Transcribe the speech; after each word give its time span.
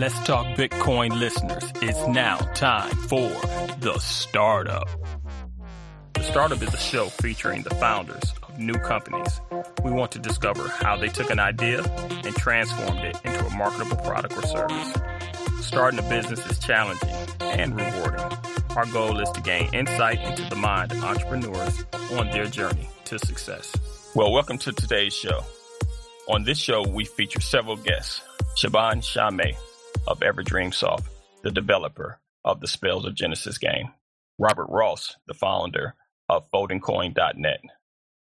Let's 0.00 0.18
Talk 0.20 0.46
Bitcoin 0.56 1.20
listeners, 1.20 1.62
it's 1.82 2.08
now 2.08 2.38
time 2.54 2.88
for 2.88 3.28
The 3.80 3.98
Startup. 3.98 4.88
The 6.14 6.22
Startup 6.22 6.62
is 6.62 6.72
a 6.72 6.78
show 6.78 7.10
featuring 7.10 7.64
the 7.64 7.74
founders 7.74 8.32
of 8.42 8.58
new 8.58 8.78
companies. 8.78 9.42
We 9.84 9.90
want 9.90 10.10
to 10.12 10.18
discover 10.18 10.66
how 10.68 10.96
they 10.96 11.08
took 11.08 11.28
an 11.28 11.38
idea 11.38 11.82
and 12.24 12.34
transformed 12.34 13.00
it 13.00 13.20
into 13.26 13.44
a 13.44 13.50
marketable 13.50 13.98
product 13.98 14.38
or 14.38 14.42
service. 14.46 14.94
Starting 15.60 15.98
a 15.98 16.08
business 16.08 16.46
is 16.46 16.58
challenging 16.58 17.14
and 17.40 17.78
rewarding. 17.78 18.24
Our 18.76 18.86
goal 18.86 19.20
is 19.20 19.30
to 19.32 19.42
gain 19.42 19.68
insight 19.74 20.22
into 20.22 20.48
the 20.48 20.56
mind 20.56 20.92
of 20.92 21.04
entrepreneurs 21.04 21.84
on 22.12 22.30
their 22.30 22.46
journey 22.46 22.88
to 23.04 23.18
success. 23.18 23.76
Well, 24.14 24.32
welcome 24.32 24.56
to 24.60 24.72
today's 24.72 25.12
show. 25.12 25.44
On 26.26 26.44
this 26.44 26.56
show, 26.56 26.88
we 26.88 27.04
feature 27.04 27.42
several 27.42 27.76
guests. 27.76 28.22
Shaban 28.56 29.02
Shaame 29.02 29.56
of 30.06 30.20
EverDreamSoft, 30.20 31.04
the 31.42 31.50
developer 31.50 32.20
of 32.44 32.60
the 32.60 32.68
Spells 32.68 33.06
of 33.06 33.14
Genesis 33.14 33.58
game. 33.58 33.92
Robert 34.38 34.68
Ross, 34.70 35.16
the 35.26 35.34
founder 35.34 35.94
of 36.28 36.50
FoldingCoin.net. 36.50 37.60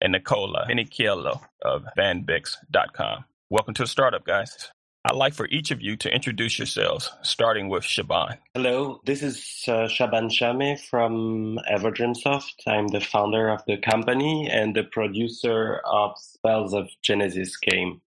And 0.01 0.12
Nicola 0.12 0.66
Fenichiello 0.68 1.41
of 1.62 1.84
Vanbex.com. 1.96 3.24
Welcome 3.51 3.74
to 3.74 3.82
the 3.82 3.88
startup, 3.88 4.24
guys. 4.24 4.70
I'd 5.04 5.16
like 5.16 5.32
for 5.32 5.46
each 5.48 5.70
of 5.70 5.80
you 5.80 5.96
to 5.98 6.15
introduce 6.15 6.59
yourselves, 6.59 7.10
starting 7.23 7.70
with 7.70 7.84
Shaban. 7.84 8.37
Hello, 8.54 9.01
this 9.06 9.23
is 9.23 9.65
uh, 9.66 9.88
Shaban 9.88 10.29
Shaame 10.29 10.79
from 10.79 11.59
EverDreamSoft. 11.70 12.66
I'm 12.66 12.88
the 12.88 13.01
founder 13.01 13.48
of 13.48 13.62
the 13.66 13.79
company 13.79 14.48
and 14.51 14.74
the 14.74 14.84
producer 14.84 15.80
of 15.84 16.18
Spells 16.18 16.74
of 16.74 16.88
Genesis 17.02 17.56
game. 17.56 18.02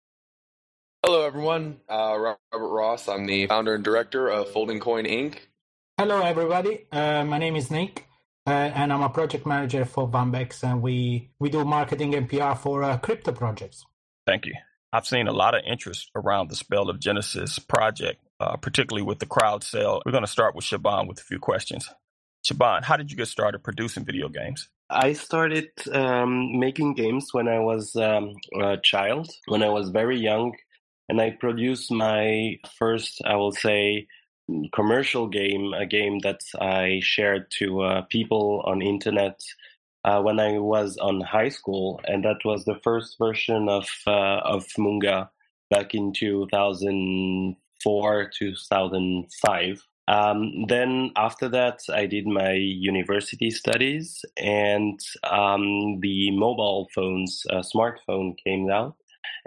Hello, 1.06 1.26
everyone. 1.26 1.82
Uh, 1.90 2.16
Robert 2.18 2.38
Ross. 2.54 3.10
I'm 3.10 3.26
the 3.26 3.46
founder 3.48 3.76
and 3.76 3.84
director 3.84 4.30
of 4.30 4.50
Folding 4.52 4.80
Coin 4.80 5.04
Inc. 5.04 5.36
Hello, 5.98 6.22
everybody. 6.22 6.86
Uh, 6.94 7.26
my 7.26 7.38
name 7.38 7.58
is 7.58 7.70
Nick, 7.70 8.08
uh, 8.48 8.52
and 8.52 8.94
I'm 8.94 9.02
a 9.02 9.10
project 9.10 9.46
manager 9.46 9.84
for 9.84 10.08
Vanbex, 10.08 10.64
and 10.64 10.82
we, 10.82 11.30
we 11.40 11.50
do 11.50 11.66
marketing 11.66 12.16
and 12.16 12.30
PR 12.30 12.54
for 12.54 12.84
uh, 12.84 12.96
crypto 13.00 13.34
projects. 13.34 13.86
Thank 14.26 14.46
you. 14.46 14.54
I've 14.94 15.06
seen 15.06 15.28
a 15.28 15.34
lot 15.34 15.56
of 15.56 15.64
interest 15.68 16.10
around 16.16 16.50
the 16.50 16.56
Spell 16.56 16.90
of 16.90 17.02
Genesis 17.02 17.60
project, 17.60 18.22
uh, 18.40 18.56
particularly 18.56 19.04
with 19.04 19.20
the 19.20 19.26
crowd 19.26 19.66
sale. 19.66 20.02
We're 20.06 20.14
going 20.14 20.24
to 20.24 20.32
start 20.32 20.56
with 20.56 20.64
Shaban 20.64 21.10
with 21.10 21.20
a 21.20 21.24
few 21.24 21.38
questions. 21.38 21.90
Shaban, 22.44 22.84
how 22.84 22.96
did 22.96 23.12
you 23.12 23.18
get 23.18 23.28
started 23.28 23.62
producing 23.62 24.06
video 24.06 24.30
games? 24.30 24.70
I 24.90 25.12
started 25.14 25.70
um, 25.92 26.60
making 26.60 26.94
games 26.94 27.28
when 27.34 27.50
I 27.50 27.60
was 27.60 27.94
um, 27.98 28.36
a 28.62 28.78
child, 28.78 29.30
when 29.48 29.64
I 29.64 29.70
was 29.70 29.90
very 29.90 30.18
young, 30.18 30.54
and 31.14 31.22
I 31.22 31.30
produced 31.30 31.92
my 31.92 32.58
first, 32.80 33.22
I 33.24 33.36
will 33.36 33.52
say, 33.52 34.08
commercial 34.74 35.28
game, 35.28 35.72
a 35.72 35.86
game 35.86 36.18
that 36.24 36.40
I 36.60 37.02
shared 37.04 37.52
to 37.60 37.82
uh, 37.82 38.02
people 38.10 38.64
on 38.66 38.82
internet 38.82 39.40
uh, 40.06 40.24
when 40.24 40.40
I 40.40 40.58
was 40.58 40.98
on 40.98 41.22
high 41.22 41.50
school, 41.50 42.02
and 42.06 42.26
that 42.26 42.44
was 42.44 42.66
the 42.66 42.80
first 42.84 43.20
version 43.20 43.70
of 43.70 43.88
uh, 44.08 44.40
of 44.44 44.66
Moonga 44.76 45.30
back 45.70 45.94
in 45.94 46.14
2004 46.14 48.32
2005. 48.36 49.88
Um, 50.08 50.66
then 50.68 51.12
after 51.16 51.48
that, 51.50 51.82
I 51.94 52.08
did 52.08 52.26
my 52.26 52.54
university 52.54 53.52
studies, 53.52 54.26
and 54.38 55.00
um, 55.24 56.00
the 56.02 56.32
mobile 56.32 56.90
phones, 56.96 57.46
uh, 57.52 57.62
smartphone 57.62 58.36
came 58.44 58.72
out, 58.72 58.96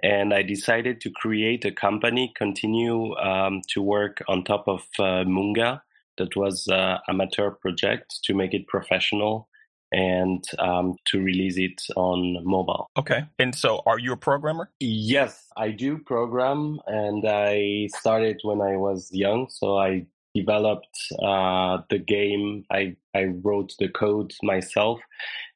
and 0.02 0.34
I 0.34 0.42
decided 0.42 1.00
to 1.02 1.10
create 1.10 1.64
a 1.64 1.72
company, 1.72 2.32
continue 2.36 3.14
um, 3.16 3.62
to 3.68 3.82
work 3.82 4.22
on 4.28 4.44
top 4.44 4.68
of 4.68 4.82
uh, 4.98 5.24
Moonga. 5.24 5.82
That 6.18 6.34
was 6.34 6.66
uh, 6.68 6.98
amateur 7.08 7.50
project 7.50 8.20
to 8.24 8.34
make 8.34 8.54
it 8.54 8.66
professional 8.68 9.48
and 9.92 10.44
um, 10.58 10.96
to 11.06 11.20
release 11.20 11.56
it 11.58 11.80
on 11.96 12.38
mobile. 12.44 12.90
Okay. 12.96 13.24
And 13.38 13.54
so, 13.54 13.82
are 13.86 13.98
you 13.98 14.12
a 14.12 14.16
programmer? 14.16 14.70
Yes, 14.80 15.46
I 15.56 15.70
do 15.70 15.98
program, 15.98 16.80
and 16.86 17.24
I 17.26 17.88
started 17.96 18.40
when 18.42 18.60
I 18.60 18.76
was 18.76 19.10
young. 19.12 19.48
So 19.50 19.78
I 19.78 20.06
developed 20.34 20.98
uh, 21.22 21.78
the 21.90 21.98
game. 21.98 22.64
I 22.70 22.96
I 23.14 23.24
wrote 23.42 23.74
the 23.78 23.88
code 23.88 24.32
myself, 24.42 25.00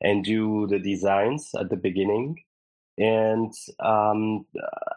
and 0.01 0.25
do 0.25 0.67
the 0.69 0.79
designs 0.79 1.51
at 1.59 1.71
the 1.71 1.77
beginning. 1.77 2.37
And 2.99 3.53
um, 3.79 4.45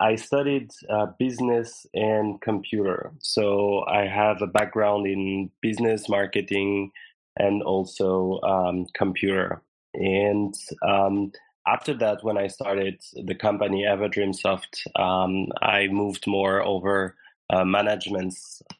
I 0.02 0.16
studied 0.16 0.72
uh, 0.90 1.08
business 1.18 1.86
and 1.94 2.42
computer. 2.42 3.12
So 3.20 3.86
I 3.88 4.08
have 4.08 4.42
a 4.42 4.48
background 4.48 5.08
in 5.08 5.52
business 5.62 6.09
marketing 6.09 6.92
and 7.38 7.64
also 7.64 8.40
um, 8.42 8.88
computer. 8.94 9.62
And 9.94 10.54
um, 10.86 11.31
after 11.68 11.94
that, 11.96 12.24
when 12.24 12.38
I 12.38 12.48
started 12.48 13.02
the 13.14 13.36
company 13.36 13.86
EverDreamSoft, 13.88 15.00
um, 15.00 15.48
I 15.62 15.88
moved 15.88 16.25
more 16.28 16.62
over 16.62 17.16
uh, 17.50 17.64
management 17.64 18.34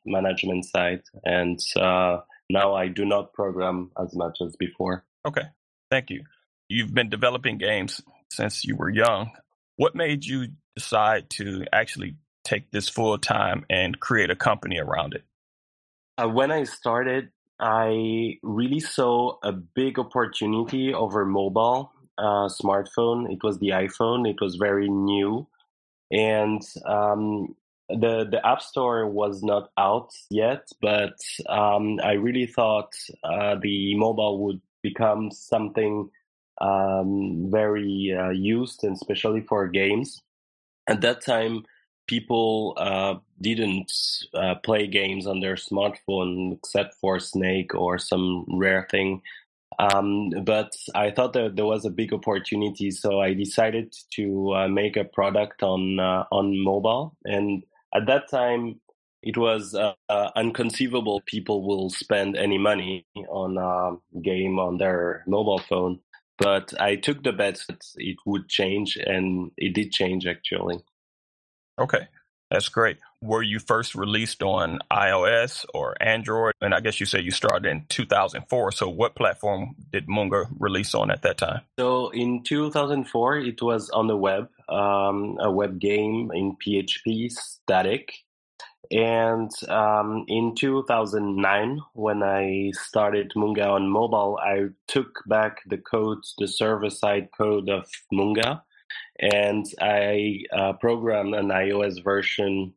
management 0.06 0.66
side, 0.66 1.02
and 1.24 1.60
uh, 1.78 2.18
now 2.50 2.74
I 2.74 2.88
do 2.88 3.06
not 3.06 3.34
program 3.34 3.92
as 4.02 4.16
much 4.16 4.40
as 4.46 4.56
before. 4.56 5.06
Okay, 5.28 5.44
thank 5.92 6.10
you. 6.10 6.24
You've 6.70 6.94
been 6.94 7.10
developing 7.10 7.58
games 7.58 8.02
since 8.36 8.66
you 8.66 8.76
were 8.76 8.90
young. 8.90 9.32
What 9.76 9.96
made 9.96 10.26
you 10.26 10.48
decide 10.76 11.30
to 11.32 11.66
actually 11.72 12.18
take 12.44 12.72
this 12.72 12.90
full 12.90 13.18
time 13.18 13.66
and 13.70 14.00
create 14.00 14.30
a 14.30 14.36
company 14.36 14.80
around 14.80 15.14
it? 15.14 15.24
Uh, 16.18 16.28
when 16.28 16.52
I 16.52 16.64
started, 16.64 17.30
I 17.60 18.38
really 18.44 18.80
saw 18.80 19.38
a 19.44 19.52
big 19.52 19.98
opportunity 19.98 20.94
over 20.94 21.26
mobile 21.26 21.92
uh, 22.18 22.50
smartphone. 22.50 23.32
It 23.32 23.44
was 23.44 23.60
the 23.60 23.70
iPhone. 23.70 24.30
It 24.30 24.38
was 24.42 24.56
very 24.56 24.90
new, 24.90 25.48
and 26.12 26.62
um, 26.86 27.56
the 27.90 28.28
the 28.30 28.42
App 28.46 28.62
Store 28.62 29.08
was 29.08 29.42
not 29.44 29.70
out 29.78 30.12
yet. 30.30 30.68
But 30.82 31.16
um, 31.50 32.00
I 32.04 32.14
really 32.14 32.46
thought 32.46 32.94
uh, 33.24 33.56
the 33.62 33.96
mobile 33.96 34.44
would 34.46 34.62
become 34.82 35.32
something 35.32 36.10
um, 36.64 37.50
very 37.52 38.16
uh, 38.18 38.30
used, 38.30 38.84
and 38.84 38.94
especially 38.94 39.42
for 39.42 39.68
games. 39.68 40.22
At 40.88 41.02
that 41.02 41.24
time, 41.26 41.66
people 42.08 42.74
uh, 42.78 43.16
didn't 43.42 43.92
uh, 44.34 44.56
play 44.64 44.88
games 44.88 45.28
on 45.28 45.40
their 45.40 45.56
smartphone 45.56 46.54
except 46.54 46.96
for 47.02 47.20
Snake 47.20 47.74
or 47.76 47.98
some 47.98 48.46
rare 48.50 48.88
thing. 48.90 49.22
Um, 49.80 50.30
but 50.44 50.72
I 50.94 51.12
thought 51.12 51.34
that 51.34 51.56
there 51.56 51.66
was 51.66 51.86
a 51.86 51.90
big 51.90 52.14
opportunity, 52.14 52.92
so 52.92 53.22
I 53.22 53.34
decided 53.34 53.94
to 54.16 54.54
uh, 54.54 54.68
make 54.68 54.96
a 54.98 55.04
product 55.04 55.64
on 55.64 56.00
uh, 56.00 56.26
on 56.32 56.64
mobile. 56.64 57.16
And 57.26 57.64
at 57.96 58.06
that 58.06 58.30
time, 58.30 58.80
it 59.24 59.38
was 59.38 59.74
uh, 59.74 59.94
uh, 60.10 60.30
inconceivable 60.38 61.22
people 61.26 61.66
will 61.66 61.90
spend 61.90 62.38
any 62.38 62.58
money 62.58 63.06
on 63.30 63.58
a 63.58 64.20
game 64.20 64.60
on 64.60 64.78
their 64.78 65.24
mobile 65.28 65.62
phone. 65.70 66.00
But 66.44 66.74
I 66.80 66.98
took 66.98 67.24
the 67.24 67.32
bet 67.32 67.62
that 67.70 67.82
it 67.96 68.18
would 68.26 68.50
change, 68.50 68.98
and 68.98 69.52
it 69.58 69.74
did 69.74 69.92
change 69.92 70.28
actually. 70.28 70.84
Okay, 71.80 72.08
that's 72.52 72.70
great. 72.70 72.98
Were 73.22 73.42
you 73.42 73.60
first 73.60 73.96
released 73.96 74.44
on 74.44 74.80
iOS 74.92 75.66
or 75.74 75.96
Android? 76.02 76.54
And 76.62 76.76
I 76.76 76.82
guess 76.82 77.00
you 77.00 77.06
said 77.06 77.24
you 77.24 77.32
started 77.32 77.70
in 77.70 77.86
2004. 77.88 78.74
So, 78.74 78.90
what 78.90 79.16
platform 79.16 79.76
did 79.92 80.08
Moonga 80.08 80.48
release 80.60 80.94
on 80.94 81.10
at 81.10 81.22
that 81.22 81.38
time? 81.38 81.62
So, 81.80 82.10
in 82.10 82.44
2004, 82.44 83.38
it 83.38 83.62
was 83.62 83.90
on 83.90 84.08
the 84.08 84.18
web, 84.18 84.50
um, 84.68 85.38
a 85.40 85.50
web 85.50 85.80
game 85.80 86.30
in 86.34 86.58
PHP 86.58 87.32
static. 87.32 88.14
And 88.92 89.50
um, 89.70 90.26
in 90.28 90.56
2009, 90.56 91.80
when 91.94 92.22
I 92.22 92.72
started 92.74 93.32
Moonga 93.36 93.68
on 93.68 93.88
mobile, 93.88 94.40
I 94.44 94.66
took 94.88 95.24
back 95.26 95.62
the 95.68 95.78
code, 95.78 96.20
the 96.38 96.48
server 96.48 96.90
side 96.90 97.30
code 97.38 97.70
of 97.70 97.88
Moonga 98.14 98.62
and 99.20 99.66
I 99.80 100.44
uh, 100.52 100.74
programmed 100.74 101.36
an 101.36 101.50
iOS 101.50 102.04
version 102.04 102.74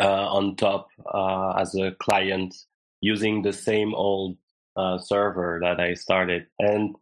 uh, 0.00 0.28
on 0.28 0.56
top 0.56 0.88
uh, 1.12 1.52
as 1.58 1.74
a 1.74 1.92
client 1.92 2.54
using 3.00 3.42
the 3.42 3.52
same 3.52 3.94
old 3.94 4.36
uh, 4.76 4.98
server 4.98 5.58
that 5.62 5.80
I 5.80 5.94
started. 5.94 6.46
And 6.58 6.96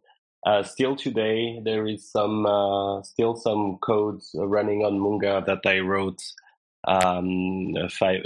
uh, 0.45 0.63
still 0.63 0.95
today, 0.95 1.59
there 1.63 1.85
is 1.87 2.09
some 2.09 2.45
uh, 2.45 3.03
still 3.03 3.35
some 3.35 3.77
codes 3.81 4.31
running 4.33 4.83
on 4.83 4.99
Moonga 4.99 5.45
that 5.45 5.65
I 5.65 5.79
wrote 5.79 6.21
um, 6.87 7.73
five, 7.89 8.21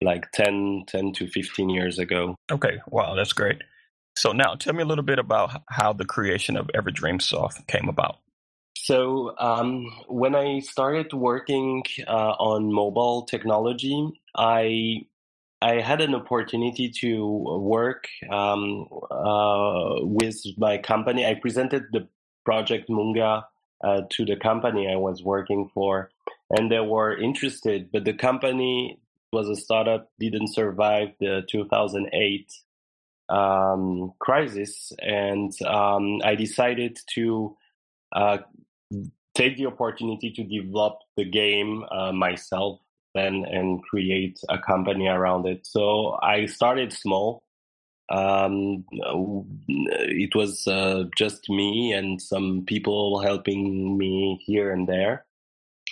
like 0.00 0.30
10, 0.32 0.84
10 0.86 1.12
to 1.14 1.26
15 1.26 1.70
years 1.70 1.98
ago. 1.98 2.36
Okay, 2.50 2.78
wow, 2.88 3.14
that's 3.14 3.32
great. 3.32 3.62
So 4.16 4.32
now 4.32 4.54
tell 4.54 4.74
me 4.74 4.82
a 4.82 4.86
little 4.86 5.04
bit 5.04 5.18
about 5.18 5.62
how 5.68 5.92
the 5.92 6.04
creation 6.04 6.56
of 6.56 6.68
EverDreamSoft 6.68 7.66
came 7.66 7.88
about. 7.88 8.18
So 8.76 9.34
um, 9.38 9.86
when 10.08 10.34
I 10.34 10.60
started 10.60 11.12
working 11.12 11.82
uh, 12.06 12.34
on 12.38 12.72
mobile 12.72 13.22
technology, 13.22 14.12
I 14.36 15.06
I 15.62 15.80
had 15.80 16.02
an 16.02 16.14
opportunity 16.14 16.90
to 17.00 17.26
work 17.26 18.06
um, 18.30 18.86
uh, 19.10 19.94
with 20.00 20.36
my 20.58 20.76
company. 20.76 21.24
I 21.24 21.34
presented 21.34 21.84
the 21.92 22.06
project 22.44 22.90
Moonga 22.90 23.44
uh, 23.82 24.02
to 24.10 24.24
the 24.26 24.36
company 24.36 24.86
I 24.92 24.96
was 24.96 25.22
working 25.22 25.70
for, 25.72 26.10
and 26.56 26.70
they 26.70 26.80
were 26.80 27.16
interested. 27.16 27.90
But 27.92 28.04
the 28.04 28.14
company 28.14 29.00
was 29.32 29.48
a 29.48 29.56
startup, 29.56 30.10
didn't 30.18 30.54
survive 30.54 31.08
the 31.20 31.42
2008 31.50 32.52
um, 33.28 34.12
crisis, 34.18 34.92
and 35.00 35.52
um, 35.66 36.20
I 36.24 36.34
decided 36.34 36.98
to 37.14 37.56
uh, 38.14 38.38
take 39.34 39.56
the 39.56 39.66
opportunity 39.66 40.30
to 40.30 40.44
develop 40.44 40.98
the 41.16 41.24
game 41.24 41.84
uh, 41.90 42.12
myself 42.12 42.80
then 43.14 43.44
and 43.48 43.82
create 43.82 44.40
a 44.48 44.58
company 44.58 45.06
around 45.06 45.46
it. 45.46 45.66
So 45.66 46.18
I 46.20 46.46
started 46.46 46.92
small. 46.92 47.42
Um, 48.10 48.84
it 49.68 50.34
was 50.34 50.66
uh, 50.66 51.04
just 51.16 51.48
me 51.48 51.92
and 51.92 52.20
some 52.20 52.64
people 52.66 53.20
helping 53.20 53.96
me 53.96 54.42
here 54.44 54.72
and 54.72 54.88
there. 54.88 55.24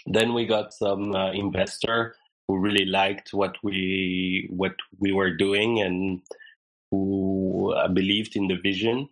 Then 0.07 0.35
we 0.35 0.47
got 0.47 0.73
some 0.73 1.15
uh, 1.15 1.33
investor 1.33 2.17
who 2.49 2.59
really 2.59 2.85
liked 2.85 3.33
what 3.33 3.57
we 3.63 4.49
what 4.51 4.75
we 4.99 5.13
were 5.13 5.35
doing 5.35 5.81
and 5.81 6.21
who 6.91 7.73
uh, 7.73 7.89
believed 7.89 8.37
in 8.37 8.49
the 8.49 8.57
vision. 8.57 9.09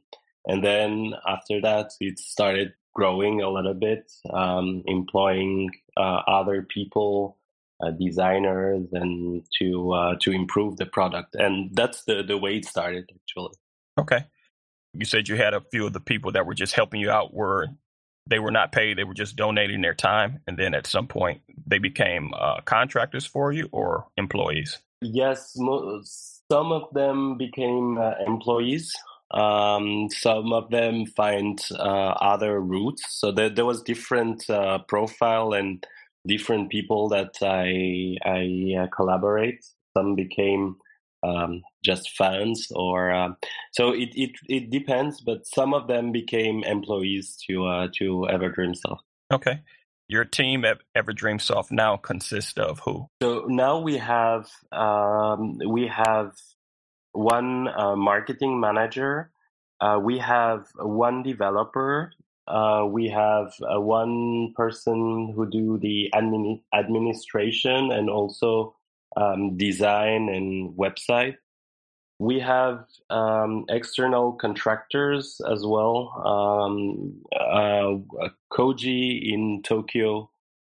And 0.47 0.65
then 0.65 1.15
after 1.27 1.61
that, 1.61 1.93
it 2.01 2.19
started 2.19 2.73
growing 2.95 3.41
a 3.41 3.49
little 3.49 3.75
bit, 3.75 4.11
um, 4.33 4.83
employing 4.87 5.71
uh, 5.97 6.23
other 6.27 6.63
people, 6.63 7.37
uh, 7.83 7.91
designers, 7.91 8.87
and 8.93 9.45
to 9.59 9.93
uh, 9.93 10.15
to 10.21 10.33
improve 10.33 10.77
the 10.77 10.87
product. 10.87 11.35
And 11.35 11.75
that's 11.75 12.05
the 12.05 12.23
the 12.23 12.39
way 12.39 12.57
it 12.57 12.65
started, 12.65 13.11
actually. 13.15 13.55
Okay, 13.99 14.25
you 14.95 15.05
said 15.05 15.29
you 15.29 15.37
had 15.37 15.55
a 15.55 15.61
few 15.61 15.87
of 15.87 15.93
the 15.93 16.01
people 16.01 16.33
that 16.33 16.47
were 16.47 16.55
just 16.55 16.75
helping 16.75 17.01
you 17.01 17.11
out 17.11 17.33
were 17.33 17.69
they 18.31 18.39
were 18.39 18.51
not 18.51 18.73
paid; 18.73 18.97
they 18.97 19.05
were 19.05 19.15
just 19.15 19.37
donating 19.37 19.83
their 19.83 19.95
time, 19.95 20.41
and 20.47 20.57
then 20.57 20.75
at 20.75 20.87
some 20.87 21.07
point 21.07 21.43
they 21.67 21.79
became 21.79 22.33
uh, 22.39 22.61
contractors 22.65 23.27
for 23.27 23.53
you 23.53 23.69
or 23.73 24.07
employees. 24.17 24.79
Yes, 25.03 25.55
some 26.51 26.73
of 26.73 26.93
them 26.93 27.37
became 27.37 27.99
uh, 27.99 28.13
employees. 28.27 28.93
Um, 29.33 30.09
some 30.11 30.53
of 30.53 30.71
them 30.71 31.07
find 31.07 31.61
uh, 31.79 32.15
other 32.21 32.61
routes. 32.61 33.03
So 33.11 33.31
there, 33.31 33.49
there 33.49 33.65
was 33.65 33.83
different 33.83 34.49
uh, 34.51 34.79
profile 34.89 35.53
and 35.53 35.87
different 36.27 36.71
people 36.71 37.09
that 37.11 37.35
I 37.43 38.17
I 38.29 38.83
uh, 38.83 38.87
collaborate. 38.95 39.65
Some 39.97 40.15
became 40.17 40.77
um, 41.23 41.63
just 41.85 42.11
fans, 42.17 42.69
or 42.75 43.13
uh, 43.13 43.31
so 43.73 43.91
it, 43.91 44.11
it 44.15 44.31
it 44.49 44.71
depends. 44.71 45.21
But 45.21 45.47
some 45.47 45.75
of 45.75 45.89
them 45.89 46.13
became 46.13 46.65
employees 46.65 47.37
to 47.49 47.67
uh, 47.67 47.89
to 47.99 48.27
Everdreamsoft. 48.31 49.01
Okay. 49.33 49.61
Your 50.09 50.25
team 50.25 50.65
at 50.65 50.79
Everdreamsoft 50.97 51.71
now 51.71 51.97
consists 51.97 52.59
of 52.59 52.81
who? 52.81 53.07
So 53.23 53.45
now 53.47 53.79
we 53.79 53.97
have 53.99 54.51
um, 54.73 55.59
we 55.69 55.87
have 55.87 56.33
one 57.13 57.69
uh, 57.69 57.95
marketing 57.97 58.59
manager. 58.59 59.31
Uh, 59.81 60.01
we 60.03 60.19
have 60.19 60.67
one 60.77 61.23
developer. 61.23 62.13
Uh, 62.47 62.85
we 62.91 63.09
have 63.09 63.53
uh, 63.63 63.81
one 63.81 64.53
person 64.57 65.33
who 65.37 65.49
do 65.49 65.79
the 65.79 66.11
admin- 66.13 66.61
administration 66.75 67.93
and 67.93 68.11
also 68.11 68.75
um, 69.17 69.57
design 69.57 70.29
and 70.29 70.77
website. 70.77 71.37
We 72.19 72.39
have 72.41 72.85
um, 73.09 73.65
external 73.69 74.33
contractors 74.33 75.41
as 75.51 75.65
well. 75.65 76.13
Um, 76.25 77.23
uh, 77.35 78.29
Koji 78.53 79.33
in 79.33 79.63
Tokyo 79.63 80.31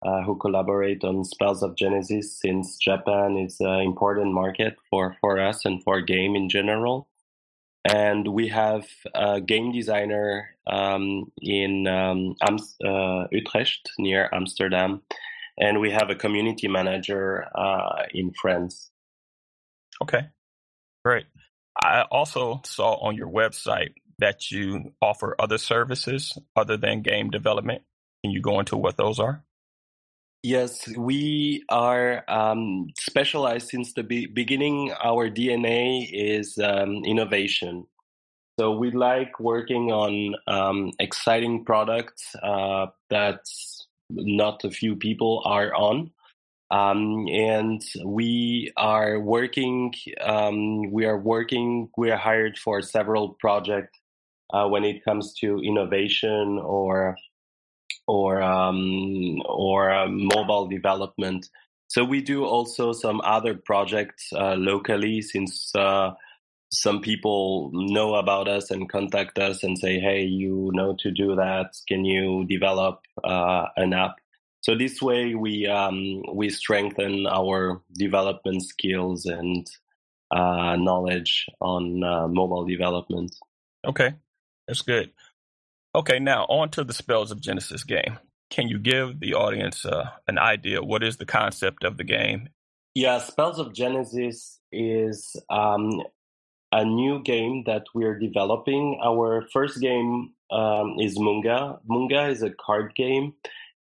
uh, 0.04 0.22
who 0.22 0.36
collaborate 0.36 1.04
on 1.04 1.24
Spells 1.24 1.62
of 1.62 1.76
Genesis 1.76 2.40
since 2.40 2.76
Japan 2.76 3.36
is 3.36 3.60
an 3.60 3.80
important 3.80 4.32
market 4.32 4.76
for, 4.90 5.16
for 5.20 5.38
us 5.38 5.64
and 5.64 5.82
for 5.82 6.00
game 6.00 6.34
in 6.34 6.48
general. 6.48 7.08
And 7.84 8.28
we 8.28 8.48
have 8.48 8.86
a 9.14 9.40
game 9.40 9.72
designer 9.72 10.56
um, 10.66 11.30
in 11.40 11.86
um, 11.86 12.36
uh, 12.84 13.26
Utrecht 13.30 13.90
near 13.98 14.28
Amsterdam. 14.32 15.02
And 15.58 15.80
we 15.80 15.90
have 15.90 16.10
a 16.10 16.14
community 16.14 16.68
manager 16.68 17.46
uh, 17.54 18.04
in 18.12 18.32
France. 18.40 18.90
Okay, 20.02 20.28
great. 21.04 21.26
I 21.80 22.02
also 22.10 22.60
saw 22.64 22.94
on 22.94 23.16
your 23.16 23.28
website 23.28 23.94
that 24.18 24.50
you 24.50 24.92
offer 25.00 25.34
other 25.38 25.58
services 25.58 26.36
other 26.56 26.76
than 26.76 27.02
game 27.02 27.30
development. 27.30 27.82
Can 28.24 28.32
you 28.32 28.40
go 28.40 28.60
into 28.60 28.76
what 28.76 28.96
those 28.96 29.18
are? 29.18 29.44
Yes, 30.42 30.88
we 30.96 31.62
are 31.68 32.24
um, 32.28 32.88
specialized 32.98 33.68
since 33.68 33.92
the 33.92 34.02
be- 34.02 34.26
beginning. 34.26 34.92
Our 35.02 35.30
DNA 35.30 36.08
is 36.12 36.58
um, 36.58 37.04
innovation. 37.04 37.86
So 38.58 38.72
we 38.72 38.90
like 38.90 39.38
working 39.38 39.92
on 39.92 40.34
um, 40.48 40.90
exciting 40.98 41.64
products 41.64 42.34
uh, 42.42 42.86
that 43.08 43.40
not 44.14 44.64
a 44.64 44.70
few 44.70 44.96
people 44.96 45.42
are 45.44 45.74
on. 45.74 46.10
Um, 46.70 47.26
and 47.28 47.82
we 48.04 48.72
are 48.78 49.20
working, 49.20 49.92
um, 50.22 50.90
we 50.90 51.04
are 51.04 51.18
working, 51.18 51.90
we 51.98 52.10
are 52.10 52.16
hired 52.16 52.56
for 52.56 52.80
several 52.80 53.36
projects 53.40 53.98
uh, 54.54 54.66
when 54.68 54.84
it 54.84 55.04
comes 55.04 55.34
to 55.40 55.60
innovation 55.60 56.58
or 56.62 57.16
or 58.06 58.42
um, 58.42 59.40
or 59.46 59.90
uh, 59.90 60.08
mobile 60.08 60.66
development. 60.66 61.48
So 61.88 62.04
we 62.04 62.22
do 62.22 62.44
also 62.44 62.92
some 62.94 63.20
other 63.22 63.54
projects 63.54 64.30
uh, 64.32 64.54
locally 64.54 65.20
since 65.20 65.74
uh, 65.74 66.12
some 66.72 67.00
people 67.02 67.70
know 67.72 68.14
about 68.14 68.48
us 68.48 68.70
and 68.70 68.88
contact 68.88 69.38
us 69.38 69.62
and 69.62 69.78
say, 69.78 70.00
"Hey, 70.00 70.24
you 70.24 70.70
know 70.72 70.96
to 71.00 71.10
do 71.10 71.36
that. 71.36 71.76
Can 71.86 72.04
you 72.04 72.44
develop 72.46 73.02
uh, 73.22 73.66
an 73.76 73.92
app?" 73.92 74.16
So 74.62 74.74
this 74.74 75.02
way, 75.02 75.34
we 75.34 75.66
um, 75.66 76.22
we 76.34 76.48
strengthen 76.48 77.26
our 77.26 77.82
development 77.92 78.62
skills 78.62 79.26
and 79.26 79.66
uh, 80.30 80.76
knowledge 80.76 81.46
on 81.60 82.02
uh, 82.02 82.26
mobile 82.28 82.64
development. 82.64 83.36
Okay, 83.86 84.14
that's 84.66 84.82
good. 84.82 85.10
Okay, 85.94 86.18
now 86.18 86.44
on 86.44 86.70
to 86.70 86.84
the 86.84 86.94
Spells 86.94 87.30
of 87.30 87.40
Genesis 87.40 87.84
game. 87.84 88.18
Can 88.48 88.68
you 88.68 88.78
give 88.78 89.20
the 89.20 89.34
audience 89.34 89.84
uh, 89.84 90.10
an 90.26 90.38
idea? 90.38 90.82
What 90.82 91.02
is 91.02 91.18
the 91.18 91.26
concept 91.26 91.84
of 91.84 91.98
the 91.98 92.04
game? 92.04 92.48
Yeah, 92.94 93.18
Spells 93.18 93.58
of 93.58 93.74
Genesis 93.74 94.58
is 94.70 95.36
um, 95.50 96.02
a 96.72 96.84
new 96.84 97.22
game 97.22 97.64
that 97.66 97.84
we're 97.94 98.18
developing. 98.18 98.98
Our 99.04 99.46
first 99.52 99.80
game 99.80 100.32
um, 100.50 100.96
is 100.98 101.18
Moonga. 101.18 101.78
Moonga 101.88 102.30
is 102.30 102.42
a 102.42 102.50
card 102.50 102.94
game. 102.94 103.34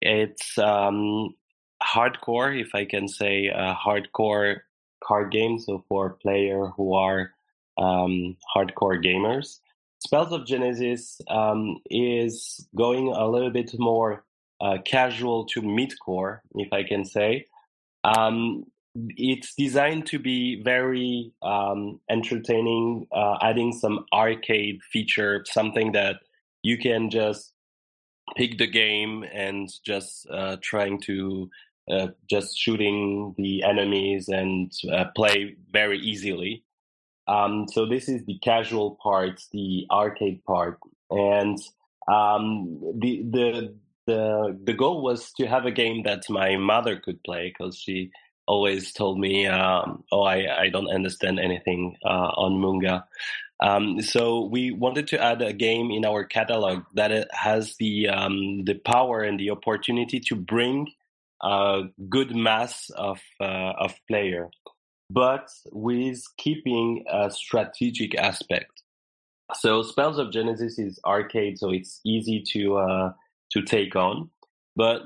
It's 0.00 0.58
um, 0.58 1.34
hardcore, 1.82 2.60
if 2.60 2.74
I 2.74 2.84
can 2.84 3.08
say, 3.08 3.46
a 3.46 3.74
hardcore 3.74 4.60
card 5.02 5.32
game. 5.32 5.58
So 5.58 5.84
for 5.88 6.10
players 6.10 6.70
who 6.76 6.94
are 6.94 7.32
um, 7.78 8.36
hardcore 8.54 9.02
gamers. 9.02 9.60
Spells 9.98 10.32
of 10.32 10.46
Genesis 10.46 11.20
um, 11.28 11.78
is 11.90 12.68
going 12.76 13.08
a 13.08 13.26
little 13.26 13.50
bit 13.50 13.72
more 13.78 14.24
uh, 14.60 14.78
casual 14.84 15.46
to 15.46 15.62
mid-core, 15.62 16.42
if 16.56 16.72
I 16.72 16.82
can 16.82 17.04
say. 17.04 17.46
Um, 18.04 18.64
it's 18.94 19.54
designed 19.54 20.06
to 20.06 20.18
be 20.18 20.62
very 20.62 21.32
um, 21.42 22.00
entertaining, 22.08 23.06
uh, 23.12 23.36
adding 23.42 23.72
some 23.72 24.06
arcade 24.12 24.80
feature, 24.92 25.44
something 25.48 25.92
that 25.92 26.16
you 26.62 26.78
can 26.78 27.10
just 27.10 27.52
pick 28.36 28.58
the 28.58 28.66
game 28.66 29.24
and 29.32 29.68
just 29.84 30.26
uh, 30.30 30.56
trying 30.62 31.00
to 31.02 31.50
uh, 31.90 32.08
just 32.30 32.56
shooting 32.56 33.34
the 33.36 33.62
enemies 33.62 34.28
and 34.28 34.72
uh, 34.90 35.04
play 35.14 35.56
very 35.70 35.98
easily. 35.98 36.64
Um, 37.26 37.66
so 37.70 37.86
this 37.86 38.08
is 38.08 38.24
the 38.24 38.38
casual 38.38 38.98
part, 39.02 39.40
the 39.52 39.86
arcade 39.90 40.44
part, 40.44 40.78
and 41.10 41.58
um, 42.10 42.80
the 42.98 43.22
the 43.30 43.74
the 44.06 44.58
the 44.62 44.72
goal 44.74 45.02
was 45.02 45.32
to 45.38 45.46
have 45.46 45.64
a 45.64 45.70
game 45.70 46.02
that 46.04 46.22
my 46.28 46.56
mother 46.56 46.98
could 46.98 47.22
play 47.22 47.48
because 47.48 47.78
she 47.78 48.10
always 48.46 48.92
told 48.92 49.18
me, 49.18 49.46
um, 49.46 50.04
"Oh, 50.12 50.22
I, 50.22 50.62
I 50.62 50.68
don't 50.68 50.90
understand 50.90 51.38
anything 51.38 51.96
uh, 52.04 52.30
on 52.36 52.60
Moonga." 52.60 53.04
Um, 53.60 54.00
so 54.00 54.44
we 54.44 54.72
wanted 54.72 55.06
to 55.08 55.22
add 55.22 55.40
a 55.40 55.52
game 55.52 55.90
in 55.90 56.04
our 56.04 56.24
catalog 56.24 56.84
that 56.94 57.28
has 57.32 57.76
the 57.78 58.08
um, 58.08 58.64
the 58.64 58.74
power 58.74 59.20
and 59.20 59.38
the 59.38 59.50
opportunity 59.50 60.20
to 60.20 60.34
bring 60.34 60.88
a 61.42 61.82
good 62.08 62.34
mass 62.34 62.90
of 62.90 63.20
uh, 63.40 63.72
of 63.78 63.94
player, 64.08 64.50
but 65.10 65.48
with 65.72 66.22
keeping 66.36 67.04
a 67.10 67.30
strategic 67.30 68.14
aspect. 68.16 68.82
So 69.54 69.82
Spells 69.82 70.18
of 70.18 70.32
Genesis 70.32 70.78
is 70.78 70.98
arcade, 71.04 71.58
so 71.58 71.70
it's 71.70 72.00
easy 72.04 72.42
to 72.52 72.76
uh, 72.78 73.12
to 73.52 73.62
take 73.62 73.94
on. 73.94 74.30
But 74.74 75.02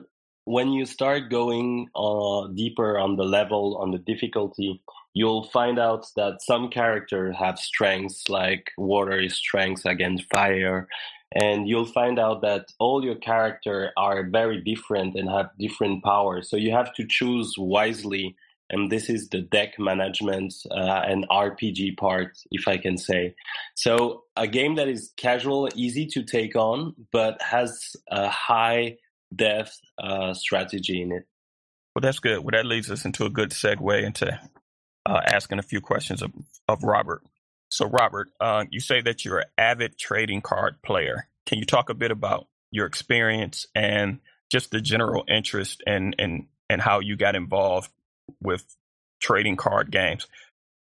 when 0.49 0.73
you 0.73 0.87
start 0.87 1.29
going 1.29 1.89
uh, 1.95 2.47
deeper 2.55 2.99
on 2.99 3.17
the 3.17 3.25
level, 3.25 3.77
on 3.83 3.91
the 3.91 3.99
difficulty, 3.99 4.81
you'll 5.13 5.45
find 5.45 5.79
out 5.79 6.07
that 6.17 6.41
some 6.41 6.71
characters 6.71 7.37
have 7.39 7.59
strengths, 7.59 8.31
like 8.31 8.71
water 8.79 9.21
is 9.21 9.35
strengths 9.35 9.85
against 9.85 10.25
fire. 10.33 10.89
And 11.35 11.69
you'll 11.69 11.93
find 12.01 12.19
out 12.19 12.41
that 12.41 12.73
all 12.79 13.05
your 13.05 13.17
characters 13.17 13.91
are 13.99 14.27
very 14.27 14.63
different 14.63 15.17
and 15.17 15.29
have 15.29 15.51
different 15.59 16.03
powers. 16.03 16.49
So 16.49 16.57
you 16.57 16.73
have 16.73 16.95
to 16.95 17.05
choose 17.07 17.53
wisely. 17.59 18.35
And 18.71 18.91
this 18.91 19.11
is 19.11 19.29
the 19.29 19.43
deck 19.43 19.79
management 19.79 20.55
uh, 20.71 21.03
and 21.07 21.29
RPG 21.29 21.99
part, 21.99 22.39
if 22.51 22.67
I 22.67 22.79
can 22.79 22.97
say. 22.97 23.35
So 23.75 24.25
a 24.35 24.47
game 24.47 24.77
that 24.77 24.89
is 24.89 25.13
casual, 25.19 25.69
easy 25.75 26.07
to 26.07 26.23
take 26.23 26.57
on, 26.57 26.95
but 27.13 27.41
has 27.43 27.97
a 28.11 28.29
high 28.29 28.97
depth 29.35 29.81
uh, 29.99 30.35
strategy 30.35 31.03
in 31.03 31.13
it. 31.13 31.25
Well, 31.95 32.03
that's 32.03 32.21
good. 32.21 32.39
Well, 32.39 32.53
that 32.53 32.67
leads 32.67 32.91
us 32.91 33.05
into 33.05 33.25
a 33.25 33.31
good 33.31 33.51
segue 33.51 34.03
into 34.05 34.39
uh, 35.07 35.21
asking 35.27 35.59
a 35.59 35.63
few 35.63 35.81
questions 35.81 36.23
of, 36.23 36.33
of 36.69 36.83
Robert. 36.83 37.23
So, 37.71 37.87
Robert, 37.87 38.29
uh, 38.41 38.65
you 38.71 38.81
say 38.81 39.01
that 39.03 39.25
you're 39.25 39.41
an 39.41 39.49
avid 39.57 39.99
trading 39.99 40.41
card 40.41 40.81
player. 40.83 41.29
Can 41.47 41.59
you 41.59 41.65
talk 41.65 41.91
a 41.91 41.95
bit 41.95 42.11
about 42.11 42.47
your 42.71 42.87
experience 42.87 43.67
and 43.75 44.21
just 44.51 44.71
the 44.71 44.81
general 44.81 45.25
interest 45.29 45.83
and 45.87 46.15
and 46.19 46.47
and 46.71 46.81
how 46.81 47.01
you 47.01 47.17
got 47.17 47.37
involved 47.37 47.91
with 48.41 48.65
trading 49.21 49.57
card 49.57 49.91
games? 49.91 50.27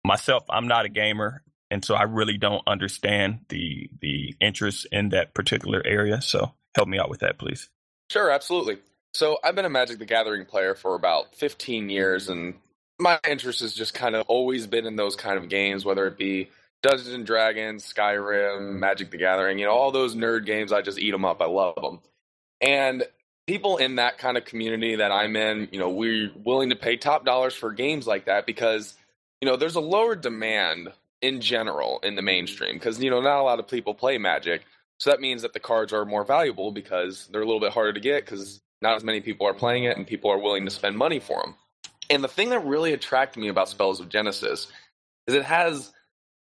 Myself, 0.03 0.43
I'm 0.49 0.67
not 0.67 0.85
a 0.85 0.89
gamer, 0.89 1.43
and 1.69 1.83
so 1.85 1.95
I 1.95 2.03
really 2.03 2.37
don't 2.37 2.63
understand 2.65 3.41
the 3.49 3.89
the 4.01 4.35
interest 4.41 4.87
in 4.91 5.09
that 5.09 5.33
particular 5.33 5.81
area. 5.85 6.21
So, 6.21 6.53
help 6.75 6.87
me 6.87 6.97
out 6.97 7.09
with 7.09 7.19
that, 7.19 7.37
please. 7.37 7.69
Sure, 8.13 8.29
absolutely. 8.29 8.77
So 9.15 9.39
I've 9.43 9.55
been 9.55 9.65
a 9.65 9.71
Magic 9.71 9.97
the 9.97 10.05
Gathering 10.05 10.45
player 10.45 10.75
for 10.75 10.93
about 10.93 11.33
15 11.33 11.89
years, 11.89 12.29
and 12.29 12.53
my 12.99 13.19
interest 13.27 13.61
has 13.61 13.73
just 13.73 13.95
kind 13.95 14.15
of 14.15 14.27
always 14.27 14.67
been 14.67 14.85
in 14.85 14.95
those 14.95 15.15
kind 15.15 15.39
of 15.39 15.49
games, 15.49 15.83
whether 15.83 16.05
it 16.05 16.15
be 16.15 16.51
Dungeons 16.83 17.09
and 17.09 17.25
Dragons, 17.25 17.91
Skyrim, 17.91 18.77
Magic 18.77 19.09
the 19.09 19.17
Gathering, 19.17 19.57
you 19.57 19.65
know, 19.65 19.71
all 19.71 19.89
those 19.89 20.13
nerd 20.13 20.45
games. 20.45 20.71
I 20.71 20.83
just 20.83 20.99
eat 20.99 21.09
them 21.09 21.25
up. 21.25 21.41
I 21.41 21.47
love 21.47 21.73
them. 21.73 22.01
And 22.61 23.03
people 23.47 23.77
in 23.77 23.95
that 23.95 24.19
kind 24.19 24.37
of 24.37 24.45
community 24.45 24.97
that 24.97 25.11
I'm 25.11 25.35
in, 25.35 25.69
you 25.71 25.79
know, 25.79 25.89
we're 25.89 26.29
willing 26.35 26.69
to 26.69 26.75
pay 26.75 26.97
top 26.97 27.25
dollars 27.25 27.55
for 27.55 27.73
games 27.73 28.05
like 28.05 28.25
that 28.25 28.45
because, 28.45 28.93
you 29.41 29.47
know, 29.47 29.55
there's 29.55 29.75
a 29.75 29.81
lower 29.81 30.15
demand 30.15 30.93
in 31.23 31.41
general 31.41 31.99
in 32.03 32.13
the 32.13 32.21
mainstream 32.21 32.75
because, 32.75 33.01
you 33.01 33.09
know, 33.09 33.21
not 33.21 33.39
a 33.39 33.43
lot 33.43 33.57
of 33.57 33.67
people 33.67 33.95
play 33.95 34.19
Magic. 34.19 34.61
So 34.99 35.09
that 35.09 35.21
means 35.21 35.41
that 35.41 35.53
the 35.53 35.59
cards 35.59 35.93
are 35.93 36.05
more 36.05 36.23
valuable 36.23 36.71
because 36.71 37.27
they're 37.31 37.41
a 37.41 37.45
little 37.45 37.59
bit 37.59 37.73
harder 37.73 37.93
to 37.93 37.99
get 37.99 38.25
because 38.25 38.61
not 38.81 38.95
as 38.95 39.03
many 39.03 39.21
people 39.21 39.47
are 39.47 39.53
playing 39.53 39.85
it 39.85 39.97
and 39.97 40.07
people 40.07 40.31
are 40.31 40.39
willing 40.39 40.65
to 40.65 40.71
spend 40.71 40.97
money 40.97 41.19
for 41.19 41.41
them. 41.41 41.55
And 42.09 42.23
the 42.23 42.27
thing 42.27 42.49
that 42.49 42.65
really 42.65 42.93
attracted 42.93 43.39
me 43.39 43.47
about 43.47 43.69
Spells 43.69 43.99
of 43.99 44.09
Genesis 44.09 44.67
is 45.27 45.35
it 45.35 45.45
has 45.45 45.91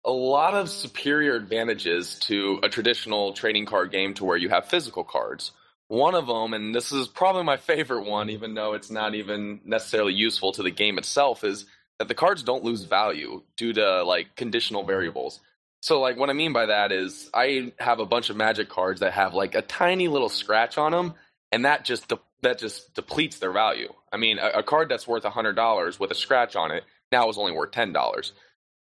a 0.04 0.10
lot 0.10 0.54
of 0.54 0.68
superior 0.68 1.34
advantages 1.34 2.18
to 2.20 2.60
a 2.62 2.68
traditional 2.68 3.32
trading 3.32 3.66
card 3.66 3.90
game 3.90 4.14
to 4.14 4.24
where 4.24 4.36
you 4.36 4.48
have 4.50 4.66
physical 4.66 5.04
cards. 5.04 5.52
One 5.88 6.14
of 6.14 6.26
them, 6.26 6.54
and 6.54 6.74
this 6.74 6.92
is 6.92 7.08
probably 7.08 7.44
my 7.44 7.56
favorite 7.56 8.04
one, 8.04 8.30
even 8.30 8.54
though 8.54 8.74
it's 8.74 8.90
not 8.90 9.14
even 9.14 9.60
necessarily 9.64 10.14
useful 10.14 10.52
to 10.52 10.62
the 10.62 10.70
game 10.70 10.98
itself, 10.98 11.44
is 11.44 11.66
that 11.98 12.08
the 12.08 12.14
cards 12.14 12.42
don't 12.42 12.64
lose 12.64 12.84
value 12.84 13.42
due 13.56 13.72
to 13.74 14.02
like 14.02 14.34
conditional 14.34 14.84
variables. 14.84 15.40
So 15.84 16.00
like 16.00 16.16
what 16.16 16.30
I 16.30 16.32
mean 16.32 16.54
by 16.54 16.64
that 16.64 16.92
is 16.92 17.28
I 17.34 17.74
have 17.78 18.00
a 18.00 18.06
bunch 18.06 18.30
of 18.30 18.36
magic 18.36 18.70
cards 18.70 19.00
that 19.00 19.12
have 19.12 19.34
like 19.34 19.54
a 19.54 19.60
tiny 19.60 20.08
little 20.08 20.30
scratch 20.30 20.78
on 20.78 20.92
them 20.92 21.12
and 21.52 21.66
that 21.66 21.84
just 21.84 22.08
de- 22.08 22.18
that 22.40 22.58
just 22.58 22.94
depletes 22.94 23.38
their 23.38 23.52
value. 23.52 23.92
I 24.10 24.16
mean, 24.16 24.38
a, 24.38 24.60
a 24.60 24.62
card 24.62 24.88
that's 24.88 25.06
worth 25.06 25.24
$100 25.24 26.00
with 26.00 26.10
a 26.10 26.14
scratch 26.14 26.56
on 26.56 26.70
it 26.70 26.84
now 27.12 27.28
is 27.28 27.36
only 27.36 27.52
worth 27.52 27.72
$10. 27.72 28.32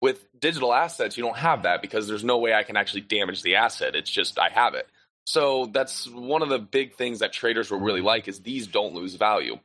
With 0.02 0.24
digital 0.38 0.72
assets, 0.72 1.16
you 1.16 1.24
don't 1.24 1.36
have 1.36 1.64
that 1.64 1.82
because 1.82 2.06
there's 2.06 2.22
no 2.22 2.38
way 2.38 2.54
I 2.54 2.62
can 2.62 2.76
actually 2.76 3.00
damage 3.00 3.42
the 3.42 3.56
asset. 3.56 3.96
It's 3.96 4.08
just 4.08 4.38
I 4.38 4.50
have 4.50 4.74
it. 4.74 4.86
So 5.24 5.66
that's 5.66 6.08
one 6.08 6.42
of 6.42 6.48
the 6.48 6.60
big 6.60 6.94
things 6.94 7.18
that 7.18 7.32
traders 7.32 7.72
will 7.72 7.80
really 7.80 8.02
like 8.02 8.28
is 8.28 8.38
these 8.38 8.68
don't 8.68 8.94
lose 8.94 9.16
value. 9.16 9.58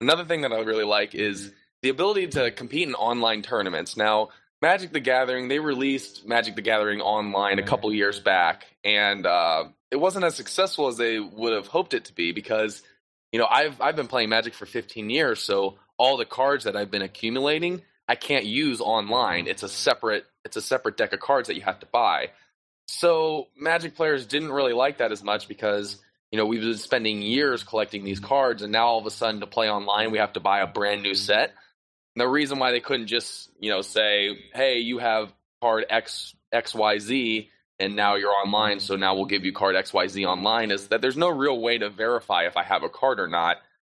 Another 0.00 0.24
thing 0.24 0.40
that 0.40 0.52
I 0.54 0.60
really 0.60 0.84
like 0.84 1.14
is 1.14 1.52
the 1.82 1.90
ability 1.90 2.28
to 2.28 2.50
compete 2.50 2.88
in 2.88 2.94
online 2.94 3.42
tournaments. 3.42 3.98
Now, 3.98 4.30
Magic 4.62 4.92
the 4.92 5.00
Gathering, 5.00 5.48
they 5.48 5.58
released 5.58 6.26
Magic 6.26 6.54
the 6.54 6.62
Gathering 6.62 7.00
online 7.00 7.58
a 7.58 7.62
couple 7.62 7.92
years 7.94 8.20
back, 8.20 8.66
and 8.84 9.24
uh, 9.24 9.64
it 9.90 9.96
wasn't 9.96 10.24
as 10.24 10.34
successful 10.34 10.88
as 10.88 10.98
they 10.98 11.18
would 11.18 11.54
have 11.54 11.66
hoped 11.66 11.94
it 11.94 12.06
to 12.06 12.14
be 12.14 12.32
because, 12.32 12.82
you 13.32 13.38
know, 13.38 13.46
I've 13.46 13.80
I've 13.80 13.96
been 13.96 14.06
playing 14.06 14.28
Magic 14.28 14.52
for 14.52 14.66
15 14.66 15.08
years, 15.08 15.40
so 15.40 15.78
all 15.96 16.18
the 16.18 16.26
cards 16.26 16.64
that 16.64 16.76
I've 16.76 16.90
been 16.90 17.00
accumulating, 17.00 17.80
I 18.06 18.16
can't 18.16 18.44
use 18.44 18.82
online. 18.82 19.46
It's 19.46 19.62
a 19.62 19.68
separate 19.68 20.26
it's 20.44 20.56
a 20.56 20.62
separate 20.62 20.98
deck 20.98 21.14
of 21.14 21.20
cards 21.20 21.48
that 21.48 21.54
you 21.54 21.62
have 21.62 21.80
to 21.80 21.86
buy. 21.86 22.30
So 22.86 23.48
Magic 23.56 23.94
players 23.94 24.26
didn't 24.26 24.52
really 24.52 24.74
like 24.74 24.98
that 24.98 25.10
as 25.10 25.22
much 25.22 25.48
because 25.48 25.96
you 26.30 26.36
know 26.36 26.44
we've 26.44 26.60
been 26.60 26.76
spending 26.76 27.22
years 27.22 27.62
collecting 27.62 28.04
these 28.04 28.20
cards, 28.20 28.60
and 28.60 28.72
now 28.72 28.88
all 28.88 28.98
of 28.98 29.06
a 29.06 29.10
sudden 29.10 29.40
to 29.40 29.46
play 29.46 29.70
online 29.70 30.10
we 30.10 30.18
have 30.18 30.34
to 30.34 30.40
buy 30.40 30.60
a 30.60 30.66
brand 30.66 31.02
new 31.02 31.14
set 31.14 31.54
the 32.20 32.28
reason 32.28 32.58
why 32.58 32.70
they 32.70 32.80
couldn't 32.80 33.06
just, 33.06 33.50
you 33.58 33.70
know, 33.70 33.80
say, 33.80 34.38
"Hey, 34.54 34.78
you 34.78 34.98
have 34.98 35.32
card 35.60 35.86
X 35.88 36.34
XYZ 36.52 37.48
and 37.78 37.96
now 37.96 38.16
you're 38.16 38.30
online, 38.30 38.76
mm-hmm. 38.76 38.86
so 38.86 38.96
now 38.96 39.14
we'll 39.14 39.24
give 39.24 39.44
you 39.44 39.52
card 39.52 39.74
XYZ 39.74 40.26
online 40.26 40.70
is 40.70 40.88
that 40.88 41.00
there's 41.00 41.16
no 41.16 41.28
real 41.28 41.60
way 41.60 41.78
to 41.78 41.88
verify 41.88 42.46
if 42.46 42.56
I 42.56 42.62
have 42.62 42.82
a 42.82 42.88
card 42.88 43.20
or 43.20 43.26
not 43.26 43.56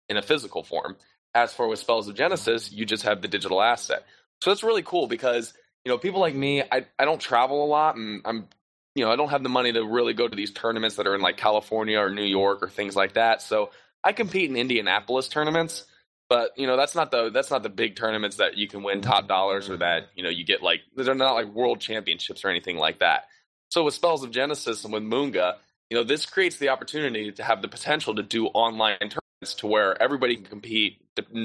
in 0.07 0.17
a 0.17 0.21
physical 0.21 0.63
form. 0.63 0.95
As 1.33 1.53
for 1.53 1.67
with 1.67 1.79
Spells 1.79 2.07
of 2.07 2.15
Genesis, 2.15 2.71
you 2.71 2.85
just 2.85 3.03
have 3.03 3.21
the 3.21 3.27
digital 3.27 3.61
asset. 3.61 4.05
So 4.41 4.49
that's 4.51 4.63
really 4.63 4.83
cool 4.83 5.07
because, 5.07 5.53
you 5.85 5.91
know, 5.91 5.97
people 5.97 6.19
like 6.19 6.35
me, 6.35 6.61
I, 6.61 6.85
I 6.99 7.05
don't 7.05 7.21
travel 7.21 7.63
a 7.63 7.67
lot 7.67 7.95
and 7.95 8.21
I'm 8.25 8.47
you 8.93 9.05
know, 9.05 9.11
I 9.11 9.15
don't 9.15 9.29
have 9.29 9.41
the 9.41 9.49
money 9.49 9.71
to 9.71 9.85
really 9.85 10.13
go 10.13 10.27
to 10.27 10.35
these 10.35 10.51
tournaments 10.51 10.97
that 10.97 11.07
are 11.07 11.15
in 11.15 11.21
like 11.21 11.37
California 11.37 11.97
or 11.97 12.09
New 12.09 12.25
York 12.25 12.61
or 12.61 12.67
things 12.67 12.93
like 12.93 13.13
that. 13.13 13.41
So 13.41 13.71
I 14.03 14.11
compete 14.11 14.49
in 14.49 14.57
Indianapolis 14.57 15.29
tournaments 15.29 15.85
but 16.31 16.57
you 16.57 16.65
know 16.65 16.77
that's 16.77 16.95
not 16.95 17.11
the 17.11 17.29
that's 17.29 17.51
not 17.51 17.61
the 17.61 17.67
big 17.67 17.97
tournaments 17.97 18.37
that 18.37 18.55
you 18.55 18.65
can 18.65 18.83
win 18.83 19.01
top 19.01 19.27
dollars 19.27 19.69
or 19.69 19.75
that 19.75 20.07
you 20.15 20.23
know 20.23 20.29
you 20.29 20.45
get 20.45 20.63
like 20.63 20.79
they're 20.95 21.13
not 21.13 21.33
like 21.33 21.47
world 21.47 21.81
championships 21.81 22.45
or 22.45 22.47
anything 22.47 22.77
like 22.77 22.99
that. 22.99 23.25
So 23.67 23.83
with 23.83 23.95
Spells 23.95 24.23
of 24.23 24.31
Genesis 24.31 24.85
and 24.85 24.93
with 24.93 25.03
Moonga, 25.03 25.55
you 25.89 25.97
know 25.97 26.05
this 26.05 26.25
creates 26.25 26.55
the 26.55 26.69
opportunity 26.69 27.33
to 27.33 27.43
have 27.43 27.61
the 27.61 27.67
potential 27.67 28.15
to 28.15 28.23
do 28.23 28.45
online 28.47 28.97
tournaments 28.99 29.55
to 29.57 29.67
where 29.67 30.01
everybody 30.01 30.37
can 30.37 30.45
compete 30.45 31.01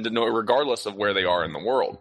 regardless 0.07 0.87
of 0.87 0.95
where 0.95 1.12
they 1.12 1.25
are 1.25 1.45
in 1.45 1.52
the 1.52 1.59
world. 1.59 1.99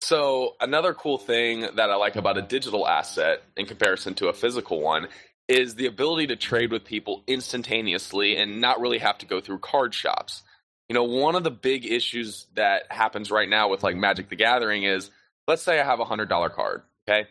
So 0.00 0.54
another 0.62 0.94
cool 0.94 1.18
thing 1.18 1.68
that 1.76 1.90
I 1.90 1.96
like 1.96 2.16
about 2.16 2.38
a 2.38 2.42
digital 2.42 2.88
asset 2.88 3.42
in 3.54 3.66
comparison 3.66 4.14
to 4.14 4.28
a 4.28 4.32
physical 4.32 4.80
one 4.80 5.08
is 5.46 5.74
the 5.74 5.84
ability 5.84 6.28
to 6.28 6.36
trade 6.36 6.72
with 6.72 6.86
people 6.86 7.22
instantaneously 7.26 8.38
and 8.38 8.62
not 8.62 8.80
really 8.80 8.98
have 8.98 9.18
to 9.18 9.26
go 9.26 9.42
through 9.42 9.58
card 9.58 9.92
shops 9.92 10.42
you 10.88 10.94
know, 10.94 11.04
one 11.04 11.34
of 11.34 11.44
the 11.44 11.50
big 11.50 11.86
issues 11.86 12.46
that 12.54 12.84
happens 12.90 13.30
right 13.30 13.48
now 13.48 13.68
with 13.68 13.82
like 13.82 13.96
Magic 13.96 14.28
the 14.28 14.36
Gathering 14.36 14.84
is 14.84 15.10
let's 15.46 15.62
say 15.62 15.80
I 15.80 15.84
have 15.84 16.00
a 16.00 16.04
hundred 16.04 16.28
dollar 16.28 16.48
card, 16.48 16.82
okay? 17.08 17.28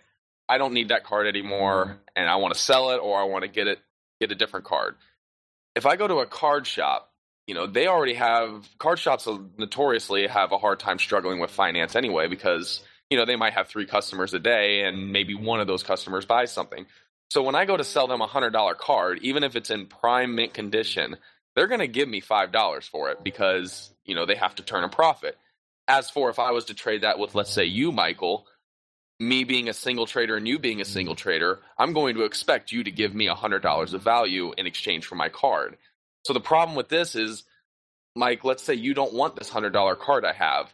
I 0.49 0.57
don't 0.57 0.73
need 0.73 0.89
that 0.89 1.03
card 1.03 1.27
anymore 1.27 1.97
and 2.15 2.29
I 2.29 2.35
want 2.37 2.53
to 2.53 2.59
sell 2.59 2.91
it 2.91 2.97
or 2.97 3.19
I 3.19 3.23
want 3.23 3.43
to 3.43 3.47
get 3.47 3.67
it 3.67 3.79
get 4.19 4.31
a 4.31 4.35
different 4.35 4.65
card. 4.65 4.95
If 5.75 5.85
I 5.85 5.95
go 5.95 6.07
to 6.07 6.17
a 6.17 6.25
card 6.25 6.67
shop, 6.67 7.11
you 7.47 7.55
know, 7.55 7.67
they 7.67 7.87
already 7.87 8.13
have 8.13 8.67
card 8.77 8.99
shops 8.99 9.27
notoriously 9.57 10.27
have 10.27 10.51
a 10.51 10.57
hard 10.57 10.79
time 10.79 10.99
struggling 10.99 11.39
with 11.39 11.51
finance 11.51 11.95
anyway 11.95 12.27
because, 12.27 12.81
you 13.09 13.17
know, 13.17 13.25
they 13.25 13.35
might 13.35 13.53
have 13.53 13.67
three 13.67 13.85
customers 13.85 14.33
a 14.33 14.39
day 14.39 14.83
and 14.83 15.11
maybe 15.11 15.35
one 15.35 15.59
of 15.59 15.67
those 15.67 15.83
customers 15.83 16.25
buys 16.25 16.51
something. 16.51 16.85
So 17.29 17.41
when 17.41 17.55
I 17.55 17.65
go 17.65 17.75
to 17.75 17.83
sell 17.83 18.07
them 18.07 18.21
a 18.21 18.27
hundred 18.27 18.51
dollar 18.51 18.75
card, 18.75 19.19
even 19.23 19.43
if 19.43 19.55
it's 19.55 19.71
in 19.71 19.87
prime 19.87 20.35
mint 20.35 20.53
condition, 20.53 21.17
they're 21.55 21.67
going 21.67 21.79
to 21.79 21.87
give 21.87 22.09
me 22.09 22.21
$5 22.21 22.89
for 22.89 23.09
it 23.11 23.23
because, 23.23 23.91
you 24.05 24.15
know, 24.15 24.25
they 24.25 24.35
have 24.35 24.55
to 24.55 24.63
turn 24.63 24.83
a 24.83 24.89
profit. 24.89 25.37
As 25.87 26.09
for 26.09 26.29
if 26.29 26.39
I 26.39 26.51
was 26.51 26.65
to 26.65 26.73
trade 26.73 27.01
that 27.01 27.19
with, 27.19 27.35
let's 27.35 27.51
say, 27.51 27.65
you, 27.65 27.91
Michael, 27.91 28.47
me 29.19 29.43
being 29.43 29.69
a 29.69 29.73
single 29.73 30.05
trader 30.05 30.35
and 30.35 30.47
you 30.47 30.59
being 30.59 30.81
a 30.81 30.85
single 30.85 31.15
trader, 31.15 31.59
I'm 31.77 31.93
going 31.93 32.15
to 32.15 32.23
expect 32.23 32.71
you 32.71 32.83
to 32.83 32.91
give 32.91 33.13
me 33.13 33.27
$100 33.27 33.93
of 33.93 34.01
value 34.01 34.53
in 34.57 34.65
exchange 34.65 35.05
for 35.05 35.15
my 35.15 35.29
card. 35.29 35.77
So 36.25 36.33
the 36.33 36.39
problem 36.39 36.75
with 36.75 36.89
this 36.89 37.15
is, 37.15 37.43
Mike, 38.15 38.43
let's 38.43 38.63
say 38.63 38.73
you 38.75 38.93
don't 38.93 39.13
want 39.13 39.35
this 39.35 39.49
$100 39.49 39.99
card 39.99 40.25
I 40.25 40.33
have. 40.33 40.73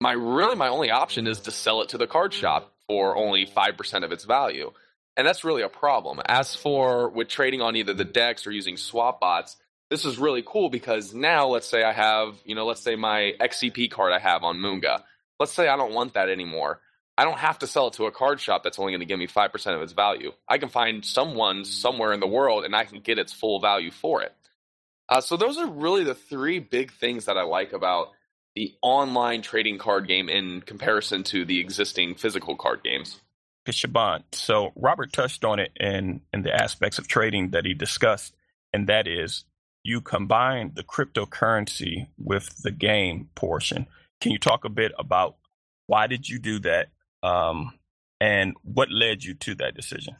My 0.00 0.12
really 0.12 0.56
my 0.56 0.68
only 0.68 0.90
option 0.90 1.26
is 1.26 1.40
to 1.40 1.50
sell 1.50 1.80
it 1.82 1.90
to 1.90 1.98
the 1.98 2.06
card 2.08 2.34
shop 2.34 2.72
for 2.88 3.16
only 3.16 3.46
5% 3.46 4.04
of 4.04 4.12
its 4.12 4.24
value. 4.24 4.72
And 5.16 5.26
that's 5.26 5.44
really 5.44 5.62
a 5.62 5.68
problem. 5.68 6.20
As 6.26 6.54
for 6.54 7.08
with 7.08 7.28
trading 7.28 7.60
on 7.60 7.76
either 7.76 7.94
the 7.94 8.04
DEX 8.04 8.46
or 8.46 8.50
using 8.50 8.76
swap 8.76 9.20
bots, 9.20 9.56
this 9.92 10.06
is 10.06 10.16
really 10.16 10.42
cool 10.46 10.70
because 10.70 11.12
now 11.12 11.48
let's 11.48 11.66
say 11.66 11.82
I 11.82 11.92
have, 11.92 12.34
you 12.46 12.54
know, 12.54 12.64
let's 12.64 12.80
say 12.80 12.96
my 12.96 13.34
XCP 13.38 13.90
card 13.90 14.14
I 14.14 14.18
have 14.18 14.42
on 14.42 14.56
Moonga. 14.56 15.02
Let's 15.38 15.52
say 15.52 15.68
I 15.68 15.76
don't 15.76 15.92
want 15.92 16.14
that 16.14 16.30
anymore. 16.30 16.80
I 17.18 17.26
don't 17.26 17.36
have 17.36 17.58
to 17.58 17.66
sell 17.66 17.88
it 17.88 17.92
to 17.94 18.06
a 18.06 18.10
card 18.10 18.40
shop 18.40 18.64
that's 18.64 18.78
only 18.78 18.92
going 18.92 19.00
to 19.00 19.06
give 19.06 19.18
me 19.18 19.26
5% 19.26 19.74
of 19.74 19.82
its 19.82 19.92
value. 19.92 20.32
I 20.48 20.56
can 20.56 20.70
find 20.70 21.04
someone 21.04 21.66
somewhere 21.66 22.14
in 22.14 22.20
the 22.20 22.26
world 22.26 22.64
and 22.64 22.74
I 22.74 22.86
can 22.86 23.00
get 23.00 23.18
its 23.18 23.34
full 23.34 23.60
value 23.60 23.90
for 23.90 24.22
it. 24.22 24.32
Uh, 25.10 25.20
so, 25.20 25.36
those 25.36 25.58
are 25.58 25.66
really 25.66 26.04
the 26.04 26.14
three 26.14 26.58
big 26.58 26.90
things 26.92 27.26
that 27.26 27.36
I 27.36 27.42
like 27.42 27.74
about 27.74 28.12
the 28.54 28.72
online 28.80 29.42
trading 29.42 29.76
card 29.76 30.08
game 30.08 30.30
in 30.30 30.62
comparison 30.62 31.22
to 31.24 31.44
the 31.44 31.60
existing 31.60 32.14
physical 32.14 32.56
card 32.56 32.82
games. 32.82 33.20
Shaban, 33.68 34.24
so 34.32 34.72
Robert 34.74 35.12
touched 35.12 35.44
on 35.44 35.58
it 35.58 35.72
in, 35.78 36.22
in 36.32 36.42
the 36.42 36.54
aspects 36.54 36.98
of 36.98 37.08
trading 37.08 37.50
that 37.50 37.66
he 37.66 37.74
discussed, 37.74 38.34
and 38.72 38.86
that 38.86 39.06
is 39.06 39.44
you 39.84 40.00
combine 40.00 40.72
the 40.74 40.84
cryptocurrency 40.84 42.08
with 42.18 42.62
the 42.62 42.70
game 42.70 43.28
portion. 43.34 43.86
Can 44.20 44.32
you 44.32 44.38
talk 44.38 44.64
a 44.64 44.68
bit 44.68 44.92
about 44.98 45.36
why 45.86 46.06
did 46.06 46.28
you 46.28 46.38
do 46.38 46.60
that 46.60 46.88
um, 47.22 47.78
and 48.20 48.54
what 48.62 48.90
led 48.90 49.24
you 49.24 49.34
to 49.34 49.54
that 49.56 49.74
decision? 49.74 50.16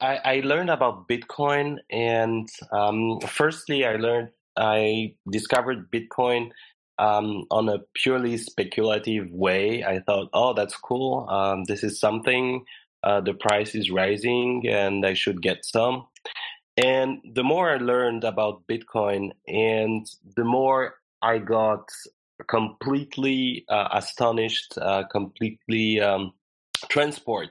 I, 0.00 0.16
I 0.24 0.40
learned 0.44 0.70
about 0.70 1.08
Bitcoin, 1.08 1.78
and 1.90 2.48
um, 2.72 3.20
firstly, 3.20 3.84
I 3.84 3.96
learned 3.96 4.30
I 4.56 5.14
discovered 5.30 5.90
Bitcoin 5.90 6.50
um, 6.98 7.44
on 7.50 7.68
a 7.68 7.78
purely 7.94 8.36
speculative 8.36 9.30
way. 9.30 9.84
I 9.84 10.00
thought, 10.00 10.30
oh, 10.32 10.52
that's 10.52 10.76
cool. 10.76 11.28
Um, 11.28 11.64
this 11.64 11.82
is 11.82 11.98
something. 12.00 12.64
Uh, 13.02 13.20
the 13.20 13.34
price 13.34 13.74
is 13.74 13.90
rising, 13.90 14.64
and 14.68 15.06
I 15.06 15.14
should 15.14 15.40
get 15.40 15.64
some. 15.64 16.06
And 16.78 17.18
the 17.34 17.42
more 17.42 17.70
I 17.70 17.78
learned 17.78 18.22
about 18.22 18.62
Bitcoin, 18.68 19.32
and 19.48 20.06
the 20.36 20.44
more 20.44 20.94
I 21.20 21.38
got 21.38 21.88
completely 22.46 23.64
uh, 23.68 23.88
astonished, 23.92 24.78
uh, 24.80 25.02
completely 25.10 26.00
um, 26.00 26.34
transported 26.88 27.50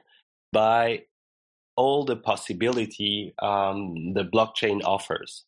by 0.54 1.04
all 1.76 2.06
the 2.06 2.16
possibility 2.16 3.34
um, 3.40 4.14
the 4.14 4.24
blockchain 4.24 4.82
offers. 4.86 5.44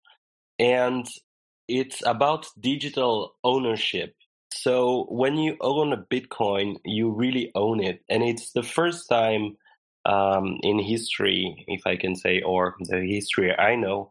And 0.59 1.07
it's 1.69 2.05
about 2.05 2.47
digital 2.59 3.35
ownership. 3.45 4.13
So 4.53 5.05
when 5.09 5.37
you 5.37 5.55
own 5.61 5.93
a 5.93 5.97
Bitcoin, 5.97 6.75
you 6.83 7.11
really 7.11 7.49
own 7.55 7.81
it. 7.81 8.03
And 8.09 8.23
it's 8.23 8.51
the 8.51 8.63
first 8.63 9.07
time 9.07 9.55
um, 10.09 10.57
in 10.63 10.79
history, 10.79 11.63
if 11.67 11.81
I 11.85 11.95
can 11.95 12.15
say, 12.15 12.41
or 12.41 12.75
the 12.79 13.01
history 13.05 13.55
I 13.55 13.75
know, 13.75 14.09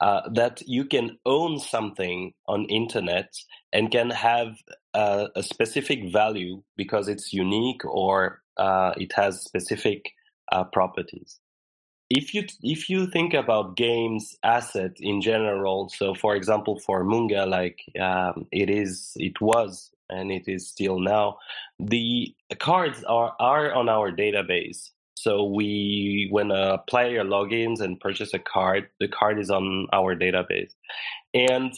uh, 0.00 0.28
that 0.34 0.62
you 0.66 0.84
can 0.84 1.18
own 1.24 1.58
something 1.58 2.32
on 2.46 2.66
internet 2.66 3.34
and 3.72 3.90
can 3.90 4.10
have 4.10 4.56
a, 4.94 5.28
specific 5.40 6.12
value 6.12 6.62
because 6.76 7.08
it's 7.08 7.32
unique 7.32 7.84
or 7.84 8.42
uh, 8.58 8.92
it 8.96 9.12
has 9.14 9.42
specific 9.42 10.10
uh, 10.52 10.64
properties. 10.64 11.40
If 12.10 12.32
you 12.32 12.44
if 12.62 12.88
you 12.88 13.06
think 13.06 13.34
about 13.34 13.76
games 13.76 14.34
asset 14.42 14.92
in 14.98 15.20
general, 15.20 15.90
so 15.90 16.14
for 16.14 16.34
example 16.36 16.80
for 16.86 17.04
Moonga, 17.04 17.46
like 17.46 17.78
um, 18.00 18.46
it 18.50 18.70
is, 18.70 19.12
it 19.16 19.40
was, 19.40 19.90
and 20.08 20.32
it 20.32 20.48
is 20.48 20.68
still 20.68 21.00
now, 21.00 21.38
the 21.78 22.34
cards 22.58 23.04
are 23.04 23.34
are 23.38 23.74
on 23.74 23.88
our 23.90 24.10
database. 24.10 24.90
So 25.22 25.44
we, 25.44 26.28
when 26.30 26.50
a 26.50 26.78
player 26.88 27.24
logins 27.24 27.80
and 27.80 27.98
purchase 28.00 28.32
a 28.34 28.38
card, 28.38 28.88
the 29.00 29.08
card 29.08 29.38
is 29.38 29.50
on 29.50 29.86
our 29.92 30.14
database, 30.14 30.72
and 31.34 31.72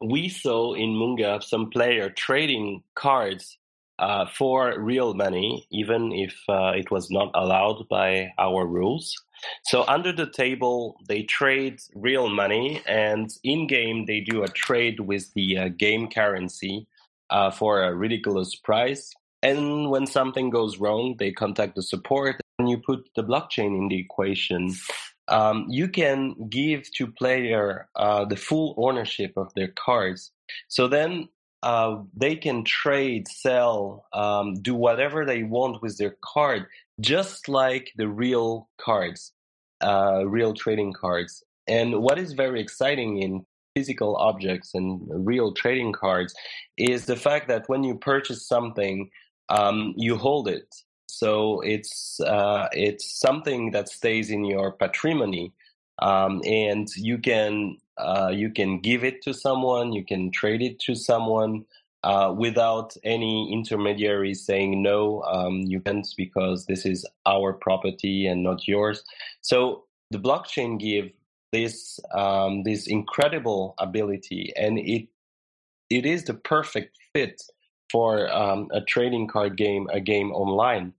we 0.00 0.28
saw 0.28 0.74
in 0.74 0.90
Moonga 0.90 1.42
some 1.42 1.70
player 1.70 2.10
trading 2.10 2.82
cards 2.94 3.58
uh, 3.98 4.26
for 4.26 4.80
real 4.80 5.12
money, 5.14 5.66
even 5.70 6.10
if 6.12 6.34
uh, 6.48 6.72
it 6.74 6.90
was 6.90 7.10
not 7.10 7.30
allowed 7.34 7.86
by 7.88 8.32
our 8.38 8.66
rules. 8.66 9.14
So 9.64 9.84
under 9.86 10.12
the 10.12 10.30
table, 10.30 10.96
they 11.06 11.22
trade 11.22 11.78
real 11.94 12.28
money, 12.28 12.82
and 12.86 13.30
in 13.44 13.66
game 13.66 14.06
they 14.06 14.20
do 14.20 14.42
a 14.42 14.48
trade 14.48 15.00
with 15.00 15.32
the 15.34 15.58
uh, 15.58 15.68
game 15.68 16.08
currency 16.08 16.86
uh, 17.28 17.50
for 17.50 17.82
a 17.82 17.94
ridiculous 17.94 18.56
price. 18.56 19.12
And 19.42 19.90
when 19.90 20.06
something 20.06 20.50
goes 20.50 20.78
wrong, 20.78 21.16
they 21.18 21.32
contact 21.32 21.74
the 21.74 21.82
support 21.82 22.40
and 22.58 22.68
you 22.68 22.78
put 22.78 23.08
the 23.16 23.24
blockchain 23.24 23.76
in 23.78 23.88
the 23.88 23.98
equation. 23.98 24.74
Um, 25.28 25.66
you 25.68 25.88
can 25.88 26.34
give 26.48 26.90
to 26.96 27.06
player 27.06 27.88
uh, 27.96 28.24
the 28.24 28.36
full 28.36 28.74
ownership 28.76 29.32
of 29.36 29.52
their 29.54 29.68
cards. 29.68 30.32
So 30.68 30.88
then 30.88 31.28
uh, 31.62 31.96
they 32.16 32.36
can 32.36 32.64
trade, 32.64 33.28
sell, 33.28 34.06
um, 34.12 34.54
do 34.54 34.74
whatever 34.74 35.24
they 35.24 35.42
want 35.42 35.82
with 35.82 35.98
their 35.98 36.16
card, 36.22 36.66
just 37.00 37.48
like 37.48 37.92
the 37.96 38.08
real 38.08 38.68
cards, 38.80 39.32
uh, 39.82 40.24
real 40.26 40.52
trading 40.52 40.92
cards. 40.92 41.42
And 41.66 42.02
what 42.02 42.18
is 42.18 42.32
very 42.32 42.60
exciting 42.60 43.22
in 43.22 43.46
physical 43.76 44.16
objects 44.16 44.74
and 44.74 45.00
real 45.08 45.52
trading 45.52 45.92
cards 45.92 46.34
is 46.76 47.06
the 47.06 47.16
fact 47.16 47.48
that 47.48 47.68
when 47.68 47.84
you 47.84 47.94
purchase 47.94 48.46
something, 48.46 49.10
um, 49.50 49.92
you 49.96 50.16
hold 50.16 50.48
it. 50.48 50.74
So 51.06 51.60
it's 51.60 52.20
uh, 52.20 52.68
it's 52.72 53.20
something 53.20 53.72
that 53.72 53.88
stays 53.88 54.30
in 54.30 54.44
your 54.44 54.72
patrimony, 54.72 55.52
um, 56.00 56.40
and 56.46 56.88
you 56.96 57.18
can 57.18 57.76
uh, 57.98 58.30
you 58.32 58.50
can 58.50 58.80
give 58.80 59.04
it 59.04 59.20
to 59.22 59.34
someone, 59.34 59.92
you 59.92 60.04
can 60.04 60.30
trade 60.30 60.62
it 60.62 60.78
to 60.80 60.94
someone 60.94 61.64
uh, 62.04 62.32
without 62.34 62.96
any 63.04 63.52
intermediary 63.52 64.32
saying 64.32 64.82
no, 64.82 65.22
um, 65.24 65.60
you 65.66 65.80
can't 65.80 66.06
because 66.16 66.64
this 66.66 66.86
is 66.86 67.04
our 67.26 67.52
property 67.52 68.26
and 68.26 68.42
not 68.42 68.66
yours. 68.66 69.02
So 69.42 69.84
the 70.10 70.18
blockchain 70.18 70.78
give 70.78 71.10
this 71.52 72.00
um, 72.14 72.62
this 72.62 72.86
incredible 72.86 73.74
ability, 73.78 74.52
and 74.56 74.78
it 74.78 75.08
it 75.90 76.06
is 76.06 76.24
the 76.24 76.34
perfect 76.34 76.96
fit 77.12 77.42
for 77.90 78.30
um, 78.32 78.68
a 78.72 78.80
trading 78.80 79.26
card 79.26 79.56
game, 79.56 79.88
a 79.92 80.00
game 80.00 80.32
online. 80.32 80.92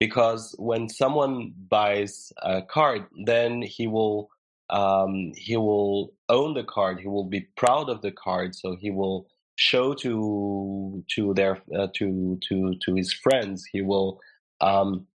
Because 0.00 0.54
when 0.58 0.88
someone 0.88 1.52
buys 1.68 2.32
a 2.42 2.62
card, 2.62 3.06
then 3.24 3.62
he 3.62 3.86
will 3.86 4.30
um, 4.70 5.32
he 5.34 5.56
will 5.56 6.12
own 6.28 6.54
the 6.54 6.64
card. 6.64 7.00
He 7.00 7.08
will 7.08 7.24
be 7.24 7.48
proud 7.56 7.88
of 7.88 8.02
the 8.02 8.12
card, 8.12 8.54
so 8.54 8.76
he 8.76 8.90
will 8.90 9.26
show 9.56 9.94
to 9.94 11.02
to 11.14 11.34
their 11.34 11.60
uh, 11.76 11.88
to 11.94 12.38
to 12.48 12.74
to 12.84 12.94
his 12.94 13.12
friends. 13.12 13.66
He 13.72 13.82
will 13.82 14.20
um, 14.60 15.06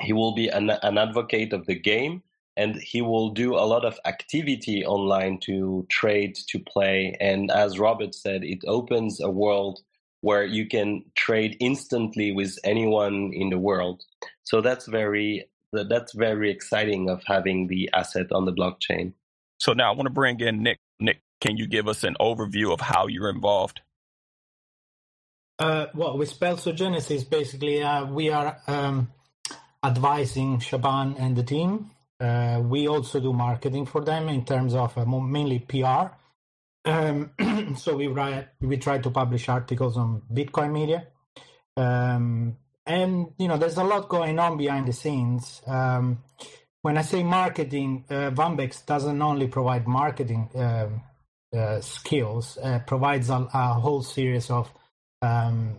he 0.00 0.12
will 0.12 0.34
be 0.34 0.48
an, 0.48 0.70
an 0.70 0.98
advocate 0.98 1.52
of 1.52 1.64
the 1.66 1.74
game, 1.74 2.22
and 2.56 2.76
he 2.76 3.00
will 3.00 3.30
do 3.30 3.54
a 3.54 3.64
lot 3.64 3.84
of 3.84 3.98
activity 4.04 4.84
online 4.84 5.38
to 5.46 5.86
trade 5.88 6.34
to 6.48 6.58
play. 6.58 7.16
And 7.20 7.50
as 7.50 7.78
Robert 7.78 8.14
said, 8.14 8.44
it 8.44 8.62
opens 8.66 9.20
a 9.20 9.30
world 9.30 9.80
where 10.20 10.44
you 10.44 10.66
can 10.66 11.04
trade 11.14 11.56
instantly 11.60 12.32
with 12.32 12.58
anyone 12.64 13.32
in 13.32 13.50
the 13.50 13.58
world. 13.58 14.02
So 14.44 14.60
that's 14.60 14.86
very 14.86 15.48
that's 15.72 16.14
very 16.14 16.50
exciting 16.50 17.10
of 17.10 17.22
having 17.26 17.66
the 17.66 17.90
asset 17.92 18.32
on 18.32 18.44
the 18.44 18.52
blockchain. 18.52 19.12
So 19.58 19.72
now 19.72 19.92
I 19.92 19.96
want 19.96 20.06
to 20.06 20.12
bring 20.12 20.40
in 20.40 20.62
Nick. 20.62 20.78
Nick, 21.00 21.20
can 21.40 21.56
you 21.56 21.66
give 21.66 21.88
us 21.88 22.04
an 22.04 22.16
overview 22.20 22.72
of 22.72 22.80
how 22.80 23.08
you're 23.08 23.28
involved? 23.28 23.80
Uh, 25.58 25.86
well, 25.94 26.18
with 26.18 26.28
Spells 26.28 26.66
of 26.66 26.76
Genesis, 26.76 27.24
basically, 27.24 27.82
uh, 27.82 28.04
we 28.04 28.30
are 28.30 28.58
um, 28.66 29.08
advising 29.82 30.58
Shaban 30.60 31.16
and 31.18 31.34
the 31.36 31.42
team. 31.42 31.90
Uh, 32.20 32.62
we 32.62 32.88
also 32.88 33.20
do 33.20 33.32
marketing 33.32 33.86
for 33.86 34.02
them 34.02 34.28
in 34.28 34.44
terms 34.44 34.74
of 34.74 34.96
uh, 34.96 35.04
mainly 35.04 35.58
PR. 35.58 36.14
Um, 36.86 37.32
so 37.76 37.96
we 37.96 38.06
write, 38.06 38.46
we 38.60 38.76
try 38.76 38.98
to 38.98 39.10
publish 39.10 39.48
articles 39.48 39.96
on 39.96 40.22
Bitcoin 40.32 40.72
media, 40.72 41.08
um, 41.76 42.56
and 42.86 43.32
you 43.38 43.48
know 43.48 43.56
there's 43.56 43.76
a 43.76 43.84
lot 43.84 44.08
going 44.08 44.38
on 44.38 44.56
behind 44.56 44.86
the 44.86 44.92
scenes. 44.92 45.62
Um, 45.66 46.22
when 46.82 46.96
I 46.96 47.02
say 47.02 47.24
marketing, 47.24 48.04
uh, 48.08 48.30
doesn't 48.30 49.20
only 49.20 49.48
provide 49.48 49.88
marketing 49.88 50.48
um, 50.54 51.02
uh, 51.52 51.80
skills, 51.80 52.56
uh, 52.62 52.78
provides 52.86 53.30
a, 53.30 53.48
a, 53.52 53.74
whole 53.74 54.02
series 54.02 54.48
of 54.50 54.70
um, 55.20 55.76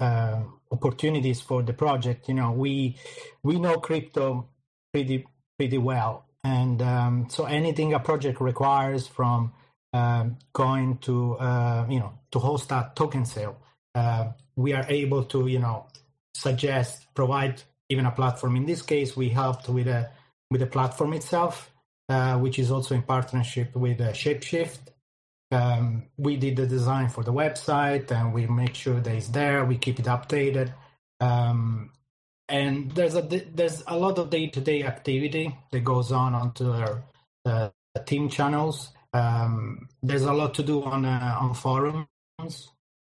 uh, 0.00 0.40
opportunities 0.72 1.42
for 1.42 1.62
the 1.62 1.74
project. 1.74 2.28
You 2.28 2.34
know, 2.34 2.52
we 2.52 2.96
we 3.42 3.58
know 3.58 3.76
crypto 3.76 4.48
pretty 4.90 5.26
pretty 5.58 5.76
well, 5.76 6.24
and 6.42 6.80
um, 6.80 7.26
so 7.28 7.44
anything 7.44 7.92
a 7.92 8.00
project 8.00 8.40
requires 8.40 9.06
from 9.06 9.36
um, 9.36 9.52
going 10.52 10.98
to 10.98 11.34
uh, 11.36 11.86
you 11.88 12.00
know 12.00 12.12
to 12.32 12.38
host 12.38 12.70
a 12.72 12.90
token 12.94 13.24
sale, 13.24 13.56
uh, 13.94 14.28
we 14.56 14.72
are 14.72 14.86
able 14.88 15.24
to 15.24 15.46
you 15.46 15.60
know 15.60 15.86
suggest 16.34 17.06
provide 17.14 17.62
even 17.88 18.06
a 18.06 18.10
platform. 18.10 18.56
In 18.56 18.66
this 18.66 18.82
case, 18.82 19.16
we 19.16 19.28
helped 19.28 19.68
with 19.68 19.88
a 19.88 20.10
with 20.50 20.60
the 20.60 20.66
platform 20.66 21.12
itself, 21.14 21.70
uh, 22.08 22.38
which 22.38 22.58
is 22.58 22.70
also 22.70 22.94
in 22.94 23.02
partnership 23.02 23.74
with 23.76 24.00
uh, 24.00 24.12
Shapeshift. 24.12 24.78
Um, 25.52 26.04
we 26.16 26.36
did 26.36 26.56
the 26.56 26.66
design 26.66 27.08
for 27.08 27.22
the 27.22 27.32
website 27.32 28.10
and 28.10 28.34
we 28.34 28.46
make 28.46 28.74
sure 28.74 29.00
that 29.00 29.14
it's 29.14 29.28
there. 29.28 29.64
We 29.64 29.78
keep 29.78 30.00
it 30.00 30.06
updated. 30.06 30.72
Um, 31.20 31.90
and 32.48 32.90
there's 32.92 33.14
a 33.16 33.22
there's 33.22 33.82
a 33.86 33.96
lot 33.96 34.18
of 34.18 34.30
day-to-day 34.30 34.82
activity 34.84 35.56
that 35.72 35.84
goes 35.84 36.12
on 36.12 36.34
onto 36.34 36.70
our 36.72 37.02
uh, 37.46 37.70
team 38.06 38.28
channels. 38.28 38.90
Um, 39.14 39.88
there's 40.02 40.22
a 40.22 40.32
lot 40.32 40.54
to 40.54 40.62
do 40.62 40.82
on 40.82 41.04
uh, 41.06 41.38
on 41.40 41.54
forums. 41.54 42.08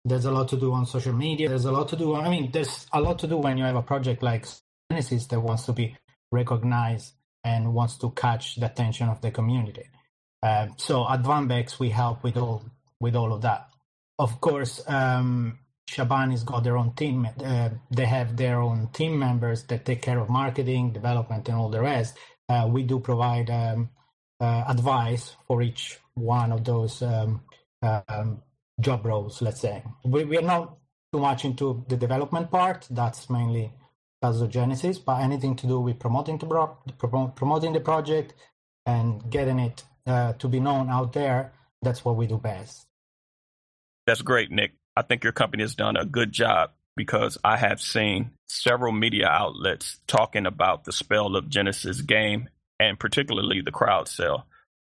There's 0.04 0.26
a 0.26 0.30
lot 0.30 0.48
to 0.50 0.56
do 0.56 0.72
on 0.72 0.86
social 0.86 1.14
media. 1.14 1.48
There's 1.48 1.64
a 1.64 1.72
lot 1.72 1.88
to 1.88 1.96
do. 1.96 2.14
I 2.14 2.28
mean, 2.28 2.50
there's 2.52 2.86
a 2.92 3.00
lot 3.00 3.18
to 3.20 3.26
do 3.26 3.38
when 3.38 3.58
you 3.58 3.64
have 3.64 3.76
a 3.76 3.82
project 3.82 4.22
like 4.22 4.46
Genesis 4.90 5.26
that 5.28 5.40
wants 5.40 5.64
to 5.66 5.72
be 5.72 5.96
recognized 6.30 7.14
and 7.42 7.74
wants 7.74 7.96
to 7.98 8.10
catch 8.10 8.56
the 8.56 8.66
attention 8.66 9.08
of 9.08 9.22
the 9.22 9.30
community. 9.30 9.86
Uh, 10.42 10.68
so 10.76 11.08
at 11.08 11.22
Vanbex, 11.22 11.78
we 11.78 11.88
help 11.88 12.22
with 12.22 12.36
all 12.36 12.62
with 13.00 13.16
all 13.16 13.32
of 13.32 13.42
that. 13.42 13.68
Of 14.18 14.40
course, 14.42 14.82
um, 14.86 15.58
Shaban 15.88 16.32
has 16.32 16.44
got 16.44 16.64
their 16.64 16.76
own 16.76 16.92
team. 16.94 17.26
Uh, 17.42 17.70
they 17.90 18.06
have 18.06 18.36
their 18.36 18.60
own 18.60 18.88
team 18.92 19.18
members 19.18 19.64
that 19.64 19.86
take 19.86 20.02
care 20.02 20.18
of 20.18 20.28
marketing, 20.28 20.92
development, 20.92 21.48
and 21.48 21.56
all 21.56 21.70
the 21.70 21.80
rest. 21.80 22.16
Uh, 22.48 22.68
we 22.70 22.82
do 22.82 23.00
provide 23.00 23.50
um, 23.50 23.88
advice 24.66 25.36
for 25.46 25.62
each 25.62 25.98
one 26.14 26.52
of 26.52 26.64
those 26.64 27.02
um, 27.02 27.42
um, 27.82 28.42
job 28.80 29.04
roles. 29.04 29.42
Let's 29.42 29.60
say 29.60 29.82
we, 30.04 30.24
we 30.24 30.38
are 30.38 30.42
not 30.42 30.76
too 31.12 31.20
much 31.20 31.44
into 31.44 31.84
the 31.88 31.96
development 31.96 32.50
part. 32.50 32.86
That's 32.90 33.28
mainly 33.30 33.72
Genesis, 34.48 34.98
but 34.98 35.20
anything 35.20 35.54
to 35.54 35.66
do 35.66 35.80
with 35.80 35.98
promoting 35.98 36.38
the 36.38 36.46
pro- 36.46 37.28
promoting 37.28 37.74
the 37.74 37.80
project 37.80 38.32
and 38.86 39.30
getting 39.30 39.58
it 39.58 39.84
uh, 40.06 40.32
to 40.34 40.48
be 40.48 40.60
known 40.60 40.88
out 40.88 41.12
there. 41.12 41.52
That's 41.82 42.04
what 42.04 42.16
we 42.16 42.26
do 42.26 42.38
best. 42.38 42.86
That's 44.06 44.22
great, 44.22 44.50
Nick. 44.50 44.72
I 44.96 45.02
think 45.02 45.24
your 45.24 45.32
company 45.32 45.62
has 45.62 45.74
done 45.74 45.96
a 45.96 46.06
good 46.06 46.32
job 46.32 46.70
because 46.96 47.36
I 47.44 47.56
have 47.56 47.80
seen 47.82 48.30
several 48.48 48.92
media 48.92 49.28
outlets 49.28 50.00
talking 50.06 50.46
about 50.46 50.84
the 50.84 50.92
Spell 50.92 51.36
of 51.36 51.48
Genesis 51.48 52.00
game 52.00 52.48
and 52.78 52.98
particularly 52.98 53.60
the 53.60 53.72
crowd 53.72 54.08
sale. 54.08 54.46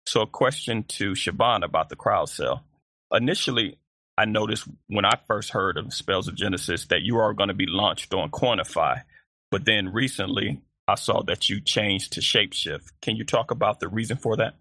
So, 0.06 0.22
a 0.22 0.28
question 0.28 0.84
to 0.90 1.16
Shaban 1.16 1.64
about 1.64 1.90
the 1.90 1.96
crowd 1.96 2.30
sale. 2.30 2.64
Initially, 3.12 3.78
I 4.18 4.26
noticed 4.26 4.68
when 4.88 5.06
I 5.06 5.18
first 5.28 5.52
heard 5.52 5.78
of 5.78 5.94
Spells 5.94 6.28
of 6.28 6.36
Genesis 6.36 6.86
that 6.88 7.02
you 7.02 7.18
are 7.18 7.34
going 7.34 7.48
to 7.48 7.54
be 7.54 7.66
launched 7.68 8.14
on 8.14 8.30
Coinify, 8.32 9.02
but 9.50 9.66
then 9.66 9.94
recently 9.94 10.62
I 10.88 10.96
saw 10.96 11.24
that 11.24 11.50
you 11.50 11.62
changed 11.62 12.14
to 12.14 12.22
Shapeshift. 12.22 12.92
Can 13.02 13.16
you 13.16 13.24
talk 13.24 13.52
about 13.52 13.80
the 13.80 13.88
reason 13.88 14.18
for 14.18 14.36
that? 14.38 14.56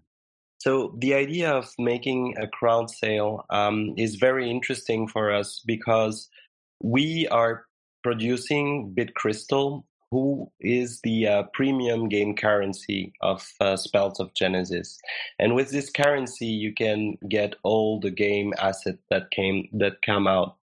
So 0.59 0.95
the 0.97 1.13
idea 1.13 1.51
of 1.51 1.73
making 1.77 2.35
a 2.37 2.47
crowd 2.47 2.89
sale 2.89 3.45
um, 3.49 3.95
is 3.97 4.15
very 4.15 4.49
interesting 4.49 5.07
for 5.07 5.31
us 5.31 5.61
because 5.65 6.29
we 6.81 7.27
are 7.27 7.65
producing 8.01 8.95
BitCrystal, 8.97 9.83
who 10.13 10.51
is 10.59 11.01
the 11.01 11.27
uh, 11.27 11.43
premium 11.53 12.07
game 12.07 12.35
currency 12.35 13.11
of 13.21 13.39
uh, 13.59 13.75
Spells 13.75 14.19
of 14.19 14.33
Genesis, 14.35 14.99
and 15.39 15.55
with 15.55 15.71
this 15.71 15.89
currency 15.89 16.45
you 16.63 16.71
can 16.73 17.17
get 17.27 17.55
all 17.63 17.99
the 17.99 18.11
game 18.11 18.53
assets 18.59 19.03
that 19.09 19.31
came 19.31 19.67
that 19.73 20.01
come 20.05 20.27
out. 20.27 20.57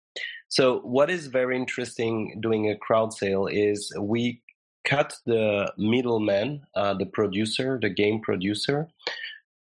So 0.48 0.80
what 0.80 1.10
is 1.10 1.26
very 1.28 1.56
interesting 1.56 2.40
doing 2.40 2.70
a 2.70 2.76
crowd 2.76 3.12
sale 3.12 3.46
is 3.46 3.92
we 3.98 4.42
cut 4.84 5.14
the 5.26 5.72
middleman, 5.76 6.62
uh, 6.74 6.94
the 6.94 7.06
producer, 7.06 7.78
the 7.80 7.90
game 7.90 8.20
producer, 8.20 8.88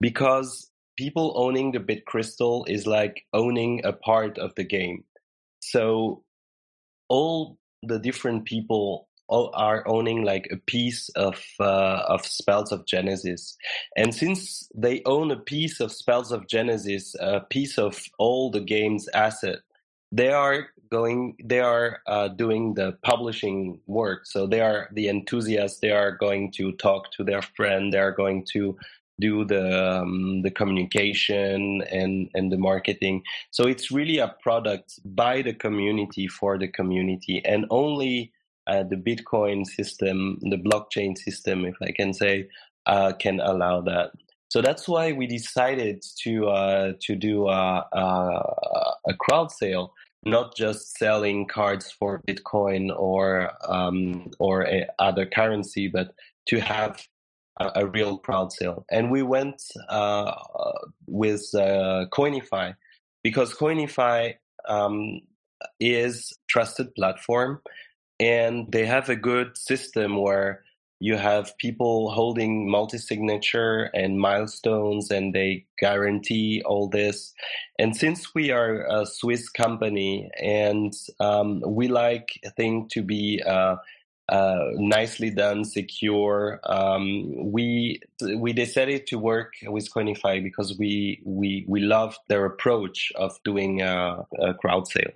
because 0.00 0.70
people 0.96 1.32
owning 1.36 1.72
the 1.72 1.80
bit 1.80 2.04
crystal 2.06 2.64
is 2.68 2.86
like 2.86 3.24
owning 3.32 3.80
a 3.84 3.92
part 3.92 4.38
of 4.38 4.54
the 4.54 4.64
game. 4.64 5.04
So 5.60 6.22
all 7.08 7.58
the 7.82 7.98
different 7.98 8.44
people 8.44 9.08
are 9.28 9.87
owning 9.88 10.24
like 10.24 10.48
a 10.50 10.56
piece 10.56 11.08
of 11.10 11.42
uh, 11.60 12.02
of 12.08 12.24
spells 12.26 12.72
of 12.72 12.87
Genesis, 12.87 13.56
and 13.96 14.14
since 14.14 14.68
they 14.74 15.02
own 15.06 15.30
a 15.30 15.37
piece 15.37 15.80
of 15.80 15.92
spells 15.92 16.32
of 16.32 16.48
Genesis, 16.48 17.14
a 17.20 17.40
piece 17.40 17.78
of 17.78 18.02
all 18.18 18.50
the 18.50 18.60
game's 18.60 19.08
asset, 19.14 19.58
they 20.12 20.30
are 20.30 20.68
going 20.90 21.37
they 21.44 21.60
are 21.60 22.00
uh, 22.06 22.28
doing 22.28 22.74
the 22.74 22.96
publishing 23.02 23.80
work. 23.87 24.26
So 24.26 24.46
they 24.46 24.60
are 24.60 24.88
the 24.92 25.08
enthusiasts. 25.08 25.80
They 25.80 25.90
are 25.90 26.12
going 26.12 26.52
to 26.52 26.72
talk 26.72 27.10
to 27.12 27.24
their 27.24 27.42
friend. 27.42 27.92
They 27.92 27.98
are 27.98 28.12
going 28.12 28.46
to 28.52 28.76
do 29.20 29.44
the 29.44 30.00
um, 30.02 30.42
the 30.42 30.50
communication 30.50 31.82
and 31.90 32.30
and 32.34 32.52
the 32.52 32.58
marketing. 32.58 33.22
So 33.50 33.66
it's 33.66 33.90
really 33.90 34.18
a 34.18 34.34
product 34.42 35.00
by 35.04 35.42
the 35.42 35.54
community 35.54 36.28
for 36.28 36.58
the 36.58 36.68
community 36.68 37.42
and 37.44 37.66
only 37.70 38.32
uh, 38.66 38.83
the 38.85 38.96
bitcoin 38.96 39.66
system 39.66 40.38
the 40.42 40.57
blockchain 40.57 41.16
system 41.16 41.64
if 41.64 41.77
i 41.83 41.90
can 41.90 42.12
say 42.12 42.48
uh, 42.87 43.12
can 43.18 43.40
allow 43.40 43.81
that 43.81 44.11
so 44.48 44.61
that's 44.61 44.87
why 44.87 45.12
we 45.12 45.27
decided 45.27 46.05
to 46.22 46.48
uh, 46.48 46.92
to 47.00 47.16
do 47.16 47.48
a, 47.48 47.87
a, 47.92 49.14
crowd 49.18 49.50
sale 49.50 49.94
not 50.24 50.55
just 50.55 50.96
selling 50.96 51.46
cards 51.46 51.90
for 51.90 52.20
bitcoin 52.29 52.94
or 52.96 53.50
um, 53.68 54.31
or 54.38 54.66
a, 54.66 54.87
other 54.98 55.27
currency 55.27 55.88
but 55.88 56.14
to 56.46 56.61
have 56.61 57.07
a, 57.61 57.70
a 57.77 57.87
real 57.87 58.18
crowd 58.18 58.53
sale. 58.53 58.85
And 58.90 59.11
we 59.11 59.22
went 59.22 59.62
uh, 59.88 60.35
with 61.07 61.55
uh, 61.55 62.07
Coinify 62.12 62.74
because 63.22 63.55
Coinify 63.55 64.35
um, 64.68 65.20
is 65.81 66.33
trusted 66.48 66.94
platform 66.94 67.61
and 68.20 68.70
they 68.70 68.87
have 68.87 69.09
a 69.09 69.16
good 69.16 69.57
system 69.57 70.20
where 70.20 70.62
you 71.00 71.16
have 71.16 71.59
people 71.59 72.11
holding 72.11 72.70
multi-signature 72.70 73.90
and 73.94 74.18
milestones 74.18 75.11
and 75.11 75.35
they 75.35 75.66
guarantee 75.79 76.62
all 76.64 76.88
this 76.88 77.35
and 77.79 77.96
since 77.96 78.35
we 78.35 78.50
are 78.50 78.87
a 78.87 79.05
swiss 79.05 79.48
company 79.48 80.31
and 80.40 80.92
um, 81.20 81.62
we 81.66 81.88
like 81.88 82.29
things 82.57 82.92
to 82.92 83.03
be 83.03 83.42
uh, 83.44 83.77
uh, 84.29 84.70
nicely 84.77 85.31
done, 85.31 85.64
secure. 85.64 86.61
Um, 86.64 87.53
we 87.53 88.00
we 88.37 88.53
decided 88.53 89.07
to 89.09 89.18
work 89.18 89.53
with 89.64 89.92
Coinify 89.92 90.42
because 90.42 90.79
we 90.79 91.20
we 91.24 91.64
we 91.68 91.81
love 91.81 92.16
their 92.29 92.46
approach 92.46 93.12
of 93.16 93.38
doing 93.44 93.83
a, 93.83 94.24
a, 94.40 94.55
crowd 94.55 94.88
sale. 94.88 95.12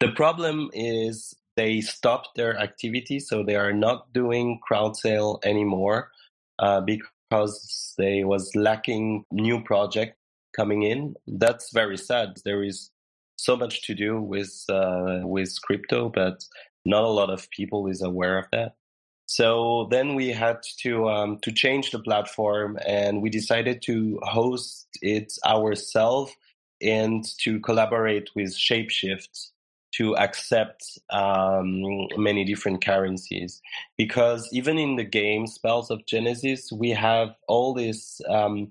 The 0.00 0.12
problem 0.12 0.70
is 0.72 1.34
they 1.56 1.80
stopped 1.80 2.36
their 2.36 2.58
activity, 2.58 3.18
so 3.18 3.42
they 3.42 3.56
are 3.56 3.72
not 3.72 4.12
doing 4.12 4.60
crowd 4.62 4.96
sale 4.96 5.40
anymore 5.44 6.10
uh, 6.58 6.80
because 6.82 7.94
they 7.98 8.24
was 8.24 8.54
lacking 8.54 9.24
new 9.30 9.62
project 9.62 10.16
coming 10.54 10.82
in. 10.82 11.14
That's 11.26 11.72
very 11.72 11.96
sad. 11.96 12.38
There 12.44 12.62
is 12.62 12.90
so 13.36 13.56
much 13.56 13.82
to 13.82 13.94
do 13.94 14.20
with 14.20 14.64
uh, 14.68 15.20
with 15.22 15.60
crypto, 15.62 16.08
but 16.08 16.44
not 16.84 17.04
a 17.04 17.08
lot 17.08 17.30
of 17.30 17.50
people 17.50 17.86
is 17.86 18.02
aware 18.02 18.38
of 18.38 18.46
that. 18.52 18.76
So 19.26 19.88
then 19.90 20.14
we 20.14 20.28
had 20.28 20.58
to 20.82 21.08
um, 21.08 21.38
to 21.42 21.52
change 21.52 21.90
the 21.90 21.98
platform, 21.98 22.78
and 22.86 23.22
we 23.22 23.30
decided 23.30 23.82
to 23.82 24.20
host 24.22 24.88
it 25.02 25.32
ourselves 25.44 26.32
and 26.80 27.24
to 27.40 27.58
collaborate 27.60 28.28
with 28.34 28.54
Shapeshift 28.54 29.50
to 29.92 30.16
accept 30.16 30.98
um, 31.10 31.82
many 32.16 32.44
different 32.44 32.84
currencies. 32.84 33.62
Because 33.96 34.48
even 34.52 34.78
in 34.78 34.96
the 34.96 35.04
game 35.04 35.46
Spells 35.46 35.90
of 35.90 36.04
Genesis, 36.06 36.70
we 36.72 36.90
have 36.90 37.30
all 37.48 37.74
this. 37.74 38.20
Um, 38.28 38.68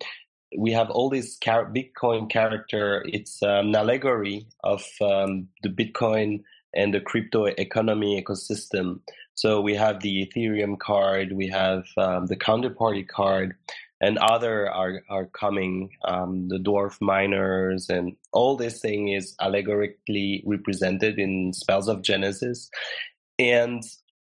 we 0.58 0.72
have 0.72 0.90
all 0.90 1.10
this 1.10 1.38
car- 1.44 1.72
Bitcoin 1.72 2.30
character. 2.30 3.04
It's 3.08 3.44
um, 3.44 3.68
an 3.68 3.76
allegory 3.76 4.48
of 4.64 4.86
um, 5.02 5.50
the 5.64 5.70
Bitcoin 5.70 6.44
and 6.74 6.94
the 6.94 7.02
crypto 7.02 7.46
economy 7.46 8.22
ecosystem. 8.22 9.00
So 9.34 9.60
we 9.60 9.76
have 9.76 10.02
the 10.02 10.26
Ethereum 10.26 10.80
card, 10.80 11.34
we 11.34 11.48
have 11.48 11.86
um, 11.98 12.28
the 12.28 12.38
counterparty 12.38 13.06
card, 13.08 13.56
and 14.02 14.18
other 14.18 14.70
are 14.72 15.02
are 15.10 15.26
coming. 15.28 15.90
Um, 16.04 16.48
the 16.50 16.60
dwarf 16.60 17.00
miners 17.02 17.90
and 17.90 18.16
all 18.32 18.56
this 18.56 18.80
thing 18.82 19.10
is 19.10 19.36
allegorically 19.42 20.44
represented 20.46 21.20
in 21.20 21.54
spells 21.54 21.88
of 21.88 22.02
Genesis, 22.02 22.70
and 23.40 23.84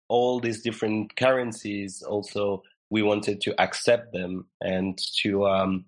all 0.08 0.40
these 0.40 0.62
different 0.62 1.16
currencies 1.16 2.04
also 2.04 2.62
we 2.90 3.02
wanted 3.02 3.42
to 3.42 3.60
accept 3.60 4.14
them 4.14 4.46
and 4.62 4.98
to 5.22 5.46
um, 5.48 5.86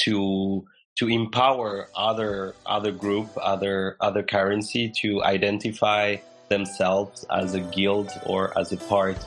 to 0.00 0.64
to 0.98 1.08
empower 1.08 1.88
other 1.96 2.54
other 2.66 2.92
group, 2.92 3.30
other 3.40 3.96
other 4.00 4.22
currency 4.22 4.92
to 5.00 5.22
identify 5.22 6.16
themselves 6.48 7.24
as 7.30 7.54
a 7.54 7.60
guild 7.60 8.10
or 8.26 8.56
as 8.58 8.72
a 8.72 8.76
part 8.76 9.18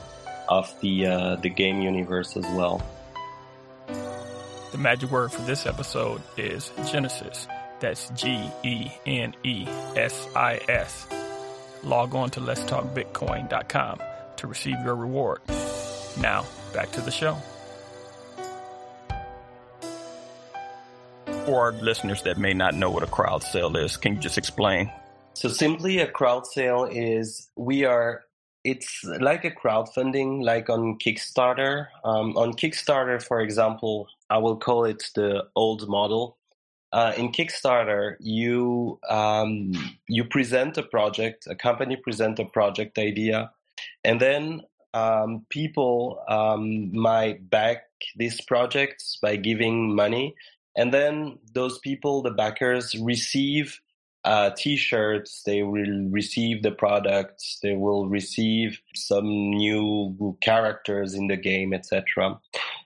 of 0.48 0.68
the 0.80 1.06
uh, 1.06 1.36
the 1.36 1.48
game 1.48 1.80
universe 1.80 2.36
as 2.36 2.46
well. 2.54 2.84
The 4.72 4.78
magic 4.78 5.10
word 5.10 5.30
for 5.30 5.42
this 5.42 5.66
episode 5.66 6.22
is 6.38 6.72
Genesis. 6.90 7.46
That's 7.80 8.08
G 8.14 8.50
E 8.62 8.90
N 9.04 9.34
E 9.44 9.66
S 9.96 10.26
I 10.34 10.60
S. 10.66 11.06
Log 11.82 12.14
on 12.14 12.30
to 12.30 12.40
letstalkbitcoin.com 12.40 14.00
to 14.36 14.46
receive 14.46 14.76
your 14.82 14.96
reward. 14.96 15.40
Now, 16.18 16.46
back 16.72 16.90
to 16.92 17.02
the 17.02 17.10
show. 17.10 17.36
For 21.44 21.60
our 21.60 21.72
listeners 21.72 22.22
that 22.22 22.38
may 22.38 22.54
not 22.54 22.74
know 22.74 22.88
what 22.88 23.02
a 23.02 23.08
crowd 23.08 23.42
sale 23.42 23.76
is, 23.76 23.98
can 23.98 24.14
you 24.14 24.20
just 24.20 24.38
explain? 24.38 24.90
So 25.34 25.50
simply 25.50 25.98
a 25.98 26.06
crowd 26.06 26.46
sale 26.46 26.88
is 26.90 27.50
we 27.56 27.84
are 27.84 28.24
it's 28.64 29.04
like 29.04 29.44
a 29.44 29.50
crowdfunding 29.50 30.44
like 30.44 30.70
on 30.70 30.98
Kickstarter. 30.98 31.88
Um, 32.04 32.36
on 32.36 32.52
Kickstarter, 32.52 33.22
for 33.22 33.40
example, 33.40 34.08
I 34.30 34.38
will 34.38 34.56
call 34.56 34.84
it 34.84 35.04
the 35.14 35.44
old 35.56 35.88
model. 35.88 36.36
Uh, 36.92 37.12
in 37.16 37.32
Kickstarter, 37.32 38.16
you 38.20 39.00
um, 39.08 39.72
you 40.08 40.24
present 40.24 40.76
a 40.76 40.82
project, 40.82 41.46
a 41.48 41.54
company 41.54 41.96
present 41.96 42.38
a 42.38 42.44
project 42.44 42.98
idea, 42.98 43.50
and 44.04 44.20
then 44.20 44.62
um, 44.92 45.46
people 45.48 46.22
um, 46.28 46.94
might 46.94 47.48
back 47.48 47.84
these 48.16 48.42
projects 48.42 49.18
by 49.22 49.36
giving 49.36 49.94
money, 49.94 50.34
and 50.76 50.92
then 50.92 51.38
those 51.54 51.78
people, 51.78 52.20
the 52.20 52.30
backers, 52.30 52.94
receive 53.00 53.80
uh, 54.24 54.50
t-shirts 54.56 55.42
they 55.44 55.62
will 55.62 56.08
receive 56.10 56.62
the 56.62 56.70
products 56.70 57.58
they 57.62 57.74
will 57.74 58.08
receive 58.08 58.80
some 58.94 59.50
new 59.50 60.36
characters 60.40 61.14
in 61.14 61.26
the 61.26 61.36
game 61.36 61.74
etc 61.74 62.38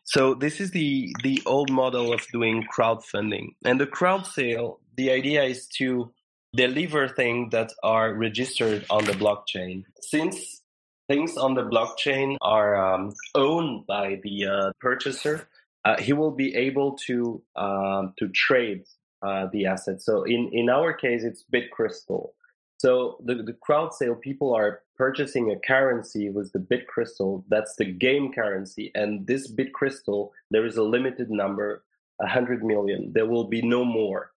so 0.06 0.34
this 0.34 0.60
is 0.60 0.70
the 0.70 1.12
the 1.24 1.42
old 1.46 1.68
model 1.68 2.12
of 2.12 2.24
doing 2.32 2.64
crowdfunding. 2.72 3.56
And 3.64 3.80
the 3.80 3.88
crowd 3.88 4.24
sale 4.26 4.80
the 4.96 5.10
idea 5.10 5.42
is 5.42 5.66
to 5.78 6.12
deliver 6.54 7.08
things 7.08 7.50
that 7.50 7.72
are 7.82 8.14
registered 8.14 8.86
on 8.88 9.04
the 9.04 9.12
blockchain. 9.12 9.82
Since 10.00 10.62
things 11.08 11.36
on 11.36 11.54
the 11.54 11.64
blockchain 11.64 12.36
are 12.40 12.76
um, 12.76 13.12
owned 13.34 13.86
by 13.86 14.20
the 14.22 14.46
uh, 14.46 14.72
purchaser 14.80 15.48
uh, 15.84 16.00
he 16.00 16.12
will 16.12 16.32
be 16.32 16.54
able 16.54 16.96
to 17.06 17.42
um, 17.56 18.12
to 18.18 18.28
trade 18.28 18.84
uh, 19.26 19.48
the 19.52 19.66
asset. 19.66 20.00
So 20.00 20.22
in, 20.22 20.50
in 20.52 20.70
our 20.70 20.92
case, 20.92 21.24
it's 21.24 21.44
BitCrystal. 21.52 22.30
So 22.78 23.18
the, 23.24 23.36
the 23.36 23.54
crowd 23.54 23.92
sale, 23.92 24.14
people 24.14 24.54
are 24.54 24.82
purchasing 24.96 25.50
a 25.50 25.66
currency 25.66 26.30
with 26.30 26.52
the 26.52 26.60
BitCrystal. 26.60 27.42
That's 27.48 27.74
the 27.76 27.86
game 27.86 28.32
currency. 28.32 28.92
And 28.94 29.26
this 29.26 29.52
BitCrystal, 29.52 30.30
there 30.50 30.66
is 30.66 30.76
a 30.76 30.82
limited 30.82 31.30
number, 31.30 31.84
100 32.18 32.64
million. 32.64 33.12
There 33.12 33.26
will 33.26 33.48
be 33.48 33.62
no 33.62 33.84
more. 33.84 34.32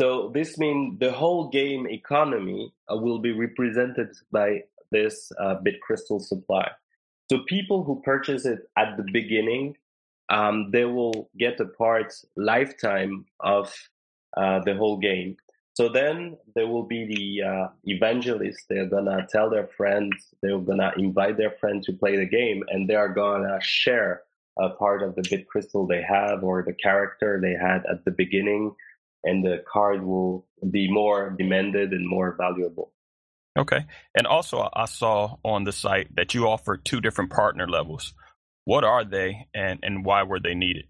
So 0.00 0.30
this 0.34 0.58
means 0.58 0.98
the 0.98 1.12
whole 1.12 1.50
game 1.50 1.86
economy 1.86 2.72
uh, 2.90 2.96
will 2.96 3.18
be 3.18 3.32
represented 3.32 4.08
by 4.30 4.62
this 4.90 5.30
uh, 5.40 5.56
BitCrystal 5.64 6.20
supply. 6.22 6.70
So 7.30 7.40
people 7.46 7.84
who 7.84 8.02
purchase 8.02 8.46
it 8.46 8.60
at 8.76 8.96
the 8.96 9.04
beginning, 9.12 9.76
um, 10.28 10.70
they 10.70 10.84
will 10.84 11.30
get 11.38 11.60
a 11.60 11.66
part 11.66 12.14
lifetime 12.36 13.26
of 13.40 13.72
the 14.36 14.74
whole 14.78 14.98
game. 14.98 15.36
So 15.74 15.88
then 15.88 16.36
there 16.54 16.66
will 16.66 16.82
be 16.82 17.06
the 17.06 17.48
uh, 17.48 17.68
evangelists. 17.84 18.64
They're 18.68 18.86
gonna 18.86 19.26
tell 19.30 19.48
their 19.48 19.68
friends. 19.68 20.12
They're 20.42 20.58
gonna 20.58 20.92
invite 20.98 21.38
their 21.38 21.52
friend 21.52 21.82
to 21.84 21.92
play 21.94 22.16
the 22.16 22.26
game, 22.26 22.62
and 22.68 22.88
they 22.88 22.94
are 22.94 23.08
gonna 23.08 23.58
share 23.62 24.22
a 24.58 24.70
part 24.70 25.02
of 25.02 25.14
the 25.14 25.24
bit 25.30 25.48
crystal 25.48 25.86
they 25.86 26.02
have 26.02 26.44
or 26.44 26.62
the 26.62 26.74
character 26.74 27.40
they 27.40 27.54
had 27.54 27.86
at 27.90 28.04
the 28.04 28.10
beginning, 28.10 28.74
and 29.24 29.42
the 29.42 29.64
card 29.72 30.04
will 30.04 30.46
be 30.70 30.92
more 30.92 31.30
demanded 31.30 31.92
and 31.92 32.06
more 32.06 32.36
valuable. 32.38 32.92
Okay, 33.58 33.86
and 34.14 34.26
also 34.26 34.68
I 34.74 34.84
saw 34.84 35.36
on 35.42 35.64
the 35.64 35.72
site 35.72 36.14
that 36.16 36.34
you 36.34 36.48
offer 36.48 36.76
two 36.76 37.00
different 37.00 37.30
partner 37.30 37.66
levels. 37.66 38.12
What 38.64 38.84
are 38.84 39.04
they, 39.04 39.46
and 39.54 39.80
and 39.82 40.04
why 40.04 40.24
were 40.24 40.40
they 40.40 40.54
needed? 40.54 40.84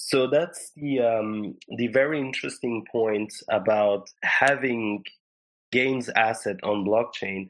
So 0.00 0.26
that's 0.26 0.72
the 0.76 1.00
um, 1.00 1.56
the 1.76 1.88
very 1.88 2.20
interesting 2.20 2.84
point 2.90 3.32
about 3.50 4.08
having 4.22 5.04
games 5.72 6.08
asset 6.08 6.56
on 6.62 6.84
blockchain 6.84 7.48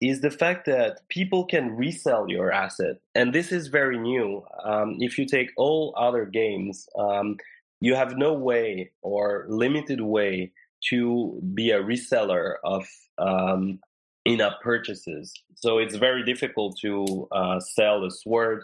is 0.00 0.20
the 0.20 0.30
fact 0.30 0.64
that 0.66 1.00
people 1.08 1.44
can 1.44 1.76
resell 1.76 2.26
your 2.28 2.52
asset, 2.52 2.96
and 3.14 3.34
this 3.34 3.52
is 3.52 3.66
very 3.66 3.98
new. 3.98 4.44
Um, 4.64 4.96
if 5.00 5.18
you 5.18 5.26
take 5.26 5.50
all 5.56 5.92
other 5.98 6.24
games, 6.24 6.88
um, 6.96 7.36
you 7.80 7.94
have 7.96 8.16
no 8.16 8.32
way 8.32 8.92
or 9.02 9.46
limited 9.48 10.00
way 10.00 10.52
to 10.90 11.40
be 11.54 11.72
a 11.72 11.82
reseller 11.82 12.54
of 12.64 12.86
um, 13.18 13.80
in-app 14.24 14.60
purchases. 14.62 15.34
So 15.56 15.78
it's 15.78 15.96
very 15.96 16.24
difficult 16.24 16.78
to 16.82 17.28
uh, 17.32 17.58
sell 17.60 18.04
a 18.04 18.10
sword 18.10 18.62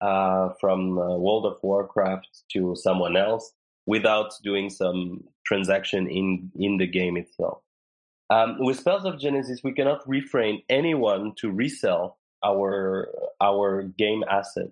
uh, 0.00 0.50
from 0.60 0.98
uh, 0.98 1.16
World 1.16 1.46
of 1.46 1.58
Warcraft 1.62 2.28
to 2.52 2.74
someone 2.76 3.16
else 3.16 3.52
without 3.86 4.32
doing 4.42 4.68
some 4.70 5.24
transaction 5.46 6.08
in 6.08 6.50
in 6.56 6.76
the 6.76 6.86
game 6.86 7.16
itself. 7.16 7.62
Um, 8.28 8.56
with 8.58 8.80
Spells 8.80 9.04
of 9.04 9.20
Genesis, 9.20 9.60
we 9.62 9.72
cannot 9.72 10.06
refrain 10.08 10.62
anyone 10.68 11.34
to 11.36 11.50
resell 11.50 12.18
our 12.44 13.08
our 13.40 13.82
game 13.82 14.24
asset. 14.28 14.70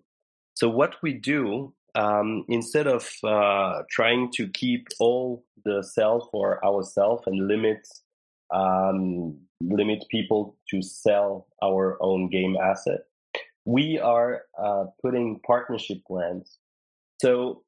So 0.54 0.68
what 0.68 0.96
we 1.02 1.12
do 1.14 1.74
um, 1.94 2.44
instead 2.48 2.87
of 2.87 3.08
uh, 3.22 3.82
trying 3.90 4.30
to 4.32 4.48
keep 4.48 4.88
all 4.98 5.44
the 5.64 5.82
sales 5.82 6.28
for 6.32 6.64
ourselves 6.64 7.22
and 7.26 7.46
limit 7.46 7.87
um, 8.52 9.38
limit 9.60 10.04
people 10.10 10.56
to 10.70 10.82
sell 10.82 11.46
our 11.62 11.96
own 12.00 12.28
game 12.30 12.56
asset, 12.56 13.00
we 13.64 13.98
are 13.98 14.42
uh, 14.59 14.85
putting 15.03 15.40
partnership 15.46 15.98
plans. 16.07 16.59
So 17.20 17.62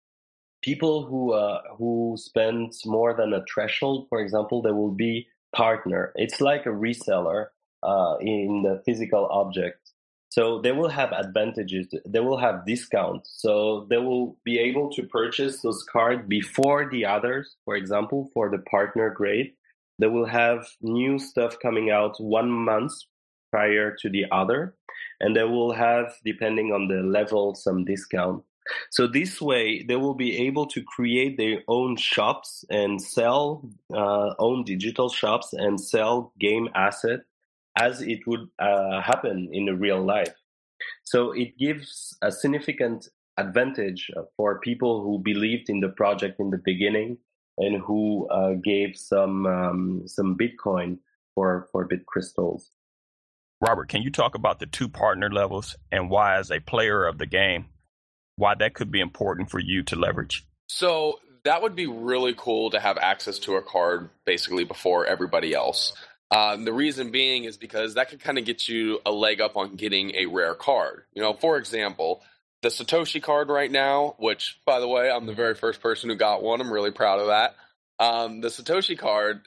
people 0.62 1.06
who 1.06 1.32
uh, 1.32 1.60
who 1.78 2.16
spend 2.18 2.72
more 2.84 3.14
than 3.14 3.32
a 3.32 3.44
threshold, 3.52 4.06
for 4.08 4.20
example, 4.20 4.62
they 4.62 4.72
will 4.72 4.94
be 4.94 5.28
partner. 5.54 6.12
It's 6.16 6.40
like 6.40 6.66
a 6.66 6.70
reseller 6.70 7.46
uh, 7.82 8.16
in 8.20 8.62
the 8.62 8.82
physical 8.84 9.28
object. 9.30 9.92
So 10.28 10.60
they 10.60 10.72
will 10.72 10.90
have 10.90 11.12
advantages. 11.12 11.86
They 12.06 12.20
will 12.20 12.36
have 12.36 12.66
discounts. 12.66 13.34
So 13.38 13.86
they 13.88 13.96
will 13.96 14.36
be 14.44 14.58
able 14.58 14.90
to 14.92 15.04
purchase 15.04 15.62
those 15.62 15.82
cards 15.90 16.24
before 16.28 16.90
the 16.90 17.06
others. 17.06 17.56
For 17.64 17.74
example, 17.74 18.30
for 18.34 18.50
the 18.50 18.58
partner 18.58 19.08
grade, 19.08 19.52
they 19.98 20.08
will 20.08 20.26
have 20.26 20.66
new 20.82 21.18
stuff 21.18 21.56
coming 21.62 21.90
out 21.90 22.16
one 22.20 22.50
month 22.50 22.92
prior 23.50 23.94
to 24.00 24.10
the 24.10 24.24
other 24.30 24.74
and 25.20 25.34
they 25.34 25.44
will 25.44 25.72
have, 25.72 26.14
depending 26.24 26.72
on 26.72 26.88
the 26.88 27.02
level, 27.02 27.54
some 27.54 27.84
discount. 27.84 28.42
So 28.90 29.06
this 29.06 29.40
way, 29.40 29.84
they 29.84 29.96
will 29.96 30.14
be 30.14 30.36
able 30.46 30.66
to 30.66 30.82
create 30.82 31.36
their 31.36 31.62
own 31.68 31.96
shops 31.96 32.64
and 32.68 33.00
sell 33.00 33.68
uh, 33.94 34.34
own 34.38 34.64
digital 34.64 35.08
shops 35.08 35.52
and 35.52 35.80
sell 35.80 36.32
game 36.40 36.68
asset 36.74 37.20
as 37.78 38.02
it 38.02 38.26
would 38.26 38.48
uh, 38.58 39.00
happen 39.02 39.50
in 39.52 39.66
the 39.66 39.76
real 39.76 40.02
life. 40.02 40.34
So 41.04 41.32
it 41.32 41.56
gives 41.58 42.16
a 42.22 42.32
significant 42.32 43.08
advantage 43.38 44.10
for 44.36 44.60
people 44.60 45.02
who 45.02 45.18
believed 45.18 45.68
in 45.68 45.80
the 45.80 45.90
project 45.90 46.40
in 46.40 46.50
the 46.50 46.60
beginning 46.64 47.18
and 47.58 47.80
who 47.82 48.28
uh, 48.30 48.54
gave 48.64 48.96
some 48.96 49.46
um, 49.46 50.02
some 50.06 50.36
Bitcoin 50.36 50.98
for 51.34 51.68
for 51.70 51.88
BitCrystals. 51.88 52.70
Robert, 53.60 53.88
can 53.88 54.02
you 54.02 54.10
talk 54.10 54.34
about 54.34 54.58
the 54.58 54.66
two 54.66 54.88
partner 54.88 55.30
levels 55.30 55.76
and 55.90 56.10
why, 56.10 56.36
as 56.36 56.50
a 56.50 56.60
player 56.60 57.06
of 57.06 57.18
the 57.18 57.26
game, 57.26 57.66
why 58.36 58.54
that 58.54 58.74
could 58.74 58.90
be 58.90 59.00
important 59.00 59.50
for 59.50 59.58
you 59.58 59.82
to 59.84 59.96
leverage? 59.96 60.46
So 60.68 61.20
that 61.44 61.62
would 61.62 61.74
be 61.74 61.86
really 61.86 62.34
cool 62.36 62.70
to 62.70 62.80
have 62.80 62.98
access 62.98 63.38
to 63.40 63.54
a 63.54 63.62
card 63.62 64.10
basically 64.26 64.64
before 64.64 65.06
everybody 65.06 65.54
else. 65.54 65.94
Um, 66.30 66.64
the 66.64 66.72
reason 66.72 67.12
being 67.12 67.44
is 67.44 67.56
because 67.56 67.94
that 67.94 68.10
could 68.10 68.20
kind 68.20 68.36
of 68.36 68.44
get 68.44 68.68
you 68.68 69.00
a 69.06 69.12
leg 69.12 69.40
up 69.40 69.56
on 69.56 69.76
getting 69.76 70.14
a 70.16 70.26
rare 70.26 70.54
card. 70.54 71.04
You 71.14 71.22
know, 71.22 71.32
for 71.32 71.56
example, 71.56 72.22
the 72.62 72.68
Satoshi 72.68 73.22
card 73.22 73.48
right 73.48 73.70
now, 73.70 74.16
which, 74.18 74.58
by 74.66 74.80
the 74.80 74.88
way, 74.88 75.08
I'm 75.08 75.26
the 75.26 75.34
very 75.34 75.54
first 75.54 75.80
person 75.80 76.10
who 76.10 76.16
got 76.16 76.42
one. 76.42 76.60
I'm 76.60 76.72
really 76.72 76.90
proud 76.90 77.20
of 77.20 77.28
that. 77.28 77.54
Um, 77.98 78.40
the 78.40 78.48
Satoshi 78.48 78.98
card 78.98 79.46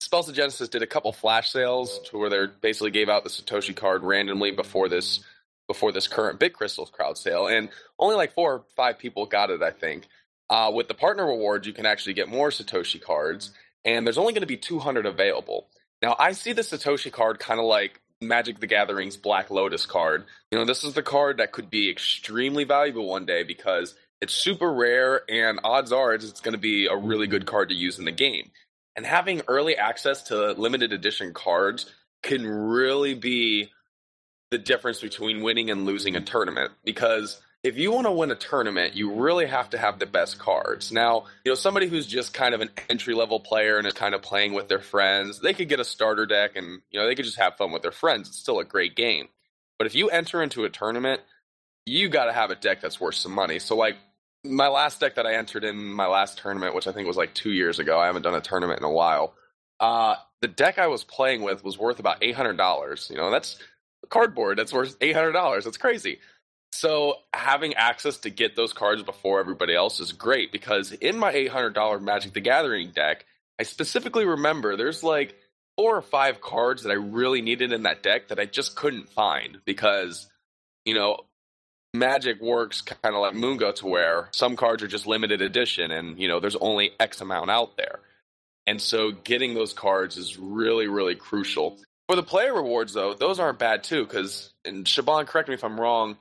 Spells 0.00 0.28
of 0.30 0.34
Genesis 0.34 0.68
did 0.70 0.82
a 0.82 0.86
couple 0.86 1.12
flash 1.12 1.50
sales 1.50 2.00
to 2.06 2.18
where 2.18 2.30
they 2.30 2.46
basically 2.60 2.90
gave 2.90 3.10
out 3.10 3.22
the 3.22 3.30
Satoshi 3.30 3.76
card 3.76 4.02
randomly 4.02 4.50
before 4.50 4.88
this 4.88 5.20
before 5.68 5.92
this 5.92 6.08
current 6.08 6.40
BitCrystals 6.40 6.90
crowd 6.90 7.16
sale, 7.16 7.46
and 7.46 7.68
only 7.96 8.16
like 8.16 8.32
four 8.32 8.54
or 8.54 8.64
five 8.74 8.98
people 8.98 9.24
got 9.26 9.50
it, 9.50 9.62
I 9.62 9.70
think. 9.70 10.08
Uh, 10.48 10.72
with 10.74 10.88
the 10.88 10.94
partner 10.94 11.24
rewards, 11.24 11.64
you 11.64 11.72
can 11.72 11.86
actually 11.86 12.14
get 12.14 12.28
more 12.28 12.48
Satoshi 12.48 13.00
cards, 13.00 13.52
and 13.84 14.04
there's 14.04 14.18
only 14.18 14.32
going 14.32 14.40
to 14.40 14.48
be 14.48 14.56
200 14.56 15.06
available. 15.06 15.68
Now, 16.02 16.16
I 16.18 16.32
see 16.32 16.52
the 16.52 16.62
Satoshi 16.62 17.12
card 17.12 17.38
kind 17.38 17.60
of 17.60 17.66
like 17.66 18.00
Magic 18.20 18.58
the 18.58 18.66
Gathering's 18.66 19.16
Black 19.16 19.48
Lotus 19.48 19.86
card. 19.86 20.24
You 20.50 20.58
know, 20.58 20.64
this 20.64 20.82
is 20.82 20.94
the 20.94 21.04
card 21.04 21.36
that 21.36 21.52
could 21.52 21.70
be 21.70 21.88
extremely 21.88 22.64
valuable 22.64 23.06
one 23.06 23.26
day 23.26 23.44
because 23.44 23.94
it's 24.20 24.34
super 24.34 24.72
rare, 24.72 25.22
and 25.30 25.60
odds 25.62 25.92
are 25.92 26.12
it's 26.14 26.40
going 26.40 26.54
to 26.54 26.58
be 26.58 26.86
a 26.86 26.96
really 26.96 27.28
good 27.28 27.46
card 27.46 27.68
to 27.68 27.76
use 27.76 27.98
in 27.98 28.06
the 28.06 28.12
game. 28.12 28.50
And 29.00 29.06
having 29.06 29.40
early 29.48 29.78
access 29.78 30.24
to 30.24 30.52
limited 30.52 30.92
edition 30.92 31.32
cards 31.32 31.90
can 32.22 32.46
really 32.46 33.14
be 33.14 33.70
the 34.50 34.58
difference 34.58 35.00
between 35.00 35.40
winning 35.40 35.70
and 35.70 35.86
losing 35.86 36.16
a 36.16 36.20
tournament 36.20 36.72
because 36.84 37.40
if 37.62 37.78
you 37.78 37.92
want 37.92 38.06
to 38.06 38.12
win 38.12 38.30
a 38.30 38.34
tournament, 38.34 38.94
you 38.94 39.14
really 39.14 39.46
have 39.46 39.70
to 39.70 39.78
have 39.78 39.98
the 39.98 40.04
best 40.04 40.38
cards. 40.38 40.92
Now, 40.92 41.24
you 41.46 41.50
know, 41.50 41.54
somebody 41.54 41.86
who's 41.86 42.06
just 42.06 42.34
kind 42.34 42.54
of 42.54 42.60
an 42.60 42.68
entry 42.90 43.14
level 43.14 43.40
player 43.40 43.78
and 43.78 43.86
is 43.86 43.94
kind 43.94 44.14
of 44.14 44.20
playing 44.20 44.52
with 44.52 44.68
their 44.68 44.80
friends, 44.80 45.40
they 45.40 45.54
could 45.54 45.70
get 45.70 45.80
a 45.80 45.84
starter 45.86 46.26
deck 46.26 46.56
and, 46.56 46.82
you 46.90 47.00
know, 47.00 47.06
they 47.06 47.14
could 47.14 47.24
just 47.24 47.38
have 47.38 47.56
fun 47.56 47.72
with 47.72 47.80
their 47.80 47.92
friends. 47.92 48.28
It's 48.28 48.36
still 48.36 48.60
a 48.60 48.66
great 48.66 48.96
game. 48.96 49.28
But 49.78 49.86
if 49.86 49.94
you 49.94 50.10
enter 50.10 50.42
into 50.42 50.64
a 50.64 50.68
tournament, 50.68 51.22
you 51.86 52.10
got 52.10 52.26
to 52.26 52.34
have 52.34 52.50
a 52.50 52.54
deck 52.54 52.82
that's 52.82 53.00
worth 53.00 53.14
some 53.14 53.32
money. 53.32 53.60
So, 53.60 53.76
like, 53.76 53.96
my 54.44 54.68
last 54.68 55.00
deck 55.00 55.16
that 55.16 55.26
I 55.26 55.34
entered 55.34 55.64
in 55.64 55.76
my 55.76 56.06
last 56.06 56.38
tournament, 56.38 56.74
which 56.74 56.86
I 56.86 56.92
think 56.92 57.06
was 57.06 57.16
like 57.16 57.34
two 57.34 57.52
years 57.52 57.78
ago, 57.78 57.98
I 57.98 58.06
haven't 58.06 58.22
done 58.22 58.34
a 58.34 58.40
tournament 58.40 58.80
in 58.80 58.84
a 58.84 58.90
while. 58.90 59.34
Uh, 59.78 60.16
the 60.40 60.48
deck 60.48 60.78
I 60.78 60.86
was 60.86 61.04
playing 61.04 61.42
with 61.42 61.64
was 61.64 61.78
worth 61.78 61.98
about 61.98 62.18
eight 62.22 62.34
hundred 62.34 62.56
dollars. 62.56 63.08
You 63.10 63.16
know, 63.16 63.30
that's 63.30 63.58
cardboard 64.08 64.58
that's 64.58 64.72
worth 64.72 64.96
eight 65.00 65.14
hundred 65.14 65.32
dollars. 65.32 65.64
That's 65.64 65.76
crazy. 65.76 66.18
So 66.72 67.16
having 67.34 67.74
access 67.74 68.18
to 68.18 68.30
get 68.30 68.56
those 68.56 68.72
cards 68.72 69.02
before 69.02 69.40
everybody 69.40 69.74
else 69.74 70.00
is 70.00 70.12
great 70.12 70.52
because 70.52 70.92
in 70.92 71.18
my 71.18 71.30
eight 71.32 71.50
hundred 71.50 71.74
dollar 71.74 71.98
Magic 71.98 72.32
the 72.32 72.40
Gathering 72.40 72.92
deck, 72.92 73.26
I 73.58 73.64
specifically 73.64 74.24
remember 74.24 74.76
there's 74.76 75.02
like 75.02 75.36
four 75.76 75.96
or 75.96 76.02
five 76.02 76.40
cards 76.40 76.82
that 76.82 76.90
I 76.90 76.94
really 76.94 77.42
needed 77.42 77.72
in 77.72 77.82
that 77.82 78.02
deck 78.02 78.28
that 78.28 78.38
I 78.38 78.46
just 78.46 78.76
couldn't 78.76 79.10
find 79.10 79.58
because 79.64 80.28
you 80.84 80.94
know 80.94 81.18
Magic 81.92 82.40
works 82.40 82.82
kind 82.82 83.14
of 83.14 83.20
like 83.20 83.34
Moonga 83.34 83.74
to 83.76 83.86
where 83.86 84.28
some 84.32 84.56
cards 84.56 84.82
are 84.82 84.88
just 84.88 85.06
limited 85.06 85.42
edition 85.42 85.90
and 85.90 86.18
you 86.20 86.28
know 86.28 86.38
there's 86.38 86.56
only 86.56 86.92
X 87.00 87.20
amount 87.20 87.50
out 87.50 87.76
there. 87.76 88.00
And 88.66 88.80
so 88.80 89.10
getting 89.10 89.54
those 89.54 89.72
cards 89.72 90.16
is 90.16 90.38
really, 90.38 90.86
really 90.86 91.16
crucial. 91.16 91.78
For 92.08 92.16
the 92.16 92.22
player 92.22 92.54
rewards, 92.54 92.92
though, 92.92 93.14
those 93.14 93.40
aren't 93.40 93.58
bad 93.58 93.82
too, 93.84 94.04
because, 94.04 94.52
and 94.64 94.86
Shaban, 94.86 95.26
correct 95.26 95.48
me 95.48 95.54
if 95.54 95.64
I'm 95.64 95.80
wrong, 95.80 96.16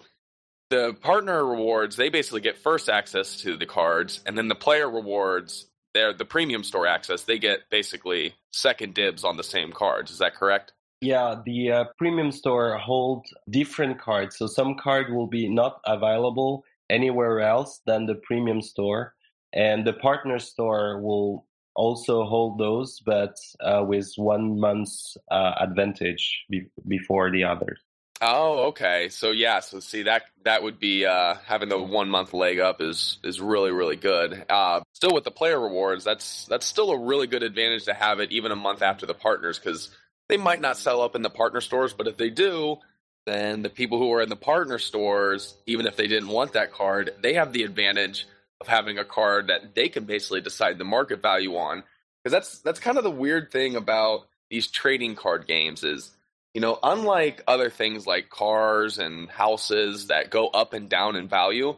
the 0.69 0.93
partner 0.93 1.43
rewards, 1.45 1.95
they 1.95 2.09
basically 2.09 2.41
get 2.41 2.57
first 2.57 2.89
access 2.89 3.37
to 3.41 3.57
the 3.57 3.65
cards, 3.65 4.21
and 4.25 4.37
then 4.37 4.47
the 4.47 4.55
player 4.55 4.89
rewards, 4.89 5.67
they're 5.93 6.13
the 6.13 6.25
premium 6.25 6.63
store 6.63 6.87
access, 6.87 7.23
they 7.23 7.39
get 7.39 7.69
basically 7.69 8.35
second 8.53 8.93
dibs 8.93 9.23
on 9.23 9.37
the 9.37 9.43
same 9.43 9.71
cards. 9.71 10.11
Is 10.11 10.19
that 10.19 10.35
correct? 10.35 10.73
Yeah, 11.01 11.35
the 11.45 11.71
uh, 11.71 11.85
premium 11.97 12.31
store 12.31 12.77
hold 12.77 13.25
different 13.49 13.99
cards. 13.99 14.37
So 14.37 14.47
some 14.47 14.75
card 14.75 15.13
will 15.13 15.27
be 15.27 15.47
not 15.47 15.79
available 15.85 16.65
anywhere 16.89 17.39
else 17.39 17.79
than 17.85 18.05
the 18.05 18.15
premium 18.15 18.61
store, 18.61 19.13
and 19.53 19.85
the 19.85 19.93
partner 19.93 20.39
store 20.39 21.01
will 21.01 21.45
also 21.75 22.25
hold 22.25 22.57
those, 22.57 22.99
but 23.05 23.37
uh, 23.61 23.83
with 23.87 24.11
one 24.17 24.59
month's 24.59 25.15
uh, 25.31 25.53
advantage 25.61 26.43
be- 26.49 26.67
before 26.87 27.31
the 27.31 27.45
others. 27.45 27.79
Oh, 28.21 28.67
okay. 28.67 29.07
So 29.07 29.31
yeah, 29.31 29.61
so 29.61 29.79
see 29.79 30.03
that 30.03 30.23
that 30.43 30.61
would 30.61 30.77
be 30.77 31.05
uh, 31.05 31.35
having 31.45 31.69
the 31.69 31.77
one 31.77 32.09
month 32.09 32.33
leg 32.33 32.59
up 32.59 32.81
is 32.81 33.17
is 33.23 33.39
really 33.39 33.71
really 33.71 33.95
good. 33.95 34.43
Uh, 34.49 34.81
still 34.91 35.13
with 35.13 35.23
the 35.23 35.31
player 35.31 35.57
rewards, 35.57 36.03
that's 36.03 36.45
that's 36.47 36.65
still 36.65 36.91
a 36.91 36.99
really 36.99 37.27
good 37.27 37.43
advantage 37.43 37.85
to 37.85 37.93
have 37.93 38.19
it 38.19 38.33
even 38.33 38.51
a 38.51 38.57
month 38.57 38.81
after 38.81 39.05
the 39.05 39.13
partners 39.13 39.57
because 39.57 39.89
they 40.29 40.37
might 40.37 40.61
not 40.61 40.77
sell 40.77 41.01
up 41.01 41.15
in 41.15 41.21
the 41.23 41.29
partner 41.29 41.59
stores, 41.59 41.93
but 41.93 42.07
if 42.07 42.15
they 42.15 42.29
do, 42.29 42.77
then 43.25 43.61
the 43.61 43.69
people 43.69 43.97
who 43.97 44.13
are 44.13 44.21
in 44.21 44.29
the 44.29 44.35
partner 44.35 44.79
stores, 44.79 45.55
even 45.65 45.85
if 45.85 45.95
they 45.95 46.07
didn't 46.07 46.29
want 46.29 46.53
that 46.53 46.71
card, 46.71 47.11
they 47.21 47.33
have 47.33 47.51
the 47.51 47.63
advantage 47.63 48.27
of 48.61 48.67
having 48.67 48.97
a 48.97 49.05
card 49.05 49.47
that 49.47 49.75
they 49.75 49.89
can 49.89 50.05
basically 50.05 50.41
decide 50.41 50.77
the 50.77 50.85
market 50.85 51.21
value 51.21 51.55
on. 51.55 51.83
Because 52.23 52.31
that's 52.31 52.59
that's 52.59 52.79
kind 52.79 52.97
of 52.97 53.03
the 53.03 53.11
weird 53.11 53.51
thing 53.51 53.75
about 53.75 54.27
these 54.49 54.67
trading 54.67 55.15
card 55.15 55.47
games 55.47 55.83
is, 55.83 56.11
you 56.53 56.61
know, 56.61 56.77
unlike 56.83 57.43
other 57.47 57.69
things 57.69 58.05
like 58.05 58.29
cars 58.29 58.97
and 58.97 59.29
houses 59.29 60.07
that 60.07 60.29
go 60.29 60.47
up 60.47 60.73
and 60.73 60.89
down 60.89 61.15
in 61.15 61.27
value, 61.27 61.75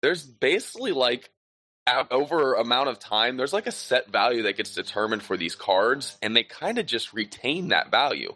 there's 0.00 0.24
basically 0.24 0.92
like 0.92 1.30
over 2.10 2.54
amount 2.54 2.88
of 2.88 2.98
time, 2.98 3.36
there's 3.36 3.52
like 3.52 3.66
a 3.66 3.72
set 3.72 4.10
value 4.10 4.42
that 4.42 4.56
gets 4.56 4.74
determined 4.74 5.22
for 5.22 5.36
these 5.36 5.54
cards, 5.54 6.16
and 6.22 6.34
they 6.34 6.44
kind 6.44 6.78
of 6.78 6.86
just 6.86 7.12
retain 7.12 7.68
that 7.68 7.90
value. 7.90 8.34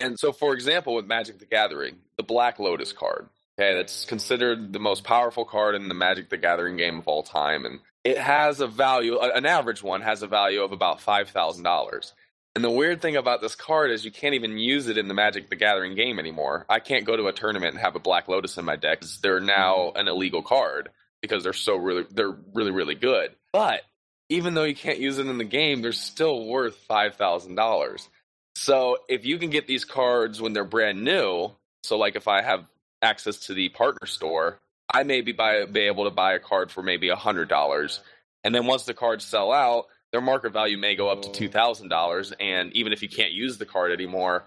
And 0.00 0.18
so, 0.18 0.32
for 0.32 0.54
example, 0.54 0.94
with 0.94 1.06
Magic 1.06 1.38
the 1.38 1.46
Gathering, 1.46 1.96
the 2.16 2.22
Black 2.22 2.58
Lotus 2.58 2.92
card, 2.92 3.28
Okay, 3.60 3.74
that's 3.74 4.06
considered 4.06 4.72
the 4.72 4.78
most 4.78 5.04
powerful 5.04 5.44
card 5.44 5.74
in 5.74 5.88
the 5.88 5.94
Magic 5.94 6.30
the 6.30 6.38
Gathering 6.38 6.78
game 6.78 6.98
of 6.98 7.06
all 7.06 7.22
time, 7.22 7.66
and 7.66 7.80
it 8.04 8.16
has 8.16 8.60
a 8.60 8.66
value. 8.66 9.18
An 9.18 9.44
average 9.44 9.82
one 9.82 10.00
has 10.00 10.22
a 10.22 10.26
value 10.26 10.62
of 10.62 10.72
about 10.72 11.02
five 11.02 11.28
thousand 11.28 11.64
dollars. 11.64 12.14
And 12.54 12.64
the 12.64 12.70
weird 12.70 13.02
thing 13.02 13.16
about 13.16 13.42
this 13.42 13.54
card 13.54 13.90
is 13.90 14.02
you 14.02 14.10
can't 14.10 14.34
even 14.34 14.56
use 14.56 14.88
it 14.88 14.96
in 14.96 15.08
the 15.08 15.14
Magic 15.14 15.50
the 15.50 15.56
Gathering 15.56 15.94
game 15.94 16.18
anymore. 16.18 16.64
I 16.70 16.80
can't 16.80 17.04
go 17.04 17.16
to 17.16 17.26
a 17.26 17.34
tournament 17.34 17.74
and 17.74 17.80
have 17.80 17.96
a 17.96 18.00
Black 18.00 18.28
Lotus 18.28 18.56
in 18.56 18.64
my 18.64 18.76
deck. 18.76 19.00
Because 19.00 19.18
they're 19.18 19.40
now 19.40 19.76
mm-hmm. 19.76 19.98
an 19.98 20.08
illegal 20.08 20.42
card 20.42 20.88
because 21.22 21.44
they're 21.44 21.52
so 21.52 21.76
really 21.76 22.04
they're 22.10 22.36
really 22.54 22.70
really 22.70 22.94
good. 22.94 23.34
But 23.52 23.82
even 24.28 24.54
though 24.54 24.64
you 24.64 24.74
can't 24.74 24.98
use 24.98 25.18
it 25.18 25.26
in 25.26 25.38
the 25.38 25.44
game, 25.44 25.82
they're 25.82 25.92
still 25.92 26.46
worth 26.46 26.76
five 26.76 27.16
thousand 27.16 27.54
dollars. 27.54 28.08
So 28.54 28.98
if 29.08 29.24
you 29.24 29.38
can 29.38 29.50
get 29.50 29.66
these 29.66 29.84
cards 29.84 30.40
when 30.40 30.52
they're 30.52 30.64
brand 30.64 31.04
new, 31.04 31.52
so 31.82 31.96
like 31.96 32.16
if 32.16 32.28
I 32.28 32.42
have 32.42 32.66
access 33.02 33.46
to 33.46 33.54
the 33.54 33.68
partner 33.70 34.06
store, 34.06 34.58
I 34.92 35.04
may 35.04 35.20
be, 35.20 35.32
buy, 35.32 35.64
be 35.64 35.80
able 35.80 36.04
to 36.04 36.10
buy 36.10 36.34
a 36.34 36.38
card 36.38 36.70
for 36.70 36.82
maybe 36.82 37.08
$100. 37.08 38.00
And 38.44 38.54
then 38.54 38.66
once 38.66 38.84
the 38.84 38.94
cards 38.94 39.24
sell 39.24 39.52
out, 39.52 39.86
their 40.12 40.20
market 40.20 40.52
value 40.52 40.78
may 40.78 40.96
go 40.96 41.08
up 41.08 41.22
to 41.22 41.48
$2,000. 41.48 42.32
And 42.40 42.72
even 42.72 42.92
if 42.92 43.02
you 43.02 43.08
can't 43.08 43.32
use 43.32 43.58
the 43.58 43.66
card 43.66 43.92
anymore, 43.92 44.44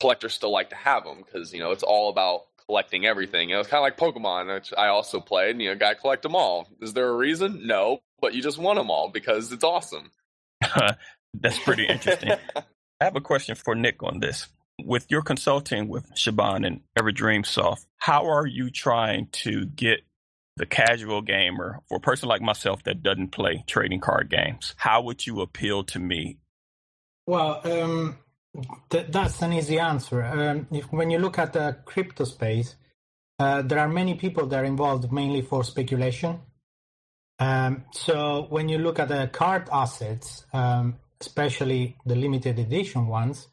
collectors 0.00 0.34
still 0.34 0.52
like 0.52 0.70
to 0.70 0.76
have 0.76 1.04
them 1.04 1.18
because, 1.24 1.52
you 1.52 1.60
know, 1.60 1.70
it's 1.70 1.82
all 1.82 2.10
about 2.10 2.46
collecting 2.70 3.04
everything. 3.04 3.48
You 3.48 3.56
know, 3.56 3.60
it's 3.60 3.68
kind 3.68 3.80
of 3.80 3.82
like 3.82 3.98
Pokemon, 3.98 4.54
which 4.54 4.72
I 4.78 4.86
also 4.86 5.18
played, 5.18 5.50
and, 5.50 5.60
you 5.60 5.70
know, 5.70 5.74
got 5.74 5.90
to 5.90 5.94
collect 5.96 6.22
them 6.22 6.36
all. 6.36 6.68
Is 6.80 6.92
there 6.92 7.08
a 7.08 7.16
reason? 7.16 7.66
No, 7.66 8.00
but 8.20 8.32
you 8.32 8.42
just 8.42 8.58
want 8.58 8.78
them 8.78 8.90
all 8.90 9.10
because 9.10 9.50
it's 9.50 9.64
awesome. 9.64 10.12
That's 11.34 11.58
pretty 11.58 11.86
interesting. 11.86 12.32
I 12.54 13.04
have 13.04 13.16
a 13.16 13.20
question 13.20 13.56
for 13.56 13.74
Nick 13.74 14.04
on 14.04 14.20
this 14.20 14.46
with 14.84 15.10
your 15.10 15.22
consulting 15.22 15.88
with 15.88 16.06
Shaban 16.14 16.64
and 16.64 16.80
Everdream 16.96 17.44
Soft, 17.44 17.86
how 17.98 18.30
are 18.30 18.46
you 18.46 18.70
trying 18.70 19.26
to 19.32 19.66
get 19.66 20.00
the 20.56 20.66
casual 20.66 21.22
gamer, 21.22 21.80
for 21.88 21.96
a 21.96 22.00
person 22.00 22.28
like 22.28 22.42
myself 22.42 22.82
that 22.84 23.02
doesn't 23.02 23.32
play 23.32 23.64
trading 23.66 24.00
card 24.00 24.30
games, 24.30 24.74
how 24.76 25.02
would 25.02 25.26
you 25.26 25.40
appeal 25.40 25.84
to 25.84 25.98
me? 25.98 26.38
Well, 27.26 27.60
um, 27.64 28.18
th- 28.90 29.06
that's 29.10 29.42
an 29.42 29.52
easy 29.52 29.78
answer. 29.78 30.22
Um, 30.22 30.66
if, 30.70 30.92
when 30.92 31.10
you 31.10 31.18
look 31.18 31.38
at 31.38 31.52
the 31.52 31.78
crypto 31.84 32.24
space, 32.24 32.76
uh, 33.38 33.62
there 33.62 33.78
are 33.78 33.88
many 33.88 34.14
people 34.14 34.46
that 34.46 34.62
are 34.62 34.64
involved 34.66 35.12
mainly 35.12 35.42
for 35.42 35.64
speculation. 35.64 36.40
Um, 37.38 37.84
so 37.92 38.46
when 38.50 38.68
you 38.68 38.78
look 38.78 38.98
at 38.98 39.08
the 39.08 39.28
card 39.32 39.68
assets, 39.72 40.44
um, 40.52 40.96
especially 41.20 41.96
the 42.04 42.14
limited 42.14 42.58
edition 42.58 43.06
ones, 43.06 43.48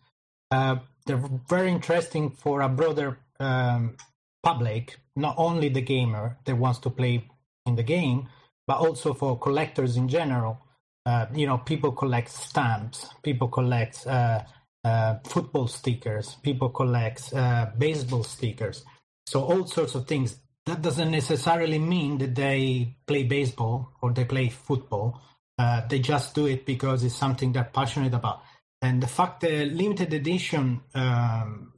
uh, 0.51 0.77
they're 1.05 1.23
very 1.47 1.71
interesting 1.71 2.31
for 2.31 2.61
a 2.61 2.69
broader 2.69 3.17
um, 3.39 3.95
public, 4.43 4.97
not 5.15 5.35
only 5.37 5.69
the 5.69 5.81
gamer 5.81 6.37
that 6.45 6.55
wants 6.57 6.79
to 6.79 6.89
play 6.89 7.25
in 7.65 7.75
the 7.75 7.83
game, 7.83 8.27
but 8.65 8.77
also 8.79 9.13
for 9.13 9.39
collectors 9.39 9.95
in 9.95 10.09
general. 10.09 10.59
Uh, 11.05 11.27
you 11.33 11.47
know, 11.47 11.57
people 11.57 11.93
collect 11.93 12.29
stamps, 12.29 13.09
people 13.23 13.47
collect 13.47 14.05
uh, 14.87 15.19
football 15.23 15.67
stickers, 15.67 16.35
people 16.41 16.69
collect 16.69 17.33
uh, 17.33 17.67
baseball 17.77 18.23
stickers. 18.23 18.85
So 19.25 19.43
all 19.43 19.65
sorts 19.65 19.95
of 19.95 20.07
things. 20.07 20.37
That 20.65 20.81
doesn't 20.81 21.11
necessarily 21.11 21.79
mean 21.79 22.17
that 22.17 22.35
they 22.35 22.95
play 23.05 23.23
baseball 23.23 23.93
or 24.01 24.11
they 24.11 24.25
play 24.25 24.49
football. 24.49 25.21
Uh, 25.57 25.81
they 25.87 25.99
just 25.99 26.35
do 26.35 26.45
it 26.45 26.65
because 26.65 27.03
it's 27.03 27.15
something 27.15 27.53
they're 27.53 27.71
passionate 27.73 28.13
about. 28.13 28.41
And 28.81 29.01
the 29.01 29.07
fact 29.07 29.41
the 29.41 29.65
limited 29.65 30.13
edition 30.13 30.81
um, 30.93 31.73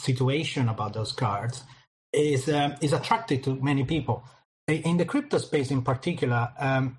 situation 0.00 0.68
about 0.68 0.92
those 0.92 1.12
cards 1.12 1.64
is 2.12 2.48
um, 2.48 2.74
is 2.80 2.92
attractive 2.92 3.42
to 3.42 3.56
many 3.56 3.84
people. 3.84 4.24
In 4.68 4.96
the 4.96 5.04
crypto 5.04 5.38
space, 5.38 5.70
in 5.70 5.82
particular, 5.82 6.48
um, 6.58 6.98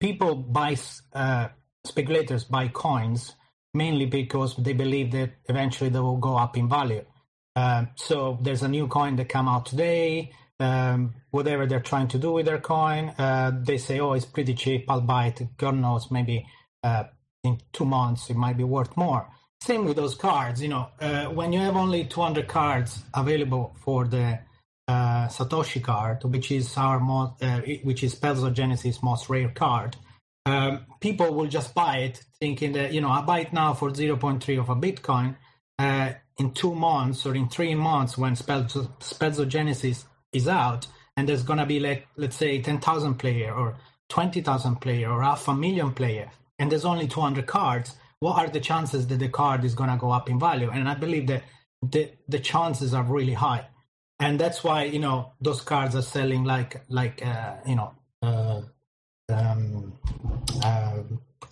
people 0.00 0.34
buy 0.34 0.76
uh, 1.12 1.48
speculators 1.84 2.44
buy 2.44 2.68
coins 2.68 3.35
mainly 3.76 4.06
because 4.06 4.56
they 4.56 4.72
believe 4.72 5.12
that 5.12 5.30
eventually 5.48 5.90
they 5.90 6.00
will 6.00 6.16
go 6.16 6.36
up 6.36 6.56
in 6.56 6.68
value. 6.68 7.04
Um, 7.54 7.88
so 7.96 8.38
there's 8.42 8.62
a 8.62 8.68
new 8.68 8.86
coin 8.88 9.16
that 9.16 9.28
come 9.28 9.48
out 9.48 9.66
today. 9.66 10.32
Um, 10.58 11.14
whatever 11.30 11.66
they're 11.66 11.80
trying 11.80 12.08
to 12.08 12.18
do 12.18 12.32
with 12.32 12.46
their 12.46 12.58
coin, 12.60 13.10
uh, 13.18 13.52
they 13.62 13.78
say, 13.78 14.00
"Oh, 14.00 14.12
it's 14.14 14.24
pretty 14.24 14.54
cheap. 14.54 14.86
I'll 14.88 15.02
buy 15.02 15.26
it." 15.26 15.56
God 15.56 15.76
knows, 15.76 16.10
maybe 16.10 16.46
uh, 16.82 17.04
in 17.44 17.60
two 17.72 17.84
months 17.84 18.30
it 18.30 18.36
might 18.36 18.56
be 18.56 18.64
worth 18.64 18.96
more. 18.96 19.28
same 19.60 19.84
with 19.86 19.96
those 19.96 20.14
cards. 20.14 20.62
You 20.62 20.68
know, 20.68 20.86
uh, 21.00 21.26
when 21.26 21.52
you 21.52 21.60
have 21.60 21.76
only 21.76 22.04
200 22.04 22.46
cards 22.46 23.02
available 23.14 23.74
for 23.84 24.06
the 24.06 24.38
uh, 24.88 25.26
Satoshi 25.28 25.82
card, 25.82 26.22
which 26.24 26.50
is 26.52 26.76
our 26.76 27.00
most, 27.00 27.42
uh, 27.42 27.60
which 27.82 28.02
is 28.04 28.12
Spells 28.12 28.48
Genesis' 28.52 29.02
most 29.02 29.28
rare 29.28 29.48
card, 29.48 29.96
um, 30.46 30.86
people 31.00 31.34
will 31.34 31.46
just 31.46 31.74
buy 31.74 31.98
it, 31.98 32.24
thinking 32.40 32.72
that 32.72 32.92
you 32.92 33.00
know 33.00 33.10
I 33.10 33.20
buy 33.20 33.40
it 33.40 33.52
now 33.52 33.74
for 33.74 33.90
0.3 33.90 34.58
of 34.58 34.68
a 34.68 34.76
Bitcoin. 34.76 35.36
Uh, 35.78 36.12
in 36.38 36.52
two 36.52 36.74
months 36.74 37.26
or 37.26 37.34
in 37.34 37.48
three 37.48 37.74
months, 37.74 38.16
when 38.16 38.36
Spells, 38.36 38.76
Spells 39.00 39.44
Genesis 39.46 40.06
is 40.32 40.48
out, 40.48 40.86
and 41.16 41.28
there's 41.28 41.42
gonna 41.42 41.66
be 41.66 41.80
like 41.80 42.08
let's 42.16 42.36
say 42.36 42.60
10,000 42.62 43.14
player 43.16 43.52
or 43.52 43.76
20,000 44.08 44.76
player 44.76 45.10
or 45.10 45.22
half 45.22 45.46
a 45.48 45.54
million 45.54 45.92
player, 45.92 46.30
and 46.58 46.72
there's 46.72 46.86
only 46.86 47.06
200 47.06 47.46
cards 47.46 47.96
what 48.20 48.38
are 48.38 48.48
the 48.48 48.60
chances 48.60 49.06
that 49.08 49.18
the 49.18 49.28
card 49.28 49.64
is 49.64 49.74
going 49.74 49.90
to 49.90 49.96
go 49.96 50.10
up 50.10 50.30
in 50.30 50.38
value? 50.38 50.70
And 50.70 50.88
I 50.88 50.94
believe 50.94 51.26
that 51.26 51.44
the 51.82 52.10
the 52.28 52.38
chances 52.38 52.94
are 52.94 53.04
really 53.04 53.34
high, 53.34 53.66
and 54.18 54.40
that's 54.40 54.64
why 54.64 54.84
you 54.84 54.98
know 54.98 55.32
those 55.40 55.60
cards 55.60 55.94
are 55.94 56.02
selling 56.02 56.44
like 56.44 56.82
like 56.88 57.24
uh, 57.24 57.56
you 57.66 57.76
know 57.76 57.94
uh, 58.22 58.62
um, 59.28 59.92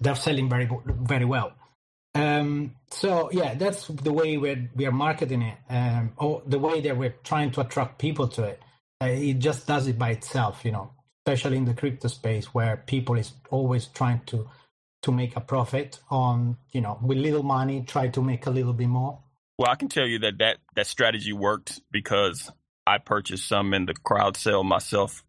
they're 0.01 0.15
selling 0.15 0.49
very 0.49 0.69
very 0.87 1.25
well. 1.25 1.53
Um, 2.15 2.77
so 2.91 3.31
yeah, 3.33 3.55
that's 3.55 3.89
the 3.89 4.12
way 4.12 4.37
we 4.37 4.69
we 4.75 4.87
are 4.87 4.93
marketing 4.93 5.43
it, 5.43 5.59
um, 5.69 6.12
or 6.17 6.43
the 6.47 6.59
way 6.59 6.81
that 6.83 6.97
we're 6.97 7.17
trying 7.25 7.51
to 7.53 7.61
attract 7.61 7.99
people 7.99 8.29
to 8.29 8.45
it. 8.45 8.62
Uh, 9.03 9.07
it 9.07 9.35
just 9.35 9.67
does 9.67 9.89
it 9.89 9.99
by 9.99 10.11
itself, 10.11 10.65
you 10.65 10.71
know, 10.71 10.93
especially 11.27 11.57
in 11.57 11.65
the 11.65 11.75
crypto 11.75 12.09
space 12.09 12.55
where 12.55 12.77
people 12.87 13.17
is 13.17 13.33
always 13.51 13.87
trying 13.87 14.21
to 14.27 14.49
to 15.05 15.12
make 15.12 15.37
a 15.37 15.41
profit 15.41 16.01
on, 16.11 16.57
you 16.73 16.81
know, 16.81 16.99
with 17.03 17.19
little 17.19 17.43
money, 17.43 17.83
try 17.83 18.09
to 18.09 18.23
make 18.23 18.47
a 18.47 18.51
little 18.51 18.73
bit 18.73 18.89
more? 18.89 19.19
Well, 19.59 19.71
I 19.71 19.77
can 19.77 19.89
tell 19.89 20.07
you 20.07 20.19
that 20.21 20.39
that, 20.39 20.57
that 20.75 20.87
strategy 20.87 21.33
worked 21.33 21.81
because 21.93 22.51
I 22.87 22.99
purchased 22.99 23.47
some 23.47 23.75
in 23.75 23.85
the 23.85 23.95
crowd 23.95 24.37
sale 24.37 24.65
myself. 24.65 25.23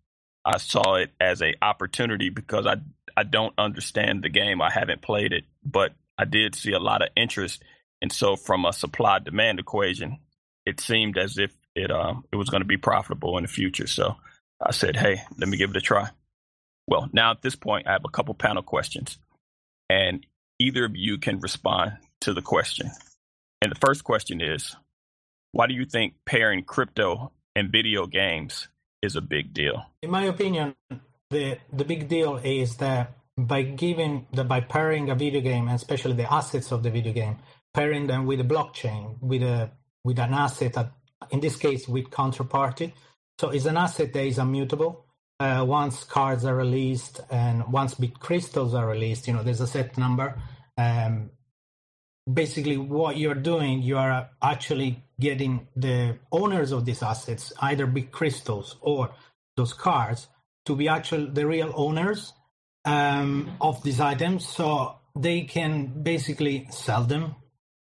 I 0.45 0.57
saw 0.57 0.95
it 0.95 1.11
as 1.19 1.41
a 1.41 1.55
opportunity 1.61 2.29
because 2.29 2.65
I 2.65 2.77
I 3.17 3.23
don't 3.23 3.53
understand 3.57 4.23
the 4.23 4.29
game. 4.29 4.61
I 4.61 4.71
haven't 4.71 5.01
played 5.01 5.33
it, 5.33 5.45
but 5.63 5.93
I 6.17 6.25
did 6.25 6.55
see 6.55 6.73
a 6.73 6.79
lot 6.79 7.01
of 7.01 7.09
interest, 7.15 7.63
and 8.01 8.11
so 8.11 8.35
from 8.35 8.65
a 8.65 8.73
supply 8.73 9.19
demand 9.19 9.59
equation, 9.59 10.19
it 10.65 10.79
seemed 10.79 11.17
as 11.17 11.37
if 11.37 11.51
it 11.75 11.91
um 11.91 12.25
it 12.31 12.35
was 12.35 12.49
going 12.49 12.61
to 12.61 12.67
be 12.67 12.77
profitable 12.77 13.37
in 13.37 13.43
the 13.43 13.49
future. 13.49 13.87
So 13.87 14.15
I 14.65 14.71
said, 14.71 14.95
hey, 14.95 15.21
let 15.37 15.49
me 15.49 15.57
give 15.57 15.71
it 15.71 15.77
a 15.77 15.81
try. 15.81 16.09
Well, 16.87 17.09
now 17.13 17.31
at 17.31 17.41
this 17.41 17.55
point, 17.55 17.87
I 17.87 17.93
have 17.93 18.05
a 18.05 18.09
couple 18.09 18.33
panel 18.33 18.63
questions 18.63 19.17
and 19.89 20.25
either 20.59 20.85
of 20.85 20.95
you 20.95 21.17
can 21.17 21.39
respond 21.39 21.93
to 22.21 22.33
the 22.33 22.41
question. 22.41 22.91
And 23.61 23.71
the 23.71 23.79
first 23.79 24.03
question 24.03 24.41
is 24.41 24.75
why 25.51 25.67
do 25.67 25.73
you 25.73 25.85
think 25.85 26.15
pairing 26.25 26.63
crypto 26.63 27.31
and 27.55 27.71
video 27.71 28.07
games 28.07 28.67
is 29.01 29.15
a 29.15 29.21
big 29.21 29.53
deal? 29.53 29.85
In 30.01 30.11
my 30.11 30.23
opinion, 30.25 30.75
the 31.29 31.57
the 31.71 31.85
big 31.85 32.07
deal 32.07 32.37
is 32.37 32.77
that 32.77 33.13
by 33.37 33.63
giving 33.63 34.27
the 34.31 34.43
by 34.43 34.61
pairing 34.61 35.09
a 35.09 35.15
video 35.15 35.41
game 35.41 35.67
and 35.67 35.75
especially 35.75 36.13
the 36.13 36.31
assets 36.31 36.71
of 36.71 36.83
the 36.83 36.91
video 36.91 37.13
game, 37.13 37.37
pairing 37.73 38.07
them 38.07 38.25
with 38.25 38.39
a 38.39 38.43
blockchain, 38.43 39.17
with 39.21 39.43
a 39.43 39.71
with 40.03 40.19
an 40.19 40.33
asset 40.33 40.73
that 40.73 40.91
in 41.31 41.39
this 41.39 41.55
case 41.55 41.87
with 41.87 42.09
counterparty. 42.09 42.93
So 43.39 43.49
it's 43.49 43.65
an 43.65 43.77
asset 43.77 44.13
that 44.13 44.23
is 44.23 44.37
immutable 44.37 45.05
uh, 45.39 45.65
once 45.67 46.03
cards 46.03 46.45
are 46.45 46.55
released 46.55 47.19
and 47.29 47.71
once 47.71 47.95
BitCrystals 47.95 48.73
are 48.73 48.87
released, 48.87 49.27
you 49.27 49.33
know, 49.33 49.43
there's 49.43 49.61
a 49.61 49.67
set 49.67 49.97
number. 49.97 50.41
Um, 50.77 51.31
basically, 52.31 52.77
what 52.77 53.17
you're 53.17 53.35
doing, 53.35 53.81
you 53.81 53.97
are 53.97 54.29
actually 54.41 55.03
getting 55.19 55.67
the 55.75 56.17
owners 56.31 56.71
of 56.71 56.85
these 56.85 57.03
assets, 57.03 57.51
either 57.61 57.87
BitCrystals 57.87 58.75
or 58.81 59.11
those 59.57 59.73
cards, 59.73 60.27
to 60.65 60.75
be 60.75 60.87
actual 60.87 61.27
the 61.27 61.45
real 61.45 61.71
owners 61.75 62.33
um, 62.85 63.57
of 63.61 63.81
these 63.83 63.99
items, 63.99 64.47
so 64.47 64.95
they 65.15 65.41
can 65.41 66.03
basically 66.03 66.67
sell 66.71 67.03
them. 67.03 67.35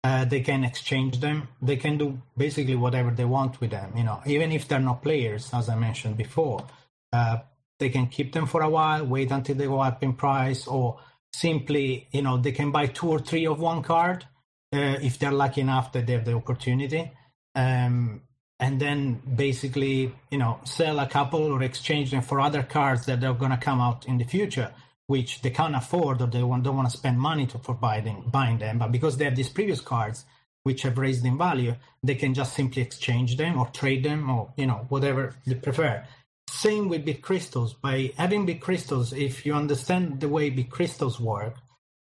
Uh, 0.04 0.26
they 0.26 0.42
can 0.42 0.64
exchange 0.64 1.20
them. 1.20 1.48
They 1.62 1.78
can 1.78 1.98
do 1.98 2.22
basically 2.36 2.76
whatever 2.76 3.12
they 3.12 3.26
want 3.26 3.62
with 3.62 3.70
them. 3.70 3.96
You 3.96 4.04
know, 4.04 4.22
even 4.26 4.52
if 4.52 4.68
they're 4.68 4.80
not 4.80 5.04
players, 5.04 5.54
as 5.54 5.70
I 5.70 5.76
mentioned 5.76 6.18
before 6.18 6.66
uh, 7.14 7.38
they 7.80 7.90
can 7.90 8.08
keep 8.08 8.34
them 8.34 8.46
for 8.46 8.62
a 8.62 8.70
while, 8.70 9.06
wait 9.06 9.32
until 9.32 9.56
they 9.56 9.66
go 9.66 9.80
up 9.80 10.04
in 10.04 10.14
price, 10.14 10.68
or 10.68 11.00
simply, 11.34 12.08
you 12.12 12.22
know, 12.22 12.38
they 12.38 12.52
can 12.52 12.72
buy 12.72 12.88
two 12.88 13.10
or 13.10 13.20
three 13.20 13.46
of 13.48 13.60
one 13.60 13.82
card 13.82 14.26
uh, 14.74 14.98
if 15.02 15.20
they're 15.20 15.32
lucky 15.32 15.62
enough 15.62 15.92
that 15.94 16.06
they 16.08 16.14
have 16.14 16.26
the 16.26 16.34
opportunity. 16.34 17.12
Um, 17.56 18.22
and 18.62 18.80
then 18.80 19.20
basically, 19.36 20.14
you 20.30 20.38
know, 20.38 20.60
sell 20.64 21.00
a 21.00 21.08
couple 21.08 21.52
or 21.52 21.64
exchange 21.64 22.12
them 22.12 22.22
for 22.22 22.40
other 22.40 22.62
cards 22.62 23.08
that 23.08 23.24
are 23.24 23.34
going 23.34 23.50
to 23.50 23.58
come 23.58 23.82
out 23.82 24.06
in 24.08 24.20
the 24.20 24.24
future, 24.24 24.72
which 25.08 25.42
they 25.42 25.50
can't 25.50 25.76
afford 25.76 26.22
or 26.22 26.28
they 26.28 26.44
want, 26.44 26.64
don't 26.64 26.78
want 26.78 26.90
to 26.90 26.96
spend 26.96 27.20
money 27.20 27.48
to, 27.48 27.58
for 27.58 27.74
buying, 27.74 28.24
buying 28.28 28.60
them. 28.60 28.78
But 28.78 28.92
because 28.92 29.18
they 29.18 29.26
have 29.26 29.36
these 29.36 29.50
previous 29.50 29.82
cards, 29.82 30.26
which 30.62 30.84
have 30.84 31.00
raised 31.00 31.26
in 31.26 31.40
value, 31.40 31.76
they 32.04 32.14
can 32.14 32.36
just 32.36 32.54
simply 32.54 32.84
exchange 32.84 33.36
them 33.36 33.58
or 33.58 33.66
trade 33.70 34.04
them 34.04 34.30
or, 34.30 34.54
you 34.56 34.68
know, 34.68 34.86
whatever 34.90 35.36
they 35.48 35.56
prefer. 35.56 36.06
Same 36.48 36.88
with 36.88 37.04
BitCrystals. 37.04 37.74
By 37.82 38.14
having 38.16 38.46
BitCrystals, 38.46 39.18
if 39.18 39.44
you 39.44 39.56
understand 39.56 40.20
the 40.20 40.30
way 40.30 40.52
BitCrystals 40.52 41.20
work, 41.20 41.56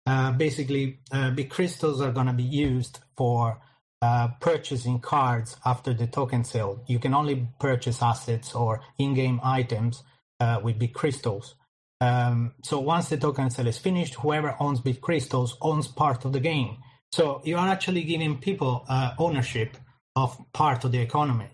uh, 0.06 0.32
basically 0.32 0.98
uh, 1.11 1.30
BitCrystals 1.30 2.00
are 2.00 2.12
going 2.12 2.26
to 2.26 2.34
be 2.34 2.42
used 2.42 2.98
for 3.16 3.62
uh, 4.03 4.28
purchasing 4.40 4.98
cards 4.98 5.57
after 5.64 5.92
the 5.92 6.07
token 6.07 6.44
sale. 6.44 6.82
You 6.86 6.98
can 6.98 7.14
only 7.14 7.48
purchase 7.59 8.03
assets 8.03 8.55
or 8.55 8.80
in-game 8.98 9.40
items 9.42 10.03
uh, 10.40 10.61
with 10.62 10.78
BitCrystals. 10.78 11.55
Um, 12.01 12.55
so 12.62 12.80
once 12.80 13.11
the 13.11 13.18
token 13.18 13.51
sale 13.51 13.66
is 13.66 13.76
finished, 13.76 14.14
whoever 14.14 14.57
owns 14.59 14.80
BitCrystals 14.80 15.53
owns 15.61 15.86
part 15.86 16.24
of 16.24 16.32
the 16.32 16.40
game. 16.40 16.78
So 17.12 17.42
you 17.44 17.57
are 17.57 17.68
actually 17.68 18.05
giving 18.05 18.38
people 18.38 18.84
uh, 18.88 19.12
ownership 19.18 19.76
of 20.16 20.38
part 20.53 20.84
of 20.84 20.92
the 20.92 21.01
economy. 21.01 21.51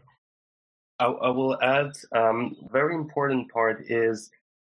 I, 0.98 1.06
I 1.06 1.30
will 1.30 1.60
add 1.60 1.92
um, 2.14 2.56
very 2.70 2.94
important 2.94 3.50
part 3.50 3.90
is 3.90 4.30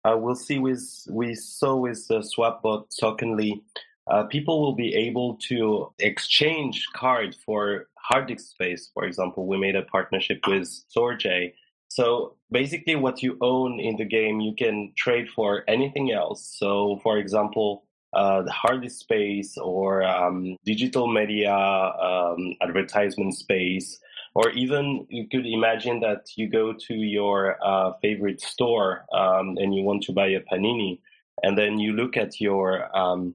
uh, 0.05 0.17
we'll 0.17 0.35
see 0.35 0.59
with 0.59 1.07
we 1.11 1.35
saw 1.35 1.77
with 1.77 2.07
the 2.09 2.21
Swapbot 2.21 2.87
tokenly, 2.99 3.63
uh, 4.11 4.25
people 4.25 4.61
will 4.61 4.75
be 4.75 4.95
able 4.95 5.37
to 5.49 5.93
exchange 5.99 6.87
card 6.95 7.37
for 7.47 7.87
hard 7.97 8.27
disk 8.29 8.51
space. 8.51 8.91
For 8.93 9.05
example, 9.05 9.47
we 9.47 9.59
made 9.59 9.77
a 9.77 9.83
partnership 9.83 10.41
with 10.47 10.63
Storj. 10.65 11.53
So 11.89 12.37
basically, 12.51 12.97
what 12.97 13.23
you 13.23 13.37
own 13.41 13.81
in 13.81 13.97
the 13.97 14.05
game, 14.05 14.41
you 14.41 14.55
can 14.55 14.93
trade 14.97 15.29
for 15.29 15.65
anything 15.69 16.13
else. 16.13 16.57
So, 16.59 17.01
for 17.03 17.19
example, 17.19 17.85
uh, 18.13 18.43
the 18.43 18.51
hard 18.51 18.83
disk 18.83 19.01
space 19.01 19.57
or 19.57 20.03
um, 20.03 20.57
digital 20.65 21.07
media 21.07 21.55
um, 21.55 22.55
advertisement 22.61 23.35
space 23.35 24.01
or 24.35 24.51
even 24.51 25.07
you 25.09 25.29
could 25.29 25.47
imagine 25.47 26.01
that 26.01 26.27
you 26.37 26.49
go 26.49 26.73
to 26.73 26.95
your 26.95 27.57
uh, 27.65 27.93
favorite 28.01 28.41
store 28.41 29.05
um, 29.13 29.57
and 29.59 29.75
you 29.75 29.83
want 29.83 30.03
to 30.05 30.13
buy 30.13 30.29
a 30.29 30.41
panini, 30.41 31.01
and 31.43 31.59
then 31.59 31.79
you 31.79 31.93
look 31.93 32.17
at 32.17 32.41
your 32.41 32.97
um, 32.97 33.35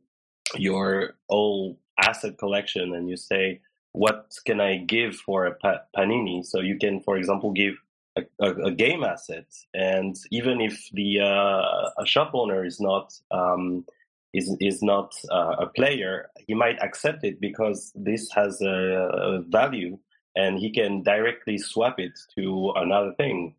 your 0.57 1.15
old 1.29 1.77
asset 1.99 2.37
collection 2.37 2.93
and 2.95 3.09
you 3.09 3.17
say, 3.17 3.61
"What 3.93 4.33
can 4.45 4.59
I 4.61 4.77
give 4.77 5.15
for 5.15 5.45
a 5.45 5.55
pa- 5.55 5.83
panini?" 5.95 6.45
So 6.45 6.59
you 6.59 6.77
can, 6.77 7.01
for 7.01 7.17
example, 7.17 7.51
give 7.51 7.75
a, 8.17 8.23
a, 8.39 8.49
a 8.65 8.71
game 8.71 9.03
asset, 9.03 9.47
and 9.73 10.15
even 10.31 10.61
if 10.61 10.89
the 10.93 11.21
uh, 11.21 12.01
a 12.01 12.05
shop 12.05 12.31
owner 12.33 12.65
is 12.65 12.79
not 12.79 13.13
um, 13.31 13.85
is 14.33 14.55
is 14.59 14.81
not 14.81 15.13
uh, 15.31 15.55
a 15.59 15.67
player, 15.67 16.29
he 16.47 16.53
might 16.53 16.81
accept 16.81 17.23
it 17.23 17.39
because 17.39 17.91
this 17.95 18.29
has 18.31 18.61
a, 18.61 18.67
a 18.67 19.41
value 19.41 19.97
and 20.35 20.59
he 20.59 20.69
can 20.69 21.01
directly 21.01 21.57
swap 21.57 21.99
it 21.99 22.11
to 22.35 22.73
another 22.75 23.13
thing, 23.13 23.55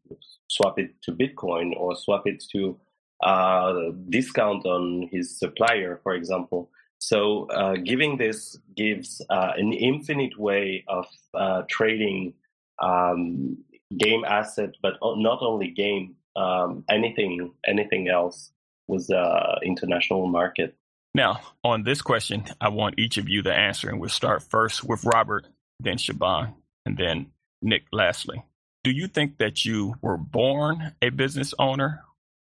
swap 0.49 0.79
it 0.79 0.91
to 1.03 1.13
Bitcoin 1.13 1.73
or 1.77 1.97
swap 1.97 2.27
it 2.27 2.45
to 2.53 2.79
uh, 3.23 3.91
discount 4.11 4.67
on 4.67 5.09
his 5.11 5.39
supplier, 5.39 5.99
for 6.03 6.15
example. 6.15 6.71
So 6.99 7.47
uh, 7.51 7.77
giving 7.77 8.17
this 8.17 8.59
gives 8.75 9.23
uh, 9.29 9.53
an 9.57 9.73
infinite 9.73 10.39
way 10.39 10.85
of 10.89 11.07
uh, 11.35 11.63
trading 11.69 12.35
um, 12.83 13.59
game 13.97 14.25
asset, 14.25 14.71
but 14.83 14.95
not 15.03 15.39
only 15.43 15.71
game, 15.71 16.17
um, 16.35 16.85
anything, 16.91 17.53
anything 17.67 18.09
else 18.09 18.51
with 18.89 19.07
the 19.09 19.59
international 19.63 20.27
market. 20.27 20.75
Now, 21.15 21.41
on 21.65 21.83
this 21.83 22.03
question, 22.03 22.45
I 22.61 22.69
want 22.69 22.99
each 22.99 23.17
of 23.17 23.29
you 23.29 23.43
to 23.43 23.53
answer, 23.53 23.89
and 23.89 24.01
we'll 24.01 24.11
start 24.11 24.43
first 24.43 24.85
with 24.85 25.05
Robert, 25.05 25.47
then 25.81 25.99
Shaban 25.99 26.55
and 26.85 26.97
then 26.97 27.33
Nick 27.63 27.85
lastly. 27.93 28.43
Do 28.85 28.91
you 28.91 29.09
think 29.09 29.39
that 29.39 29.65
you 29.65 29.97
were 30.01 30.17
born 30.17 30.93
a 31.03 31.09
business 31.11 31.55
owner 31.59 32.03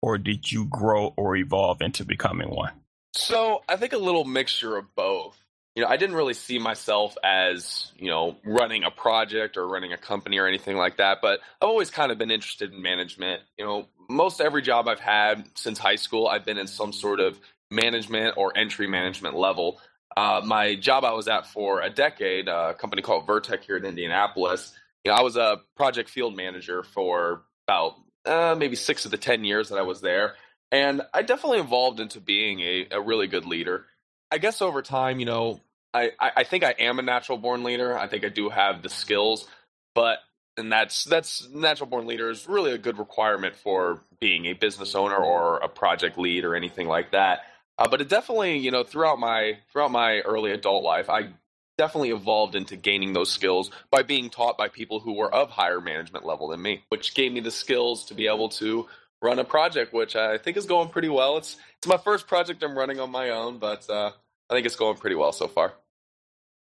or 0.01 0.17
did 0.17 0.51
you 0.51 0.65
grow 0.65 1.13
or 1.15 1.35
evolve 1.35 1.81
into 1.81 2.03
becoming 2.03 2.49
one? 2.49 2.71
So 3.14 3.61
I 3.70 3.76
think 3.76 3.93
a 3.93 3.97
little 3.97 4.26
mixture 4.26 4.78
of 4.78 4.93
both. 4.95 5.38
you 5.76 5.82
know, 5.82 5.89
I 5.89 5.97
didn't 5.97 6.16
really 6.16 6.36
see 6.36 6.59
myself 6.59 7.16
as, 7.24 7.91
you 7.97 8.09
know, 8.09 8.38
running 8.45 8.84
a 8.84 8.91
project 8.91 9.57
or 9.57 9.68
running 9.68 9.91
a 9.91 9.97
company 9.97 10.38
or 10.38 10.45
anything 10.47 10.78
like 10.78 10.97
that, 10.97 11.20
but 11.22 11.39
I've 11.61 11.70
always 11.70 11.89
kind 11.89 12.11
of 12.11 12.20
been 12.20 12.30
interested 12.30 12.72
in 12.72 12.82
management. 12.82 13.41
You 13.57 13.66
know, 13.66 13.88
most 14.07 14.39
every 14.39 14.61
job 14.61 14.88
I've 14.88 14.99
had 14.99 15.45
since 15.55 15.80
high 15.80 15.95
school, 15.95 16.28
I've 16.28 16.45
been 16.45 16.59
in 16.59 16.68
some 16.68 16.93
sort 16.93 17.20
of 17.20 17.39
management 17.72 18.38
or 18.38 18.55
entry 18.55 18.86
management 18.86 19.36
level. 19.36 19.80
Uh, 20.16 20.41
my 20.45 20.76
job 20.76 21.03
I 21.03 21.14
was 21.14 21.28
at 21.28 21.47
for 21.47 21.82
a 21.82 21.89
decade, 21.89 22.47
a 22.47 22.76
company 22.76 23.01
called 23.01 23.26
Vertec 23.26 23.64
here 23.64 23.78
in 23.78 23.86
Indianapolis, 23.86 24.74
you 25.03 25.11
know, 25.11 25.18
I 25.18 25.22
was 25.22 25.36
a 25.36 25.61
project 25.76 26.09
field 26.09 26.36
manager 26.36 26.84
for 26.84 27.43
about 27.68 27.95
uh, 28.26 28.55
maybe 28.57 28.76
six 28.76 29.05
of 29.05 29.11
the 29.11 29.18
10 29.18 29.43
years 29.43 29.70
that 29.70 29.78
I 29.78 29.82
was 29.82 30.01
there. 30.01 30.36
And 30.74 31.03
I 31.13 31.21
definitely 31.21 31.59
evolved 31.59 31.99
into 31.99 32.19
being 32.19 32.59
a, 32.59 32.88
a 32.91 32.99
really 32.99 33.28
good 33.28 33.45
leader. 33.45 33.86
I 34.32 34.39
guess 34.39 34.59
over 34.59 34.82
time, 34.82 35.19
you 35.19 35.28
know, 35.28 35.61
I, 35.93 36.11
I 36.19 36.43
think 36.43 36.63
I 36.63 36.71
am 36.71 36.97
a 36.97 37.03
natural 37.03 37.38
born 37.38 37.63
leader. 37.63 37.95
I 37.95 38.07
think 38.07 38.26
I 38.26 38.30
do 38.30 38.49
have 38.49 38.82
the 38.82 38.89
skills, 38.89 39.47
but 39.93 40.17
and 40.57 40.71
that's 40.71 41.03
that's 41.03 41.47
natural 41.49 41.88
born 41.88 42.07
leader 42.07 42.32
is 42.32 42.47
really 42.47 42.71
a 42.71 42.80
good 42.80 42.97
requirement 42.97 43.55
for 43.55 44.01
being 44.19 44.47
a 44.47 44.53
business 44.53 44.95
owner 44.95 45.15
or 45.15 45.57
a 45.57 45.69
project 45.69 46.17
lead 46.17 46.43
or 46.43 46.55
anything 46.55 46.88
like 46.88 47.11
that. 47.11 47.41
Uh, 47.78 47.88
but 47.88 48.01
it 48.01 48.09
definitely, 48.09 48.57
you 48.57 48.71
know, 48.71 48.84
throughout 48.84 49.19
my 49.19 49.59
throughout 49.71 49.91
my 49.91 50.21
early 50.21 50.51
adult 50.51 50.84
life, 50.84 51.07
I 51.07 51.30
definitely 51.78 52.09
evolved 52.09 52.55
into 52.55 52.76
gaining 52.76 53.13
those 53.13 53.32
skills 53.32 53.69
by 53.91 54.01
being 54.01 54.32
taught 54.32 54.57
by 54.57 54.69
people 54.69 54.99
who 54.99 55.13
were 55.13 55.32
of 55.32 55.51
higher 55.51 55.82
management 55.82 56.26
level 56.26 56.47
than 56.47 56.61
me, 56.63 56.84
which 56.89 57.13
gave 57.13 57.32
me 57.32 57.41
the 57.41 57.51
skills 57.51 58.05
to 58.05 58.15
be 58.15 58.26
able 58.26 58.49
to 58.49 58.88
run 59.24 59.39
a 59.39 59.43
project, 59.43 59.93
which 59.93 60.15
I 60.15 60.38
think 60.38 60.57
is 60.57 60.65
going 60.65 60.89
pretty 60.89 61.09
well. 61.09 61.38
It's 61.38 61.57
it's 61.78 61.88
my 61.88 61.97
first 61.97 62.28
project 62.28 62.61
I'm 62.61 62.78
running 62.78 62.99
on 62.99 63.09
my 63.09 63.30
own, 63.30 63.57
but 63.57 63.89
uh, 63.89 64.11
I 64.49 64.53
think 64.53 64.65
it's 64.65 64.76
going 64.76 64.97
pretty 64.97 65.15
well 65.15 65.32
so 65.32 65.47
far. 65.47 65.74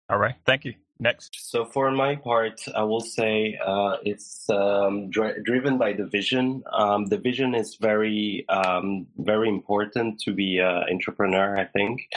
All 0.09 0.19
right. 0.19 0.35
Thank 0.45 0.65
you. 0.65 0.75
Next. 0.99 1.51
So 1.51 1.67
for 1.67 1.91
my 1.91 2.17
part, 2.17 2.63
I 2.75 2.83
will 2.85 3.03
say 3.03 3.59
uh, 3.63 3.97
it's 4.03 4.49
um, 4.49 5.11
dri- 5.11 5.43
driven 5.45 5.77
by 5.77 5.93
the 5.93 6.07
vision. 6.07 6.63
Um, 6.73 7.05
the 7.05 7.19
vision 7.19 7.55
is 7.55 7.75
very, 7.75 8.47
um, 8.49 9.07
very 9.19 9.51
important 9.51 10.21
to 10.21 10.33
be 10.33 10.59
an 10.59 10.85
entrepreneur. 10.91 11.59
I 11.59 11.67
think 11.67 12.09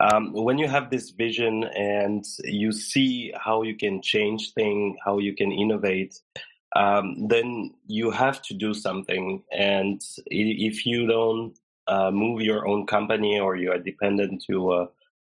um, 0.00 0.32
when 0.32 0.58
you 0.58 0.66
have 0.66 0.90
this 0.90 1.10
vision 1.10 1.64
and 1.64 2.24
you 2.42 2.72
see 2.72 3.32
how 3.36 3.62
you 3.62 3.76
can 3.76 4.02
change 4.02 4.54
things, 4.54 4.96
how 5.04 5.18
you 5.18 5.34
can 5.36 5.52
innovate, 5.52 6.20
um, 6.74 7.28
then 7.28 7.72
you 7.86 8.10
have 8.10 8.42
to 8.42 8.54
do 8.54 8.74
something. 8.74 9.42
And 9.52 10.02
if 10.26 10.84
you 10.84 11.06
don't 11.06 11.56
uh, 11.86 12.10
move 12.10 12.42
your 12.42 12.66
own 12.66 12.86
company 12.86 13.38
or 13.38 13.56
you 13.56 13.70
are 13.70 13.78
dependent 13.78 14.44
to 14.48 14.72
uh, 14.72 14.86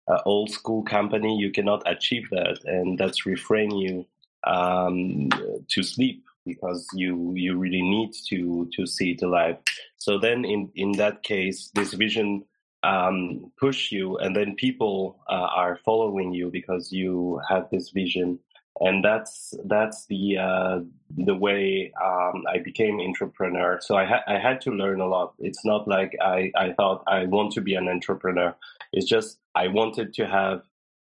uh, 0.07 0.21
old 0.25 0.49
school 0.51 0.84
company, 0.84 1.38
you 1.38 1.51
cannot 1.51 1.84
achieve 1.86 2.30
that, 2.32 2.59
and 2.65 2.97
that's 2.97 3.25
refrain 3.25 3.71
you 3.71 4.05
um, 4.45 5.30
to 5.67 5.84
sleep 5.84 6.23
because 6.45 6.88
you 6.93 7.34
you 7.36 7.57
really 7.57 7.82
need 7.82 8.13
to 8.30 8.69
to 8.73 8.86
see 8.86 9.11
it 9.11 9.21
alive. 9.21 9.57
So 9.97 10.17
then, 10.17 10.45
in 10.45 10.69
in 10.75 10.93
that 10.93 11.23
case, 11.23 11.69
this 11.75 11.93
vision 11.93 12.45
um, 12.84 13.51
push 13.59 13.91
you, 13.91 14.17
and 14.17 14.36
then 14.36 14.55
people 14.55 15.19
uh, 15.30 15.49
are 15.55 15.80
following 15.84 16.34
you 16.34 16.49
because 16.49 16.91
you 16.91 17.41
have 17.49 17.67
this 17.69 17.89
vision, 17.89 18.39
and 18.80 19.03
that's 19.03 19.53
that's 19.65 20.05
the 20.07 20.38
uh, 20.38 20.80
the 21.17 21.36
way 21.36 21.91
um, 22.03 22.43
I 22.47 22.59
became 22.59 22.99
entrepreneur. 22.99 23.80
So 23.82 23.95
I 23.95 24.05
ha- 24.05 24.23
I 24.28 24.38
had 24.38 24.61
to 24.61 24.71
learn 24.71 25.01
a 25.01 25.07
lot. 25.07 25.34
It's 25.39 25.65
not 25.65 25.88
like 25.88 26.15
I 26.21 26.51
I 26.55 26.73
thought 26.73 27.03
I 27.07 27.25
want 27.25 27.53
to 27.53 27.61
be 27.61 27.75
an 27.75 27.88
entrepreneur. 27.88 28.55
It's 28.93 29.07
just 29.07 29.39
I 29.55 29.67
wanted 29.67 30.13
to 30.15 30.28
have 30.28 30.61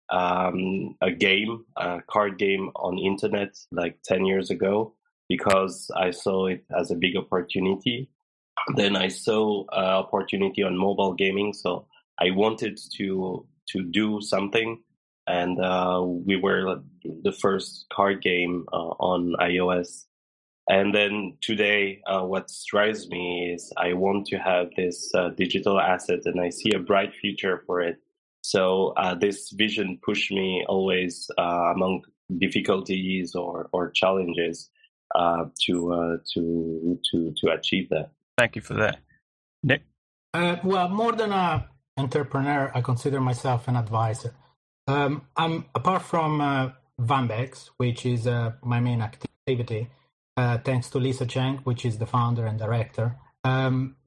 um, 0.09 0.95
a 1.01 1.11
game, 1.11 1.65
a 1.75 2.01
card 2.07 2.37
game 2.37 2.69
on 2.75 2.97
internet 2.97 3.57
like 3.71 4.01
10 4.03 4.25
years 4.25 4.49
ago 4.49 4.93
because 5.27 5.91
I 5.95 6.11
saw 6.11 6.47
it 6.47 6.63
as 6.77 6.91
a 6.91 6.95
big 6.95 7.17
opportunity. 7.17 8.09
Then 8.75 8.95
I 8.95 9.09
saw 9.09 9.65
an 9.71 9.83
opportunity 9.83 10.63
on 10.63 10.77
mobile 10.77 11.13
gaming, 11.13 11.53
so 11.53 11.87
I 12.19 12.31
wanted 12.31 12.79
to 12.97 13.45
to 13.69 13.83
do 13.83 14.21
something, 14.21 14.81
and 15.27 15.59
uh, 15.59 16.01
we 16.03 16.37
were 16.37 16.81
the 17.23 17.31
first 17.31 17.85
card 17.91 18.21
game 18.21 18.65
uh, 18.71 18.93
on 18.99 19.35
iOS. 19.39 20.05
And 20.69 20.93
then 20.93 21.37
today, 21.41 22.01
uh, 22.07 22.23
what 22.23 22.51
drives 22.69 23.07
me 23.09 23.53
is 23.53 23.71
I 23.77 23.93
want 23.93 24.27
to 24.27 24.37
have 24.37 24.67
this 24.75 25.11
uh, 25.15 25.29
digital 25.29 25.79
asset, 25.79 26.19
and 26.25 26.41
I 26.41 26.49
see 26.49 26.71
a 26.73 26.79
bright 26.79 27.13
future 27.13 27.63
for 27.65 27.81
it. 27.81 27.97
So 28.41 28.93
uh, 28.97 29.15
this 29.15 29.51
vision 29.51 29.99
pushed 30.05 30.31
me 30.31 30.65
always 30.67 31.29
uh, 31.37 31.71
among 31.75 32.03
difficulties 32.37 33.35
or, 33.35 33.69
or 33.71 33.91
challenges 33.91 34.69
uh, 35.15 35.45
to 35.65 35.93
uh, 35.93 36.17
to 36.33 36.99
to 37.11 37.33
to 37.37 37.51
achieve 37.51 37.89
that. 37.89 38.11
Thank 38.37 38.55
you 38.55 38.61
for 38.61 38.73
that, 38.75 38.99
Nick. 39.63 39.83
Uh, 40.33 40.57
well, 40.63 40.89
more 40.89 41.13
than 41.13 41.31
an 41.31 41.63
entrepreneur, 41.97 42.71
I 42.75 42.81
consider 42.81 43.21
myself 43.21 43.67
an 43.67 43.77
advisor. 43.77 44.33
Um, 44.87 45.23
I'm 45.35 45.65
apart 45.75 46.01
from 46.01 46.41
uh, 46.41 46.69
which 47.77 48.05
is 48.05 48.25
my 48.25 48.79
main 48.79 49.01
activity, 49.01 49.89
thanks 50.35 50.89
to 50.89 50.97
Lisa 50.99 51.25
Cheng, 51.25 51.57
which 51.63 51.85
is 51.85 51.97
the 51.97 52.05
founder 52.05 52.45
and 52.45 52.57
director. 52.57 53.15
Um, 53.43 53.97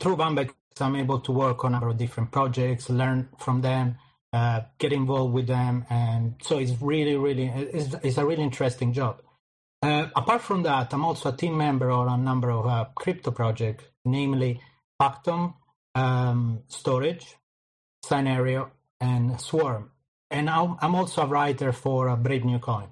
through 0.00 0.16
Vanbex, 0.16 0.52
I'm 0.80 0.96
able 0.96 1.20
to 1.20 1.32
work 1.32 1.64
on 1.64 1.70
a 1.70 1.72
number 1.72 1.88
of 1.88 1.96
different 1.96 2.30
projects, 2.30 2.88
learn 2.88 3.28
from 3.38 3.60
them, 3.62 3.96
uh, 4.32 4.60
get 4.78 4.92
involved 4.92 5.34
with 5.34 5.46
them, 5.46 5.84
and 5.90 6.34
so 6.42 6.58
it's 6.58 6.72
really, 6.80 7.16
really, 7.16 7.46
it's, 7.46 7.94
it's 8.02 8.18
a 8.18 8.26
really 8.26 8.42
interesting 8.42 8.92
job. 8.92 9.22
Uh, 9.82 10.08
apart 10.14 10.42
from 10.42 10.62
that, 10.64 10.92
I'm 10.92 11.04
also 11.04 11.30
a 11.30 11.36
team 11.36 11.56
member 11.56 11.90
on 11.90 12.08
a 12.08 12.22
number 12.22 12.50
of 12.50 12.66
uh, 12.66 12.86
crypto 12.94 13.30
projects, 13.30 13.84
namely 14.04 14.60
Factom, 15.00 15.54
um, 15.94 16.62
Storj, 16.68 17.24
Synereo, 18.04 18.70
and 19.00 19.40
Swarm. 19.40 19.90
And 20.30 20.50
I'm 20.50 20.94
also 20.94 21.22
a 21.22 21.26
writer 21.26 21.72
for 21.72 22.08
a 22.08 22.16
Brave 22.16 22.44
New 22.44 22.58
Coin. 22.58 22.88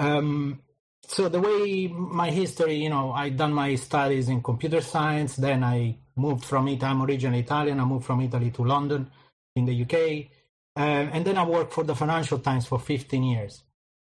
Um, 0.00 0.60
so 1.06 1.28
the 1.28 1.40
way 1.40 1.86
my 1.86 2.30
history, 2.30 2.76
you 2.76 2.90
know, 2.90 3.12
I 3.12 3.28
done 3.30 3.52
my 3.52 3.76
studies 3.76 4.28
in 4.28 4.42
computer 4.42 4.80
science, 4.80 5.36
then 5.36 5.62
I 5.62 5.98
moved 6.16 6.44
from 6.44 6.66
Italy. 6.68 6.90
I'm 6.90 7.02
originally 7.02 7.40
Italian. 7.40 7.78
I 7.78 7.84
moved 7.84 8.04
from 8.04 8.20
Italy 8.20 8.50
to 8.52 8.64
London 8.64 9.10
in 9.54 9.66
the 9.66 9.82
UK. 9.82 10.30
Uh, 10.76 11.08
and 11.12 11.24
then 11.24 11.38
I 11.38 11.44
worked 11.44 11.72
for 11.72 11.84
the 11.84 11.94
Financial 11.94 12.38
Times 12.38 12.66
for 12.66 12.78
15 12.78 13.22
years. 13.22 13.62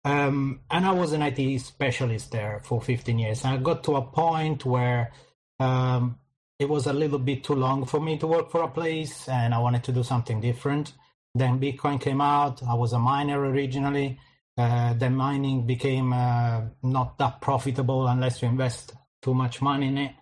Um, 0.05 0.61
and 0.70 0.84
I 0.84 0.92
was 0.92 1.12
an 1.12 1.22
IT 1.22 1.61
specialist 1.61 2.32
there 2.32 2.61
for 2.62 2.82
15 2.82 3.18
years. 3.18 3.44
And 3.44 3.55
I 3.55 3.57
got 3.57 3.82
to 3.84 3.96
a 3.96 4.03
point 4.03 4.64
where 4.66 5.12
um, 5.59 6.18
it 6.59 6.68
was 6.68 6.86
a 6.86 6.92
little 6.92 7.18
bit 7.18 7.44
too 7.44 7.55
long 7.55 7.86
for 7.86 8.00
me 8.00 8.18
to 8.18 8.26
work 8.26 8.50
for 8.50 8.62
a 8.62 8.68
place 8.68 9.28
and 9.28 9.55
I 9.55 9.59
wanted 9.59 9.84
to 9.84 9.92
do 9.92 10.03
something 10.03 10.40
different. 10.40 10.92
Then 11.34 11.58
Bitcoin 11.58 12.00
came 12.00 12.20
out. 12.20 12.62
I 12.62 12.74
was 12.74 12.92
a 12.92 12.98
miner 12.98 13.40
originally. 13.40 14.18
Uh, 14.56 14.92
then 14.94 15.14
mining 15.14 15.66
became 15.66 16.12
uh, 16.12 16.62
not 16.82 17.16
that 17.18 17.40
profitable 17.40 18.06
unless 18.06 18.42
you 18.42 18.48
invest 18.48 18.92
too 19.22 19.32
much 19.32 19.62
money 19.62 19.88
in 19.88 19.98
it. 19.98 20.12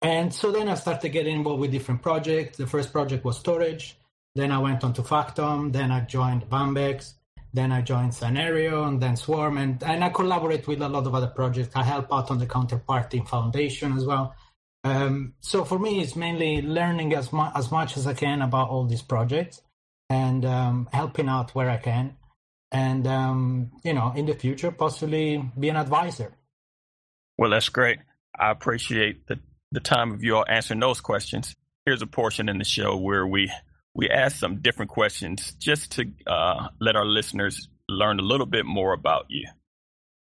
And 0.00 0.32
so 0.32 0.50
then 0.52 0.68
I 0.68 0.74
started 0.74 1.10
getting 1.10 1.36
involved 1.36 1.60
with 1.60 1.70
different 1.70 2.02
projects. 2.02 2.56
The 2.56 2.66
first 2.66 2.92
project 2.92 3.24
was 3.24 3.42
Storj. 3.42 3.94
Then 4.34 4.52
I 4.52 4.58
went 4.58 4.84
on 4.84 4.94
to 4.94 5.02
Factom. 5.02 5.72
Then 5.72 5.90
I 5.90 6.00
joined 6.00 6.48
Vanbex. 6.48 7.14
Then 7.52 7.70
I 7.70 7.82
joined 7.82 8.12
Synereo 8.12 8.88
and 8.88 9.00
then 9.00 9.16
Swarm. 9.16 9.58
And, 9.58 9.82
and 9.82 10.02
I 10.02 10.08
collaborate 10.08 10.66
with 10.66 10.82
a 10.82 10.88
lot 10.88 11.06
of 11.06 11.14
other 11.14 11.28
projects. 11.28 11.76
I 11.76 11.84
help 11.84 12.12
out 12.12 12.30
on 12.30 12.38
the 12.38 12.46
Counterparty 12.46 13.26
Foundation 13.28 13.96
as 13.96 14.04
well. 14.04 14.34
Um, 14.82 15.34
so 15.40 15.64
for 15.64 15.78
me, 15.78 16.00
it's 16.00 16.16
mainly 16.16 16.62
learning 16.62 17.14
as, 17.14 17.32
mu- 17.32 17.52
as 17.54 17.70
much 17.70 17.96
as 17.96 18.06
I 18.06 18.14
can 18.14 18.42
about 18.42 18.70
all 18.70 18.86
these 18.86 19.02
projects 19.02 19.60
and 20.10 20.44
um, 20.44 20.88
helping 20.92 21.28
out 21.28 21.54
where 21.54 21.70
I 21.70 21.78
can. 21.78 22.16
And, 22.72 23.06
um, 23.06 23.70
you 23.84 23.94
know, 23.94 24.12
in 24.16 24.26
the 24.26 24.34
future, 24.34 24.70
possibly 24.70 25.42
be 25.58 25.68
an 25.68 25.76
advisor. 25.76 26.32
Well, 27.38 27.50
that's 27.50 27.68
great. 27.68 27.98
I 28.38 28.50
appreciate 28.50 29.26
the 29.26 29.38
the 29.74 29.80
time 29.80 30.12
of 30.12 30.22
you 30.22 30.36
all 30.36 30.44
answering 30.48 30.80
those 30.80 31.00
questions, 31.00 31.54
here's 31.84 32.00
a 32.00 32.06
portion 32.06 32.48
in 32.48 32.58
the 32.58 32.64
show 32.64 32.96
where 32.96 33.26
we 33.26 33.52
we 33.94 34.08
ask 34.08 34.36
some 34.36 34.60
different 34.60 34.90
questions 34.90 35.52
just 35.58 35.92
to 35.92 36.10
uh, 36.26 36.68
let 36.80 36.96
our 36.96 37.04
listeners 37.04 37.68
learn 37.88 38.18
a 38.18 38.22
little 38.22 38.46
bit 38.46 38.64
more 38.64 38.92
about 38.92 39.26
you. 39.28 39.46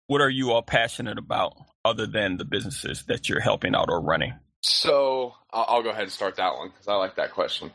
What 0.07 0.21
are 0.21 0.29
you 0.29 0.51
all 0.51 0.61
passionate 0.61 1.17
about 1.17 1.53
other 1.83 2.05
than 2.05 2.37
the 2.37 2.45
businesses 2.45 3.05
that 3.07 3.29
you're 3.29 3.39
helping 3.39 3.73
out 3.73 3.89
or 3.89 4.01
running? 4.01 4.33
So 4.61 5.33
I'll 5.51 5.83
go 5.83 5.89
ahead 5.89 6.03
and 6.03 6.11
start 6.11 6.35
that 6.35 6.55
one 6.55 6.69
because 6.69 6.87
I 6.87 6.95
like 6.95 7.15
that 7.15 7.31
question. 7.31 7.71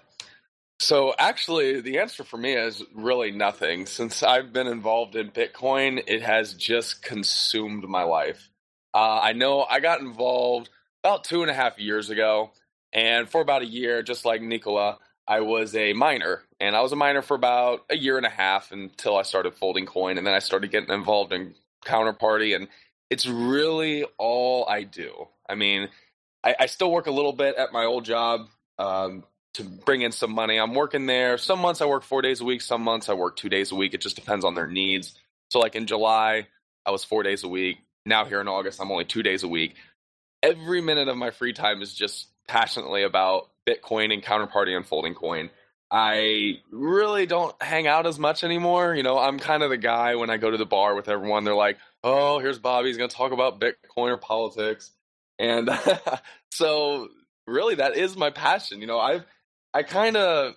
So 0.80 1.14
actually, 1.18 1.82
the 1.82 1.98
answer 1.98 2.24
for 2.24 2.38
me 2.38 2.54
is 2.54 2.82
really 2.94 3.30
nothing. 3.30 3.84
Since 3.84 4.22
I've 4.22 4.50
been 4.50 4.66
involved 4.66 5.14
in 5.14 5.30
Bitcoin, 5.30 6.02
it 6.06 6.22
has 6.22 6.54
just 6.54 7.02
consumed 7.02 7.84
my 7.86 8.02
life. 8.02 8.48
Uh, 8.94 9.20
I 9.20 9.34
know 9.34 9.62
I 9.62 9.80
got 9.80 10.00
involved 10.00 10.70
about 11.04 11.24
two 11.24 11.42
and 11.42 11.50
a 11.50 11.54
half 11.54 11.78
years 11.78 12.08
ago. 12.08 12.50
And 12.94 13.28
for 13.28 13.42
about 13.42 13.60
a 13.62 13.66
year, 13.66 14.02
just 14.02 14.24
like 14.24 14.40
Nicola, 14.40 14.98
I 15.28 15.40
was 15.40 15.76
a 15.76 15.92
miner, 15.92 16.42
and 16.58 16.74
I 16.74 16.80
was 16.80 16.92
a 16.92 16.96
miner 16.96 17.22
for 17.22 17.34
about 17.34 17.84
a 17.88 17.96
year 17.96 18.16
and 18.16 18.26
a 18.26 18.30
half 18.30 18.72
until 18.72 19.16
I 19.16 19.22
started 19.22 19.54
folding 19.54 19.86
coin, 19.86 20.18
and 20.18 20.26
then 20.26 20.34
I 20.34 20.40
started 20.40 20.72
getting 20.72 20.90
involved 20.92 21.32
in 21.32 21.54
counterparty, 21.84 22.56
and 22.56 22.66
it's 23.10 23.26
really 23.26 24.04
all 24.18 24.66
I 24.68 24.82
do. 24.82 25.28
I 25.48 25.54
mean, 25.54 25.88
I, 26.42 26.56
I 26.60 26.66
still 26.66 26.90
work 26.90 27.06
a 27.06 27.12
little 27.12 27.32
bit 27.32 27.54
at 27.56 27.72
my 27.72 27.84
old 27.84 28.04
job 28.04 28.48
um, 28.78 29.22
to 29.54 29.64
bring 29.64 30.02
in 30.02 30.12
some 30.12 30.32
money. 30.32 30.58
I'm 30.58 30.74
working 30.74 31.06
there. 31.06 31.38
Some 31.38 31.58
months 31.58 31.80
I 31.80 31.86
work 31.86 32.02
four 32.02 32.22
days 32.22 32.40
a 32.40 32.44
week. 32.44 32.60
Some 32.60 32.82
months 32.82 33.08
I 33.08 33.14
work 33.14 33.36
two 33.36 33.48
days 33.48 33.72
a 33.72 33.74
week. 33.74 33.94
It 33.94 34.00
just 34.00 34.16
depends 34.16 34.44
on 34.44 34.54
their 34.54 34.66
needs. 34.66 35.14
So, 35.50 35.58
like 35.58 35.74
in 35.74 35.86
July, 35.86 36.46
I 36.86 36.90
was 36.90 37.04
four 37.04 37.22
days 37.22 37.44
a 37.44 37.48
week. 37.48 37.78
Now 38.06 38.24
here 38.24 38.40
in 38.40 38.48
August, 38.48 38.80
I'm 38.80 38.90
only 38.90 39.04
two 39.04 39.22
days 39.22 39.42
a 39.42 39.48
week. 39.48 39.74
Every 40.42 40.80
minute 40.80 41.08
of 41.08 41.16
my 41.16 41.30
free 41.30 41.52
time 41.52 41.82
is 41.82 41.92
just 41.92 42.28
passionately 42.48 43.02
about 43.02 43.50
Bitcoin 43.68 44.12
and 44.12 44.22
counterparty 44.22 44.76
and 44.76 44.86
folding 44.86 45.14
coin. 45.14 45.50
I 45.90 46.60
really 46.70 47.26
don't 47.26 47.60
hang 47.60 47.88
out 47.88 48.06
as 48.06 48.18
much 48.18 48.44
anymore. 48.44 48.94
You 48.94 49.02
know, 49.02 49.18
I'm 49.18 49.38
kind 49.38 49.62
of 49.62 49.70
the 49.70 49.76
guy 49.76 50.14
when 50.14 50.30
I 50.30 50.36
go 50.36 50.50
to 50.50 50.56
the 50.56 50.66
bar 50.66 50.94
with 50.94 51.08
everyone, 51.08 51.44
they're 51.44 51.54
like, 51.54 51.78
oh, 52.04 52.38
here's 52.38 52.58
Bobby. 52.58 52.88
He's 52.88 52.96
going 52.96 53.10
to 53.10 53.16
talk 53.16 53.32
about 53.32 53.60
Bitcoin 53.60 54.10
or 54.10 54.16
politics. 54.16 54.92
And 55.38 55.68
so, 56.52 57.08
really, 57.46 57.76
that 57.76 57.96
is 57.96 58.16
my 58.16 58.30
passion. 58.30 58.80
You 58.80 58.86
know, 58.86 59.00
I've, 59.00 59.24
I 59.72 59.82
kind 59.82 60.16
of, 60.16 60.54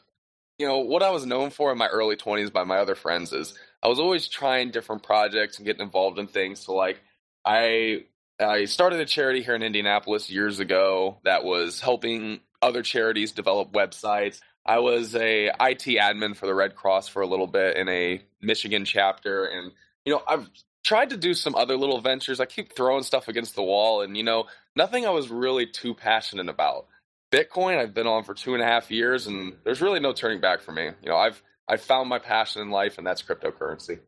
you 0.58 0.68
know, 0.68 0.80
what 0.80 1.04
I 1.04 1.12
was 1.12 1.26
known 1.26 1.50
for 1.50 1.72
in 1.72 1.78
my 1.78 1.88
early 1.88 2.16
20s 2.16 2.52
by 2.52 2.64
my 2.64 2.78
other 2.78 2.96
friends 2.96 3.34
is 3.34 3.54
I 3.82 3.88
was 3.88 4.00
always 4.00 4.28
trying 4.28 4.72
different 4.72 5.04
projects 5.04 5.58
and 5.58 5.66
getting 5.66 5.84
involved 5.84 6.20
in 6.20 6.28
things. 6.28 6.62
So, 6.62 6.74
like, 6.74 7.02
I 7.46 8.06
I 8.40 8.66
started 8.66 9.00
a 9.00 9.06
charity 9.06 9.44
here 9.44 9.56
in 9.56 9.64
Indianapolis 9.64 10.30
years 10.30 10.60
ago 10.60 11.20
that 11.24 11.44
was 11.44 11.80
helping 11.80 12.40
other 12.62 12.82
charities 12.82 13.32
develop 13.32 13.72
websites. 13.74 14.40
I 14.66 14.80
was 14.80 15.16
a 15.16 15.48
IT 15.48 15.86
admin 16.00 16.36
for 16.36 16.46
the 16.46 16.56
Red 16.56 16.76
Cross 16.76 17.10
for 17.10 17.22
a 17.22 17.28
little 17.28 17.48
bit 17.48 17.76
in 17.76 17.90
a 17.90 18.22
Michigan 18.42 18.86
chapter, 18.86 19.46
and 19.46 19.72
you 20.06 20.14
know 20.14 20.22
I've 20.28 20.50
tried 20.84 21.10
to 21.12 21.18
do 21.18 21.34
some 21.34 21.56
other 21.56 21.78
little 21.78 22.02
ventures. 22.02 22.40
I 22.40 22.46
keep 22.46 22.76
throwing 22.76 23.04
stuff 23.04 23.28
against 23.28 23.56
the 23.56 23.64
wall, 23.64 24.02
and 24.02 24.16
you 24.16 24.24
know 24.24 24.46
nothing 24.76 25.06
I 25.06 25.10
was 25.10 25.30
really 25.30 25.66
too 25.66 25.94
passionate 25.94 26.50
about. 26.50 26.88
Bitcoin 27.34 27.80
I've 27.80 27.96
been 27.96 28.06
on 28.06 28.24
for 28.24 28.36
two 28.36 28.54
and 28.54 28.62
a 28.62 28.66
half 28.66 28.92
years, 28.92 29.26
and 29.26 29.54
there's 29.64 29.82
really 29.82 30.00
no 30.00 30.14
turning 30.14 30.40
back 30.40 30.62
for 30.62 30.72
me. 30.72 30.86
You 31.02 31.10
know 31.10 31.18
I've 31.18 31.42
I've 31.68 31.82
found 31.82 32.08
my 32.08 32.20
passion 32.20 32.62
in 32.62 32.70
life, 32.70 33.00
and 33.00 33.08
that's 33.08 33.24
cryptocurrency. 33.24 34.00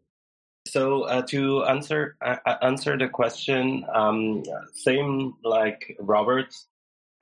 So 0.67 1.03
uh, 1.03 1.23
to 1.29 1.63
answer 1.63 2.17
uh, 2.23 2.37
uh, 2.45 2.57
answer 2.61 2.97
the 2.97 3.07
question, 3.07 3.83
um, 3.93 4.43
same 4.73 5.33
like 5.43 5.97
Robert. 5.99 6.53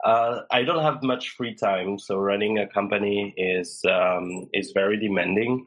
Uh, 0.04 0.40
I 0.50 0.64
don't 0.64 0.82
have 0.82 1.02
much 1.02 1.30
free 1.30 1.54
time, 1.54 1.98
so 1.98 2.18
running 2.18 2.58
a 2.58 2.66
company 2.66 3.32
is 3.38 3.80
um, 3.88 4.50
is 4.52 4.72
very 4.72 4.98
demanding. 4.98 5.66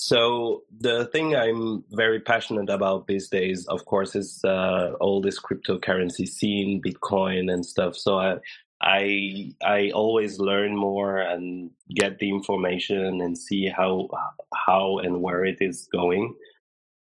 So 0.00 0.62
the 0.78 1.06
thing 1.06 1.34
I'm 1.34 1.82
very 1.90 2.20
passionate 2.20 2.70
about 2.70 3.08
these 3.08 3.28
days, 3.28 3.66
of 3.66 3.84
course, 3.84 4.14
is 4.14 4.44
uh, 4.44 4.92
all 5.00 5.20
this 5.20 5.40
cryptocurrency 5.40 6.28
scene, 6.28 6.80
Bitcoin 6.80 7.52
and 7.52 7.64
stuff. 7.66 7.96
So 7.96 8.18
I 8.18 8.36
I 8.80 9.54
I 9.62 9.90
always 9.90 10.38
learn 10.38 10.76
more 10.76 11.18
and 11.18 11.70
get 11.94 12.18
the 12.18 12.28
information 12.28 13.20
and 13.20 13.36
see 13.36 13.68
how 13.68 14.08
how 14.54 14.98
and 14.98 15.20
where 15.20 15.44
it 15.44 15.58
is 15.60 15.88
going. 15.92 16.34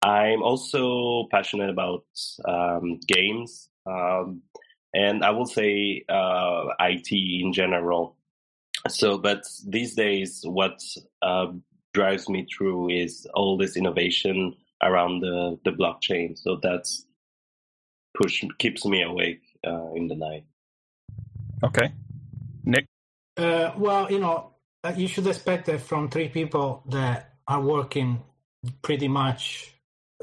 I'm 0.01 0.43
also 0.43 1.27
passionate 1.31 1.69
about 1.69 2.05
um, 2.47 2.99
games, 3.07 3.69
um, 3.85 4.43
and 4.93 5.23
I 5.23 5.31
will 5.31 5.47
say 5.47 6.03
uh, 6.07 6.67
IT 6.79 7.11
in 7.11 7.51
general. 7.53 8.15
So, 8.87 9.17
but 9.17 9.43
these 9.67 9.95
days, 9.95 10.41
what 10.45 10.79
uh, 11.23 11.47
drives 11.93 12.29
me 12.29 12.45
through 12.45 12.91
is 12.91 13.25
all 13.33 13.57
this 13.57 13.75
innovation 13.75 14.53
around 14.83 15.21
the, 15.21 15.57
the 15.65 15.71
blockchain. 15.71 16.37
So 16.37 16.59
that's 16.61 17.05
push 18.15 18.43
keeps 18.59 18.85
me 18.85 19.01
awake 19.01 19.41
uh, 19.65 19.93
in 19.93 20.07
the 20.07 20.15
night. 20.15 20.45
Okay, 21.63 21.91
Nick. 22.63 22.87
Uh, 23.37 23.71
well, 23.77 24.11
you 24.11 24.19
know, 24.19 24.51
uh, 24.83 24.93
you 24.95 25.07
should 25.07 25.27
expect 25.27 25.65
that 25.65 25.81
from 25.81 26.09
three 26.09 26.29
people 26.29 26.83
that 26.89 27.33
are 27.47 27.61
working 27.61 28.21
pretty 28.81 29.07
much 29.07 29.73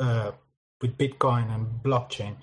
uh, 0.01 0.33
with 0.81 0.97
Bitcoin 0.97 1.55
and 1.55 1.67
blockchain, 1.83 2.37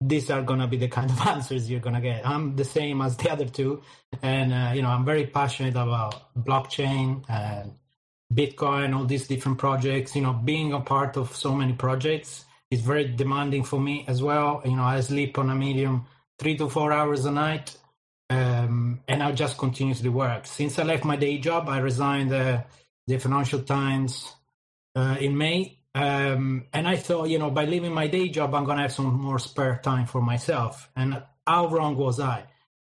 these 0.00 0.30
are 0.30 0.42
going 0.42 0.60
to 0.60 0.66
be 0.66 0.76
the 0.76 0.88
kind 0.88 1.10
of 1.10 1.20
answers 1.26 1.70
you're 1.70 1.80
going 1.80 1.94
to 1.94 2.00
get. 2.00 2.26
I'm 2.26 2.56
the 2.56 2.64
same 2.64 3.00
as 3.00 3.16
the 3.16 3.30
other 3.30 3.46
two, 3.46 3.82
and 4.22 4.52
uh, 4.52 4.72
you 4.74 4.82
know 4.82 4.88
I'm 4.88 5.04
very 5.04 5.26
passionate 5.26 5.76
about 5.76 6.34
blockchain 6.36 7.24
and 7.28 7.72
Bitcoin, 8.32 8.96
all 8.96 9.04
these 9.04 9.26
different 9.28 9.58
projects. 9.58 10.16
You 10.16 10.22
know, 10.22 10.32
being 10.32 10.72
a 10.72 10.80
part 10.80 11.16
of 11.16 11.34
so 11.34 11.54
many 11.54 11.72
projects 11.72 12.44
is 12.70 12.80
very 12.80 13.04
demanding 13.04 13.64
for 13.64 13.80
me 13.80 14.04
as 14.08 14.22
well. 14.22 14.62
You 14.64 14.76
know, 14.76 14.82
I 14.82 15.00
sleep 15.00 15.38
on 15.38 15.50
a 15.50 15.54
medium 15.54 16.06
three 16.38 16.56
to 16.56 16.68
four 16.68 16.92
hours 16.92 17.24
a 17.24 17.30
night, 17.30 17.76
um, 18.30 19.00
and 19.08 19.22
I 19.22 19.32
just 19.32 19.58
continuously 19.58 20.08
work. 20.08 20.46
Since 20.46 20.78
I 20.78 20.82
left 20.82 21.04
my 21.04 21.16
day 21.16 21.38
job, 21.38 21.68
I 21.68 21.78
resigned 21.78 22.30
the, 22.30 22.64
the 23.06 23.18
Financial 23.18 23.60
Times 23.60 24.34
uh, 24.94 25.16
in 25.20 25.36
May, 25.36 25.78
um, 25.94 26.66
and 26.72 26.88
I 26.88 26.96
thought, 26.96 27.28
you 27.28 27.38
know, 27.38 27.50
by 27.50 27.66
leaving 27.66 27.92
my 27.92 28.08
day 28.08 28.28
job, 28.28 28.54
I'm 28.54 28.64
going 28.64 28.78
to 28.78 28.82
have 28.82 28.92
some 28.92 29.14
more 29.14 29.38
spare 29.38 29.80
time 29.82 30.06
for 30.06 30.20
myself. 30.20 30.90
And 30.96 31.22
how 31.46 31.68
wrong 31.68 31.96
was 31.96 32.18
I? 32.18 32.44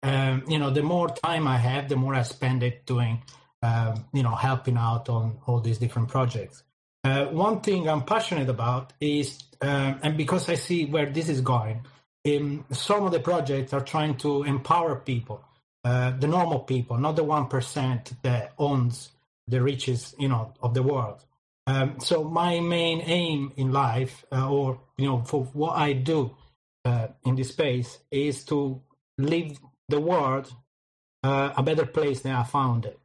Um, 0.04 0.44
you 0.48 0.60
know, 0.60 0.70
the 0.70 0.84
more 0.84 1.10
time 1.10 1.48
I 1.48 1.58
have, 1.58 1.90
the 1.90 1.96
more 1.96 2.16
I 2.16 2.24
spend 2.24 2.64
it 2.64 2.86
doing, 2.86 3.24
um, 3.62 4.06
you 4.14 4.24
know, 4.24 4.36
helping 4.36 4.78
out 4.78 5.10
on 5.10 5.40
all 5.46 5.60
these 5.62 5.78
different 5.78 6.10
projects. 6.10 6.64
Uh, 7.04 7.26
one 7.26 7.62
thing 7.62 7.88
I'm 7.88 8.04
passionate 8.04 8.50
about 8.50 8.92
is, 9.00 9.40
um, 9.62 10.00
and 10.04 10.18
because 10.18 10.50
I 10.50 10.56
see 10.56 10.86
where 10.86 11.06
this 11.06 11.30
is 11.30 11.42
going, 11.42 11.86
in 12.24 12.66
some 12.72 13.06
of 13.06 13.12
the 13.12 13.20
projects 13.20 13.74
are 13.74 13.82
trying 13.82 14.16
to 14.18 14.44
empower 14.44 14.96
people, 14.96 15.44
uh, 15.84 16.12
the 16.12 16.28
normal 16.28 16.60
people, 16.60 16.98
not 16.98 17.16
the 17.16 17.24
one 17.24 17.48
percent 17.48 18.14
that 18.24 18.54
owns 18.58 19.12
the 19.48 19.62
riches, 19.62 20.14
you 20.20 20.28
know, 20.28 20.54
of 20.62 20.74
the 20.74 20.84
world. 20.84 21.24
Um, 21.68 22.00
so 22.00 22.24
my 22.24 22.60
main 22.60 23.02
aim 23.02 23.54
in 23.58 23.72
life, 23.72 24.26
uh, 24.32 24.50
or 24.50 24.80
you 24.98 25.06
know, 25.08 25.22
for 25.22 25.44
what 25.54 25.78
I 25.78 25.94
do 25.94 26.36
uh, 26.86 27.08
in 27.26 27.36
this 27.36 27.50
space, 27.50 28.00
is 28.12 28.44
to 28.46 28.82
leave 29.18 29.60
the 29.88 30.00
world 30.00 30.52
uh, 31.24 31.54
a 31.56 31.64
better 31.64 31.86
place 31.86 32.22
than 32.22 32.34
I 32.34 32.44
found 32.44 32.86
it. 32.86 33.00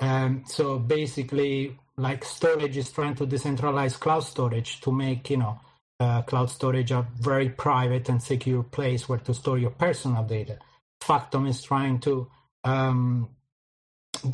Um, 0.00 0.44
so 0.46 0.78
basically, 0.78 1.76
like 1.96 2.24
Storj 2.24 2.76
is 2.76 2.90
trying 2.92 3.16
to 3.16 3.26
decentralize 3.26 3.98
cloud 3.98 4.20
storage 4.20 4.80
to 4.82 4.92
make 4.92 5.30
you 5.30 5.38
know 5.38 5.60
uh, 6.00 6.22
cloud 6.22 6.50
storage 6.50 6.90
a 6.90 7.06
very 7.20 7.48
private 7.48 8.08
and 8.08 8.22
secure 8.22 8.62
place 8.62 9.08
where 9.08 9.18
to 9.18 9.34
store 9.34 9.58
your 9.58 9.70
personal 9.70 10.22
data. 10.24 10.58
Factom 11.02 11.48
is 11.48 11.62
trying 11.62 12.00
to 12.00 12.30
um, 12.64 13.30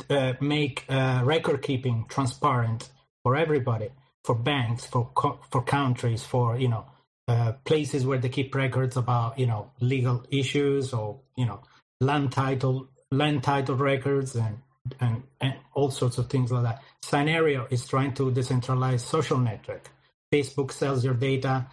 uh, 0.09 0.33
make 0.41 0.85
uh, 0.89 1.21
record 1.23 1.61
keeping 1.61 2.05
transparent 2.09 2.89
for 3.23 3.35
everybody, 3.35 3.89
for 4.23 4.35
banks, 4.35 4.85
for 4.85 5.09
co- 5.15 5.39
for 5.51 5.63
countries, 5.63 6.23
for 6.23 6.57
you 6.57 6.67
know 6.67 6.85
uh, 7.27 7.53
places 7.65 8.05
where 8.05 8.19
they 8.19 8.29
keep 8.29 8.53
records 8.55 8.97
about 8.97 9.39
you 9.39 9.47
know 9.47 9.71
legal 9.79 10.25
issues 10.31 10.93
or 10.93 11.19
you 11.35 11.45
know 11.45 11.61
land 12.01 12.31
title 12.31 12.87
land 13.11 13.43
title 13.43 13.75
records 13.75 14.35
and 14.35 14.59
and, 14.99 15.23
and 15.41 15.55
all 15.73 15.91
sorts 15.91 16.17
of 16.17 16.29
things 16.29 16.51
like 16.51 16.63
that. 16.63 16.83
Synereo 17.03 17.71
is 17.71 17.87
trying 17.87 18.13
to 18.15 18.31
decentralize 18.31 19.01
social 19.01 19.39
network. 19.39 19.89
Facebook 20.35 20.71
sells 20.71 21.03
your 21.03 21.13
data. 21.13 21.67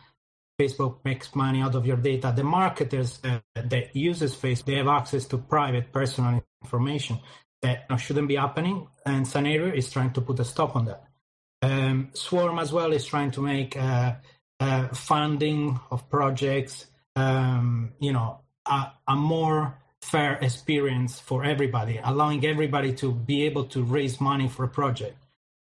Facebook 0.60 1.04
makes 1.04 1.34
money 1.34 1.60
out 1.62 1.74
of 1.74 1.86
your 1.86 1.96
data. 1.96 2.32
The 2.34 2.44
marketers 2.44 3.20
uh, 3.24 3.40
that 3.54 3.96
uses 3.96 4.34
Facebook, 4.34 4.64
they 4.66 4.74
have 4.76 4.88
access 4.88 5.24
to 5.26 5.38
private 5.38 5.92
personal 5.92 6.42
information 6.62 7.18
that 7.62 7.86
shouldn't 7.98 8.28
be 8.28 8.36
happening. 8.36 8.86
And 9.06 9.24
Synereo 9.26 9.74
is 9.74 9.90
trying 9.90 10.12
to 10.12 10.20
put 10.20 10.40
a 10.40 10.44
stop 10.44 10.76
on 10.76 10.84
that. 10.86 11.04
Um, 11.62 12.10
Swarm 12.12 12.58
as 12.58 12.72
well 12.72 12.92
is 12.92 13.04
trying 13.04 13.30
to 13.32 13.40
make 13.40 13.76
uh, 13.76 14.14
uh, 14.60 14.88
funding 14.88 15.78
of 15.90 16.08
projects, 16.10 16.86
um, 17.14 17.92
you 18.00 18.12
know, 18.12 18.40
a, 18.66 18.92
a, 19.06 19.16
more 19.16 19.78
fair 20.00 20.34
experience 20.42 21.20
for 21.20 21.44
everybody, 21.44 22.00
allowing 22.02 22.44
everybody 22.44 22.92
to 22.94 23.12
be 23.12 23.44
able 23.44 23.64
to 23.66 23.84
raise 23.84 24.20
money 24.20 24.48
for 24.48 24.64
a 24.64 24.68
project 24.68 25.16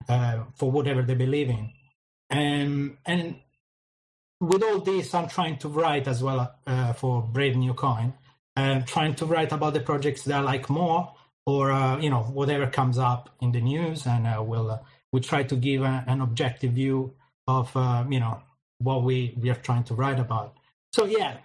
uh, 0.07 0.43
for 0.55 0.71
whatever 0.71 1.01
they 1.01 1.15
believe 1.15 1.49
in. 1.49 1.71
Um, 2.29 2.97
and 3.05 3.35
with 4.39 4.63
all 4.63 4.79
this, 4.79 5.13
I'm 5.13 5.29
trying 5.29 5.57
to 5.59 5.69
write 5.69 6.07
as 6.07 6.21
well 6.23 6.53
uh, 6.65 6.93
for 6.93 7.21
Brave 7.21 7.55
New 7.55 7.73
Coin, 7.73 8.13
uh, 8.55 8.81
trying 8.81 9.15
to 9.15 9.25
write 9.25 9.51
about 9.51 9.73
the 9.73 9.79
projects 9.79 10.23
that 10.23 10.39
I 10.39 10.41
like 10.41 10.69
more, 10.69 11.13
or 11.45 11.71
uh, 11.71 11.99
you 11.99 12.09
know, 12.09 12.23
whatever 12.23 12.67
comes 12.67 12.97
up 12.97 13.29
in 13.41 13.51
the 13.51 13.61
news, 13.61 14.05
and 14.05 14.25
we'll 14.47 14.79
we 15.11 15.21
try 15.21 15.43
to 15.43 15.55
give 15.55 15.81
a, 15.81 16.03
an 16.07 16.21
objective 16.21 16.73
view 16.73 17.13
of 17.47 17.75
uh, 17.75 18.03
you 18.09 18.19
know 18.19 18.41
what 18.79 19.03
we 19.03 19.33
we 19.41 19.49
are 19.49 19.55
trying 19.55 19.83
to 19.85 19.93
write 19.95 20.19
about. 20.19 20.55
So 20.93 21.05
yeah, 21.05 21.37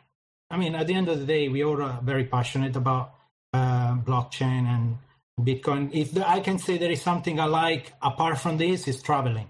I 0.50 0.56
mean, 0.56 0.74
at 0.74 0.86
the 0.86 0.94
end 0.94 1.08
of 1.08 1.20
the 1.20 1.26
day, 1.26 1.48
we 1.48 1.64
all 1.64 1.80
are 1.82 2.00
very 2.02 2.24
passionate 2.24 2.76
about 2.76 3.14
uh, 3.52 3.94
blockchain 3.94 4.66
and 4.66 4.98
Bitcoin. 5.40 5.90
If 5.92 6.12
the, 6.12 6.28
I 6.28 6.40
can 6.40 6.58
say 6.58 6.78
there 6.78 6.90
is 6.90 7.02
something 7.02 7.40
I 7.40 7.46
like 7.46 7.92
apart 8.02 8.38
from 8.38 8.58
this, 8.58 8.88
is 8.88 9.02
traveling. 9.02 9.48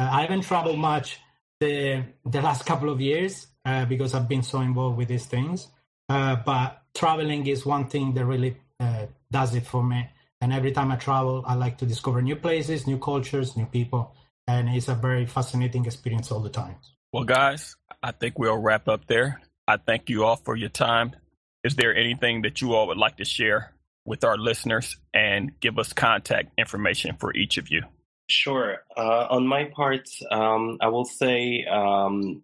Uh, 0.00 0.08
I 0.10 0.22
haven't 0.22 0.42
traveled 0.42 0.78
much 0.78 1.18
the 1.60 2.04
the 2.24 2.40
last 2.40 2.64
couple 2.64 2.88
of 2.88 3.02
years 3.02 3.48
uh, 3.66 3.84
because 3.84 4.14
I've 4.14 4.28
been 4.28 4.42
so 4.42 4.60
involved 4.60 4.96
with 4.96 5.08
these 5.08 5.26
things. 5.26 5.68
Uh, 6.08 6.36
but 6.36 6.82
traveling 6.94 7.46
is 7.46 7.66
one 7.66 7.86
thing 7.86 8.14
that 8.14 8.24
really 8.24 8.56
uh, 8.80 9.06
does 9.30 9.54
it 9.54 9.66
for 9.66 9.84
me. 9.84 10.08
And 10.40 10.54
every 10.54 10.72
time 10.72 10.90
I 10.90 10.96
travel, 10.96 11.44
I 11.46 11.54
like 11.54 11.76
to 11.78 11.86
discover 11.86 12.22
new 12.22 12.36
places, 12.36 12.86
new 12.86 12.98
cultures, 12.98 13.58
new 13.58 13.66
people, 13.66 14.14
and 14.46 14.70
it's 14.70 14.88
a 14.88 14.94
very 14.94 15.26
fascinating 15.26 15.84
experience 15.84 16.32
all 16.32 16.40
the 16.40 16.48
time. 16.48 16.76
Well, 17.12 17.24
guys, 17.24 17.76
I 18.02 18.12
think 18.12 18.38
we'll 18.38 18.56
wrap 18.56 18.88
up 18.88 19.06
there. 19.06 19.42
I 19.68 19.76
thank 19.76 20.08
you 20.08 20.24
all 20.24 20.36
for 20.36 20.56
your 20.56 20.70
time. 20.70 21.14
Is 21.62 21.76
there 21.76 21.94
anything 21.94 22.42
that 22.42 22.62
you 22.62 22.72
all 22.72 22.86
would 22.86 22.96
like 22.96 23.18
to 23.18 23.26
share 23.26 23.74
with 24.06 24.24
our 24.24 24.38
listeners 24.38 24.96
and 25.12 25.60
give 25.60 25.78
us 25.78 25.92
contact 25.92 26.52
information 26.56 27.16
for 27.20 27.36
each 27.36 27.58
of 27.58 27.70
you? 27.70 27.82
Sure. 28.30 28.84
Uh, 28.96 29.26
on 29.28 29.44
my 29.44 29.64
part, 29.64 30.08
um, 30.30 30.78
I 30.80 30.86
will 30.86 31.04
say 31.04 31.64
um, 31.64 32.42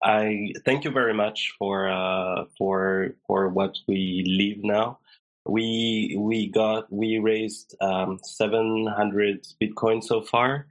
I 0.00 0.52
thank 0.64 0.84
you 0.84 0.92
very 0.92 1.12
much 1.12 1.54
for 1.58 1.88
uh, 1.88 2.44
for 2.56 3.16
for 3.26 3.48
what 3.48 3.76
we 3.88 4.22
leave 4.26 4.62
now. 4.62 5.00
We 5.44 6.16
we 6.20 6.50
got 6.50 6.90
we 6.92 7.18
raised 7.18 7.74
um, 7.80 8.20
700 8.22 9.44
Bitcoin 9.60 10.04
so 10.04 10.22
far, 10.22 10.68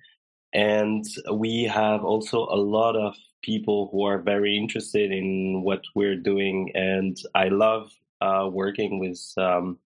and 0.53 1.03
we 1.33 1.63
have 1.63 2.05
also 2.05 2.45
a 2.45 2.55
lot 2.55 2.95
of 2.95 3.15
people 3.41 3.89
who 3.91 4.05
are 4.05 4.19
very 4.19 4.55
interested 4.55 5.11
in 5.11 5.61
what 5.63 5.81
we're 5.93 6.15
doing. 6.15 6.71
And 6.73 7.17
I 7.35 7.49
love 7.49 7.91
uh, 8.21 8.47
working 8.49 8.97
with 8.99 9.21
um, 9.35 9.77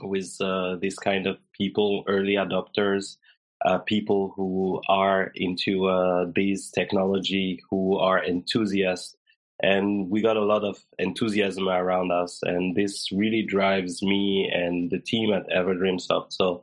with 0.00 0.34
uh, 0.40 0.76
this 0.76 0.98
kind 0.98 1.26
of 1.26 1.36
people, 1.52 2.02
early 2.08 2.36
adopters, 2.36 3.18
uh, 3.64 3.78
people 3.78 4.32
who 4.36 4.80
are 4.88 5.32
into 5.34 5.86
uh, 5.86 6.26
this 6.34 6.70
technology, 6.70 7.62
who 7.70 7.98
are 7.98 8.22
enthusiasts. 8.22 9.16
And 9.62 10.10
we 10.10 10.20
got 10.20 10.36
a 10.36 10.44
lot 10.44 10.64
of 10.64 10.76
enthusiasm 10.98 11.66
around 11.66 12.12
us, 12.12 12.40
and 12.42 12.76
this 12.76 13.10
really 13.10 13.42
drives 13.42 14.02
me 14.02 14.50
and 14.52 14.90
the 14.90 14.98
team 14.98 15.32
at 15.32 15.48
Everdreamsoft. 15.48 16.34
So 16.34 16.62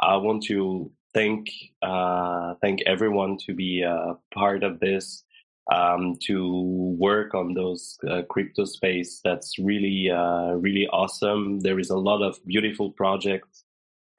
I 0.00 0.16
want 0.16 0.42
to 0.44 0.90
thank 1.14 1.50
uh, 1.82 2.54
thank 2.60 2.80
everyone 2.84 3.36
to 3.46 3.54
be 3.54 3.82
a 3.82 4.16
part 4.34 4.64
of 4.64 4.80
this, 4.80 5.22
um, 5.72 6.16
to 6.22 6.96
work 6.98 7.32
on 7.32 7.54
those 7.54 7.96
uh, 8.10 8.22
crypto 8.28 8.64
space. 8.64 9.20
That's 9.22 9.56
really 9.60 10.10
uh, 10.10 10.54
really 10.54 10.88
awesome. 10.88 11.60
There 11.60 11.78
is 11.78 11.90
a 11.90 11.98
lot 11.98 12.22
of 12.22 12.44
beautiful 12.44 12.90
projects 12.90 13.61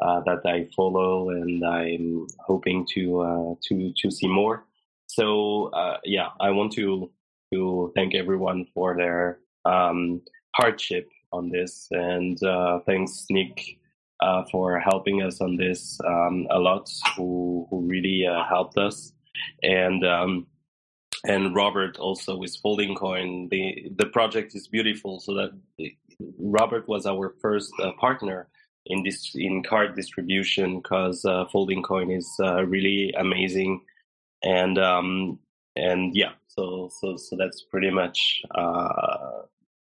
uh, 0.03 0.19
that 0.25 0.41
I 0.45 0.67
follow, 0.75 1.29
and 1.29 1.65
I'm 1.65 2.27
hoping 2.39 2.85
to 2.93 3.21
uh, 3.21 3.55
to 3.69 3.93
to 3.95 4.11
see 4.11 4.27
more. 4.27 4.65
So 5.07 5.67
uh, 5.67 5.97
yeah, 6.03 6.29
I 6.41 6.49
want 6.51 6.73
to 6.73 7.09
to 7.53 7.91
thank 7.95 8.13
everyone 8.13 8.65
for 8.73 8.97
their 8.97 9.39
um, 9.65 10.21
hardship 10.55 11.09
on 11.31 11.49
this, 11.49 11.87
and 11.91 12.41
uh, 12.43 12.79
thanks 12.85 13.25
Nick 13.29 13.79
uh, 14.19 14.43
for 14.51 14.79
helping 14.79 15.23
us 15.23 15.39
on 15.39 15.55
this 15.55 15.99
um, 16.05 16.47
a 16.51 16.59
lot, 16.59 16.91
who 17.15 17.65
who 17.69 17.81
really 17.87 18.27
uh, 18.27 18.43
helped 18.43 18.77
us, 18.77 19.13
and 19.61 20.05
um, 20.05 20.47
and 21.25 21.55
Robert 21.55 21.97
also 21.97 22.35
with 22.35 22.57
Folding 22.61 22.95
Coin. 22.95 23.47
The 23.49 23.89
the 23.95 24.07
project 24.07 24.53
is 24.53 24.67
beautiful, 24.67 25.21
so 25.21 25.33
that 25.35 25.51
Robert 26.37 26.89
was 26.89 27.05
our 27.05 27.35
first 27.41 27.71
partner 27.99 28.49
in 28.85 29.03
this 29.03 29.31
in 29.35 29.63
card 29.63 29.95
distribution 29.95 30.79
because 30.79 31.23
uh, 31.25 31.45
folding 31.51 31.83
coin 31.83 32.11
is 32.11 32.29
uh, 32.39 32.63
really 32.65 33.13
amazing. 33.17 33.81
And 34.43 34.77
um, 34.77 35.39
and 35.75 36.15
yeah 36.15 36.31
so 36.47 36.89
so 36.99 37.17
so 37.17 37.35
that's 37.35 37.63
pretty 37.63 37.89
much 37.89 38.43
uh, 38.53 39.41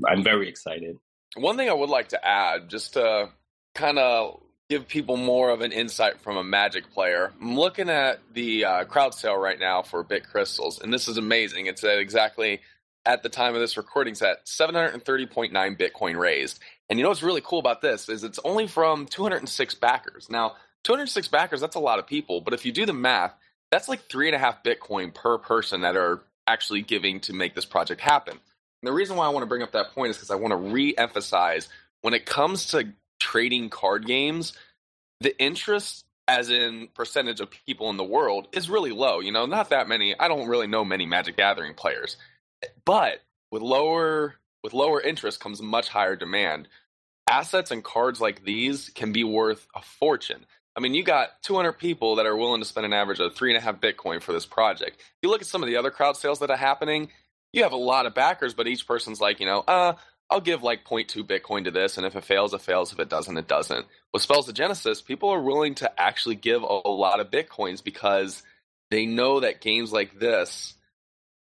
i'm 0.08 0.24
very 0.24 0.48
excited. 0.48 0.98
One 1.36 1.58
thing 1.58 1.70
i 1.70 1.74
would 1.74 1.90
like 1.90 2.10
to 2.10 2.26
add 2.26 2.70
just 2.70 2.94
to 2.94 3.30
kind 3.74 3.98
of 3.98 4.40
give 4.70 4.88
people 4.88 5.18
more 5.18 5.50
of 5.50 5.62
an 5.62 5.72
insight 5.72 6.22
from 6.22 6.38
a 6.38 6.44
magic 6.44 6.92
player 6.94 7.34
i'm 7.42 7.58
looking 7.58 7.90
at 7.90 8.20
the 8.34 8.66
uh, 8.66 8.84
crowd 8.86 9.14
sale 9.14 9.38
right 9.38 9.60
now 9.60 9.82
for 9.82 10.04
bit 10.04 10.28
crystals 10.28 10.80
and 10.80 10.94
this 10.94 11.08
is 11.08 11.18
amazing. 11.18 11.66
It's 11.68 11.84
at 11.84 11.98
exactly 11.98 12.62
at 13.06 13.24
the 13.24 13.30
time 13.30 13.56
of 13.56 13.62
this 13.62 13.78
recording 13.78 14.16
set 14.16 14.46
730.9 14.46 15.52
bitcoin 15.78 16.18
raised 16.18 16.60
and 16.94 17.00
you 17.00 17.04
know 17.04 17.10
what's 17.10 17.24
really 17.24 17.42
cool 17.42 17.58
about 17.58 17.82
this 17.82 18.08
is 18.08 18.24
it's 18.24 18.38
only 18.46 18.68
from 18.68 19.08
206 19.08 19.74
backers. 19.74 20.30
Now, 20.30 20.58
206 20.84 21.28
backers, 21.28 21.60
that's 21.60 21.76
a 21.76 21.80
lot 21.80 21.98
of 21.98 22.06
people, 22.06 22.40
but 22.40 22.54
if 22.54 22.68
you 22.68 22.72
do 22.72 22.86
the 22.86 22.94
math, 22.94 23.34
that's 23.72 23.90
like 23.90 24.02
three 24.02 24.28
and 24.28 24.36
a 24.36 24.38
half 24.38 24.64
Bitcoin 24.64 25.12
per 25.12 25.40
person 25.40 25.82
that 25.82 25.98
are 25.98 26.22
actually 26.46 26.84
giving 26.84 27.20
to 27.22 27.34
make 27.34 27.56
this 27.56 27.66
project 27.66 28.00
happen. 28.00 28.34
And 28.34 28.88
the 28.88 28.94
reason 28.94 29.16
why 29.16 29.26
I 29.26 29.30
want 29.30 29.42
to 29.42 29.48
bring 29.48 29.64
up 29.64 29.72
that 29.72 29.96
point 29.96 30.12
is 30.12 30.18
because 30.18 30.30
I 30.30 30.36
want 30.36 30.52
to 30.52 30.56
re 30.56 30.94
emphasize 30.96 31.68
when 32.02 32.14
it 32.14 32.28
comes 32.28 32.68
to 32.68 32.90
trading 33.20 33.72
card 33.72 34.06
games, 34.06 34.54
the 35.20 35.36
interest 35.42 36.06
as 36.28 36.52
in 36.52 36.90
percentage 36.94 37.40
of 37.40 37.50
people 37.50 37.90
in 37.90 37.98
the 37.98 38.04
world 38.04 38.50
is 38.52 38.70
really 38.70 38.92
low. 38.92 39.20
You 39.20 39.32
know, 39.32 39.48
not 39.48 39.72
that 39.72 39.88
many. 39.88 40.14
I 40.20 40.28
don't 40.28 40.48
really 40.48 40.68
know 40.68 40.86
many 40.86 41.08
Magic 41.08 41.38
Gathering 41.38 41.74
players. 41.74 42.18
But 42.86 43.24
with 43.50 43.64
lower 43.64 44.36
with 44.64 44.74
lower 44.74 45.02
interest 45.02 45.40
comes 45.40 45.62
much 45.62 45.90
higher 45.90 46.16
demand. 46.16 46.68
Assets 47.28 47.72
and 47.72 47.84
cards 47.84 48.20
like 48.20 48.44
these 48.44 48.90
can 48.90 49.12
be 49.12 49.24
worth 49.24 49.68
a 49.76 49.82
fortune. 49.82 50.46
I 50.76 50.80
mean, 50.80 50.94
you 50.94 51.04
got 51.04 51.42
200 51.44 51.74
people 51.74 52.16
that 52.16 52.26
are 52.26 52.36
willing 52.36 52.62
to 52.62 52.68
spend 52.68 52.86
an 52.86 52.94
average 52.94 53.20
of 53.20 53.36
three 53.36 53.52
and 53.52 53.58
a 53.58 53.62
half 53.62 53.80
Bitcoin 53.80 54.22
for 54.22 54.34
this 54.34 54.46
project. 54.46 54.98
If 54.98 55.18
you 55.22 55.30
look 55.30 55.42
at 55.42 55.48
some 55.48 55.62
of 55.62 55.68
the 55.68 55.78
other 55.78 55.92
crowd 55.92 56.18
sales 56.18 56.40
that 56.40 56.50
are 56.50 56.58
happening, 56.58 57.10
you 57.54 57.64
have 57.64 57.72
a 57.72 57.78
lot 57.78 58.06
of 58.06 58.16
backers, 58.16 58.54
but 58.54 58.68
each 58.68 58.88
person's 58.88 59.22
like, 59.22 59.40
you 59.40 59.46
know, 59.46 59.60
uh, 59.60 59.94
I'll 60.30 60.42
give 60.42 60.64
like 60.64 60.84
0.2 60.84 61.24
Bitcoin 61.24 61.66
to 61.66 61.72
this, 61.72 61.98
and 61.98 62.08
if 62.08 62.16
it 62.16 62.24
fails, 62.24 62.54
it 62.54 62.62
fails. 62.62 62.92
If 62.92 63.00
it 63.00 63.10
doesn't, 63.10 63.38
it 63.38 63.48
doesn't. 63.48 63.86
With 64.12 64.24
Spells 64.24 64.50
of 64.50 64.56
Genesis, 64.56 65.02
people 65.02 65.30
are 65.30 65.42
willing 65.42 65.76
to 65.76 66.02
actually 66.02 66.36
give 66.36 66.64
a, 66.64 66.82
a 66.86 66.90
lot 66.90 67.20
of 67.20 67.30
Bitcoins 67.30 67.84
because 67.84 68.42
they 68.90 69.06
know 69.06 69.42
that 69.42 69.62
games 69.62 69.92
like 69.92 70.18
this 70.18 70.74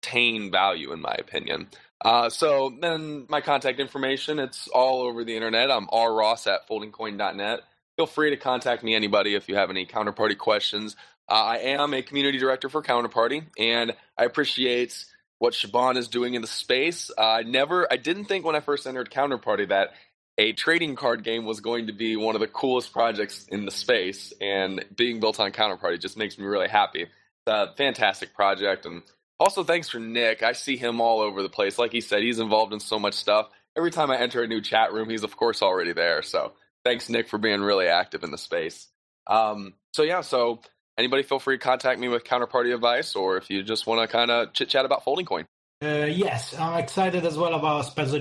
attain 0.01 0.51
value, 0.51 0.93
in 0.93 1.01
my 1.01 1.15
opinion. 1.19 1.67
Uh, 2.03 2.29
so 2.29 2.73
then 2.81 3.25
my 3.29 3.41
contact 3.41 3.79
information, 3.79 4.39
it's 4.39 4.67
all 4.69 5.01
over 5.01 5.23
the 5.23 5.35
internet. 5.35 5.69
I'm 5.69 5.87
rross 5.91 6.47
at 6.47 6.67
foldingcoin.net. 6.67 7.61
Feel 7.97 8.07
free 8.07 8.31
to 8.31 8.37
contact 8.37 8.83
me, 8.83 8.95
anybody, 8.95 9.35
if 9.35 9.47
you 9.47 9.55
have 9.55 9.69
any 9.69 9.85
counterparty 9.85 10.37
questions. 10.37 10.95
Uh, 11.29 11.33
I 11.33 11.57
am 11.57 11.93
a 11.93 12.01
community 12.01 12.39
director 12.39 12.67
for 12.67 12.81
Counterparty, 12.81 13.45
and 13.57 13.93
I 14.17 14.25
appreciate 14.25 15.05
what 15.39 15.53
Shaban 15.53 15.97
is 15.97 16.07
doing 16.07 16.33
in 16.33 16.41
the 16.41 16.47
space. 16.47 17.11
Uh, 17.17 17.21
I 17.21 17.43
never, 17.43 17.87
I 17.91 17.97
didn't 17.97 18.25
think 18.25 18.45
when 18.45 18.55
I 18.55 18.59
first 18.59 18.85
entered 18.87 19.09
Counterparty 19.11 19.69
that 19.69 19.91
a 20.37 20.53
trading 20.53 20.95
card 20.95 21.23
game 21.23 21.45
was 21.45 21.59
going 21.59 21.87
to 21.87 21.93
be 21.93 22.15
one 22.15 22.35
of 22.35 22.41
the 22.41 22.47
coolest 22.47 22.91
projects 22.91 23.45
in 23.49 23.65
the 23.65 23.71
space, 23.71 24.33
and 24.41 24.83
being 24.95 25.19
built 25.19 25.39
on 25.39 25.51
Counterparty 25.51 25.99
just 26.01 26.17
makes 26.17 26.37
me 26.37 26.45
really 26.45 26.67
happy. 26.67 27.03
It's 27.03 27.47
a 27.47 27.73
fantastic 27.77 28.33
project, 28.33 28.85
and 28.85 29.03
also, 29.41 29.63
thanks 29.63 29.89
for 29.89 29.99
Nick. 29.99 30.43
I 30.43 30.51
see 30.51 30.77
him 30.77 31.01
all 31.01 31.19
over 31.19 31.41
the 31.41 31.49
place. 31.49 31.79
Like 31.79 31.91
he 31.91 31.99
said, 31.99 32.21
he's 32.21 32.37
involved 32.37 32.73
in 32.73 32.79
so 32.79 32.99
much 32.99 33.15
stuff. 33.15 33.49
Every 33.75 33.89
time 33.89 34.11
I 34.11 34.17
enter 34.17 34.43
a 34.43 34.47
new 34.47 34.61
chat 34.61 34.93
room, 34.93 35.09
he's 35.09 35.23
of 35.23 35.35
course 35.35 35.63
already 35.63 35.93
there. 35.93 36.21
So 36.21 36.53
thanks, 36.85 37.09
Nick, 37.09 37.27
for 37.27 37.39
being 37.39 37.61
really 37.61 37.87
active 37.87 38.23
in 38.23 38.29
the 38.29 38.37
space. 38.37 38.87
Um, 39.25 39.73
so 39.93 40.03
yeah, 40.03 40.21
so 40.21 40.61
anybody 40.95 41.23
feel 41.23 41.39
free 41.39 41.57
to 41.57 41.63
contact 41.63 41.99
me 41.99 42.07
with 42.07 42.23
counterparty 42.23 42.71
advice, 42.71 43.15
or 43.15 43.37
if 43.37 43.49
you 43.49 43.63
just 43.63 43.87
want 43.87 44.01
to 44.01 44.07
kind 44.07 44.29
of 44.29 44.53
chit 44.53 44.69
chat 44.69 44.85
about 44.85 45.03
folding 45.03 45.25
coin. 45.25 45.45
Uh, 45.83 46.05
yes, 46.05 46.53
I'm 46.59 46.77
excited 46.77 47.25
as 47.25 47.35
well 47.35 47.55
about 47.55 47.85
Spells. 47.85 48.13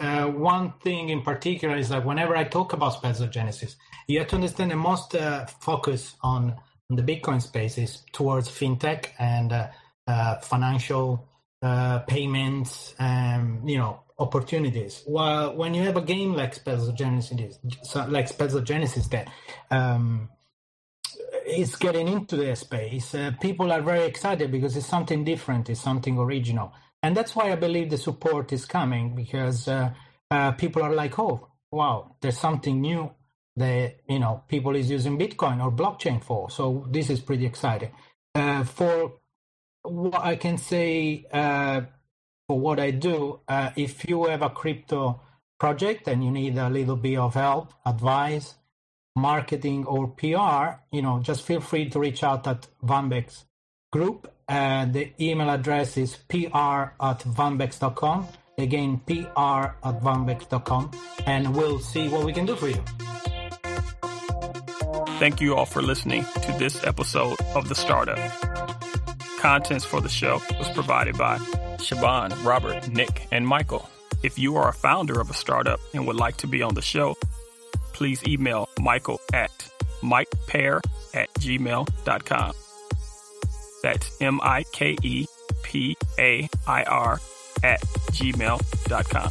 Uh, 0.00 0.26
one 0.28 0.72
thing 0.82 1.10
in 1.10 1.20
particular 1.20 1.76
is 1.76 1.90
that 1.90 2.06
whenever 2.06 2.34
I 2.34 2.44
talk 2.44 2.72
about 2.72 2.94
Spells 2.94 3.20
you 4.08 4.18
have 4.20 4.28
to 4.28 4.36
understand 4.36 4.70
the 4.70 4.76
most 4.76 5.14
uh, 5.14 5.44
focus 5.44 6.16
on, 6.22 6.54
on 6.88 6.96
the 6.96 7.02
Bitcoin 7.02 7.42
space 7.42 7.76
is 7.76 8.02
towards 8.12 8.48
fintech 8.48 9.08
and 9.18 9.52
uh, 10.06 10.36
financial 10.36 11.28
uh, 11.62 12.00
payments, 12.00 12.94
and 12.98 13.68
you 13.68 13.78
know, 13.78 14.00
opportunities. 14.18 15.02
While 15.06 15.56
when 15.56 15.74
you 15.74 15.82
have 15.82 15.96
a 15.96 16.02
game 16.02 16.34
like 16.34 16.54
Spells 16.54 16.88
of 16.88 16.94
Genesis, 16.94 17.58
like 18.08 18.28
Spells 18.28 18.54
of 18.54 18.64
Genesis, 18.64 19.08
that 19.08 19.28
um, 19.70 20.28
is 21.46 21.76
getting 21.76 22.08
into 22.08 22.36
the 22.36 22.54
space, 22.56 23.14
uh, 23.14 23.32
people 23.40 23.72
are 23.72 23.82
very 23.82 24.04
excited 24.04 24.50
because 24.50 24.76
it's 24.76 24.86
something 24.86 25.24
different, 25.24 25.70
it's 25.70 25.80
something 25.80 26.18
original, 26.18 26.72
and 27.02 27.16
that's 27.16 27.34
why 27.34 27.52
I 27.52 27.56
believe 27.56 27.90
the 27.90 27.98
support 27.98 28.52
is 28.52 28.64
coming 28.64 29.14
because 29.14 29.68
uh, 29.68 29.90
uh, 30.30 30.52
people 30.52 30.82
are 30.82 30.94
like, 30.94 31.18
oh, 31.18 31.48
wow, 31.70 32.16
there's 32.20 32.38
something 32.38 32.80
new 32.80 33.10
that 33.56 33.96
you 34.08 34.18
know 34.18 34.42
people 34.48 34.76
is 34.76 34.90
using 34.90 35.18
Bitcoin 35.18 35.64
or 35.64 35.72
blockchain 35.72 36.22
for. 36.22 36.50
So 36.50 36.86
this 36.90 37.10
is 37.10 37.20
pretty 37.20 37.46
exciting. 37.46 37.92
Uh, 38.34 38.64
for 38.64 39.14
what 39.88 40.20
I 40.20 40.36
can 40.36 40.58
say 40.58 41.26
uh, 41.32 41.82
for 42.46 42.58
what 42.58 42.78
I 42.78 42.90
do, 42.90 43.40
uh, 43.48 43.70
if 43.76 44.08
you 44.08 44.24
have 44.24 44.42
a 44.42 44.50
crypto 44.50 45.20
project 45.58 46.08
and 46.08 46.24
you 46.24 46.30
need 46.30 46.58
a 46.58 46.68
little 46.68 46.96
bit 46.96 47.18
of 47.18 47.34
help, 47.34 47.72
advice, 47.84 48.54
marketing 49.16 49.86
or 49.86 50.08
PR, 50.08 50.80
you 50.92 51.02
know, 51.02 51.20
just 51.20 51.42
feel 51.42 51.60
free 51.60 51.88
to 51.90 51.98
reach 51.98 52.22
out 52.22 52.46
at 52.46 52.66
Vanbex 52.84 53.44
Group. 53.90 54.32
Uh, 54.48 54.84
the 54.84 55.12
email 55.18 55.50
address 55.50 55.96
is 55.96 56.16
pr 56.28 56.46
at 56.46 57.20
vanbex.com. 57.24 58.28
Again, 58.58 59.00
pr 59.06 59.12
at 59.20 60.00
vanbex.com. 60.02 60.90
And 61.26 61.54
we'll 61.54 61.80
see 61.80 62.08
what 62.08 62.24
we 62.24 62.32
can 62.32 62.46
do 62.46 62.54
for 62.54 62.68
you. 62.68 62.82
Thank 65.18 65.40
you 65.40 65.56
all 65.56 65.66
for 65.66 65.80
listening 65.80 66.24
to 66.42 66.52
this 66.58 66.84
episode 66.84 67.40
of 67.54 67.68
The 67.68 67.74
Startup. 67.74 68.55
Contents 69.46 69.84
for 69.84 70.00
the 70.00 70.08
show 70.08 70.40
was 70.58 70.68
provided 70.70 71.16
by 71.16 71.38
Shaban, 71.78 72.32
Robert, 72.42 72.88
Nick, 72.88 73.28
and 73.30 73.46
Michael. 73.46 73.88
If 74.24 74.40
you 74.40 74.56
are 74.56 74.68
a 74.68 74.72
founder 74.72 75.20
of 75.20 75.30
a 75.30 75.34
startup 75.34 75.78
and 75.94 76.04
would 76.08 76.16
like 76.16 76.36
to 76.38 76.48
be 76.48 76.62
on 76.62 76.74
the 76.74 76.82
show, 76.82 77.16
please 77.92 78.20
email 78.26 78.68
Michael 78.80 79.20
at 79.32 79.52
mikepair 80.02 80.80
at 81.14 81.32
gmail.com. 81.34 82.54
That's 83.84 84.20
M 84.20 84.40
I 84.42 84.64
K 84.72 84.96
E 85.04 85.26
P 85.62 85.96
A 86.18 86.48
I 86.66 86.82
R 86.82 87.20
at 87.62 87.80
gmail.com. 87.82 89.30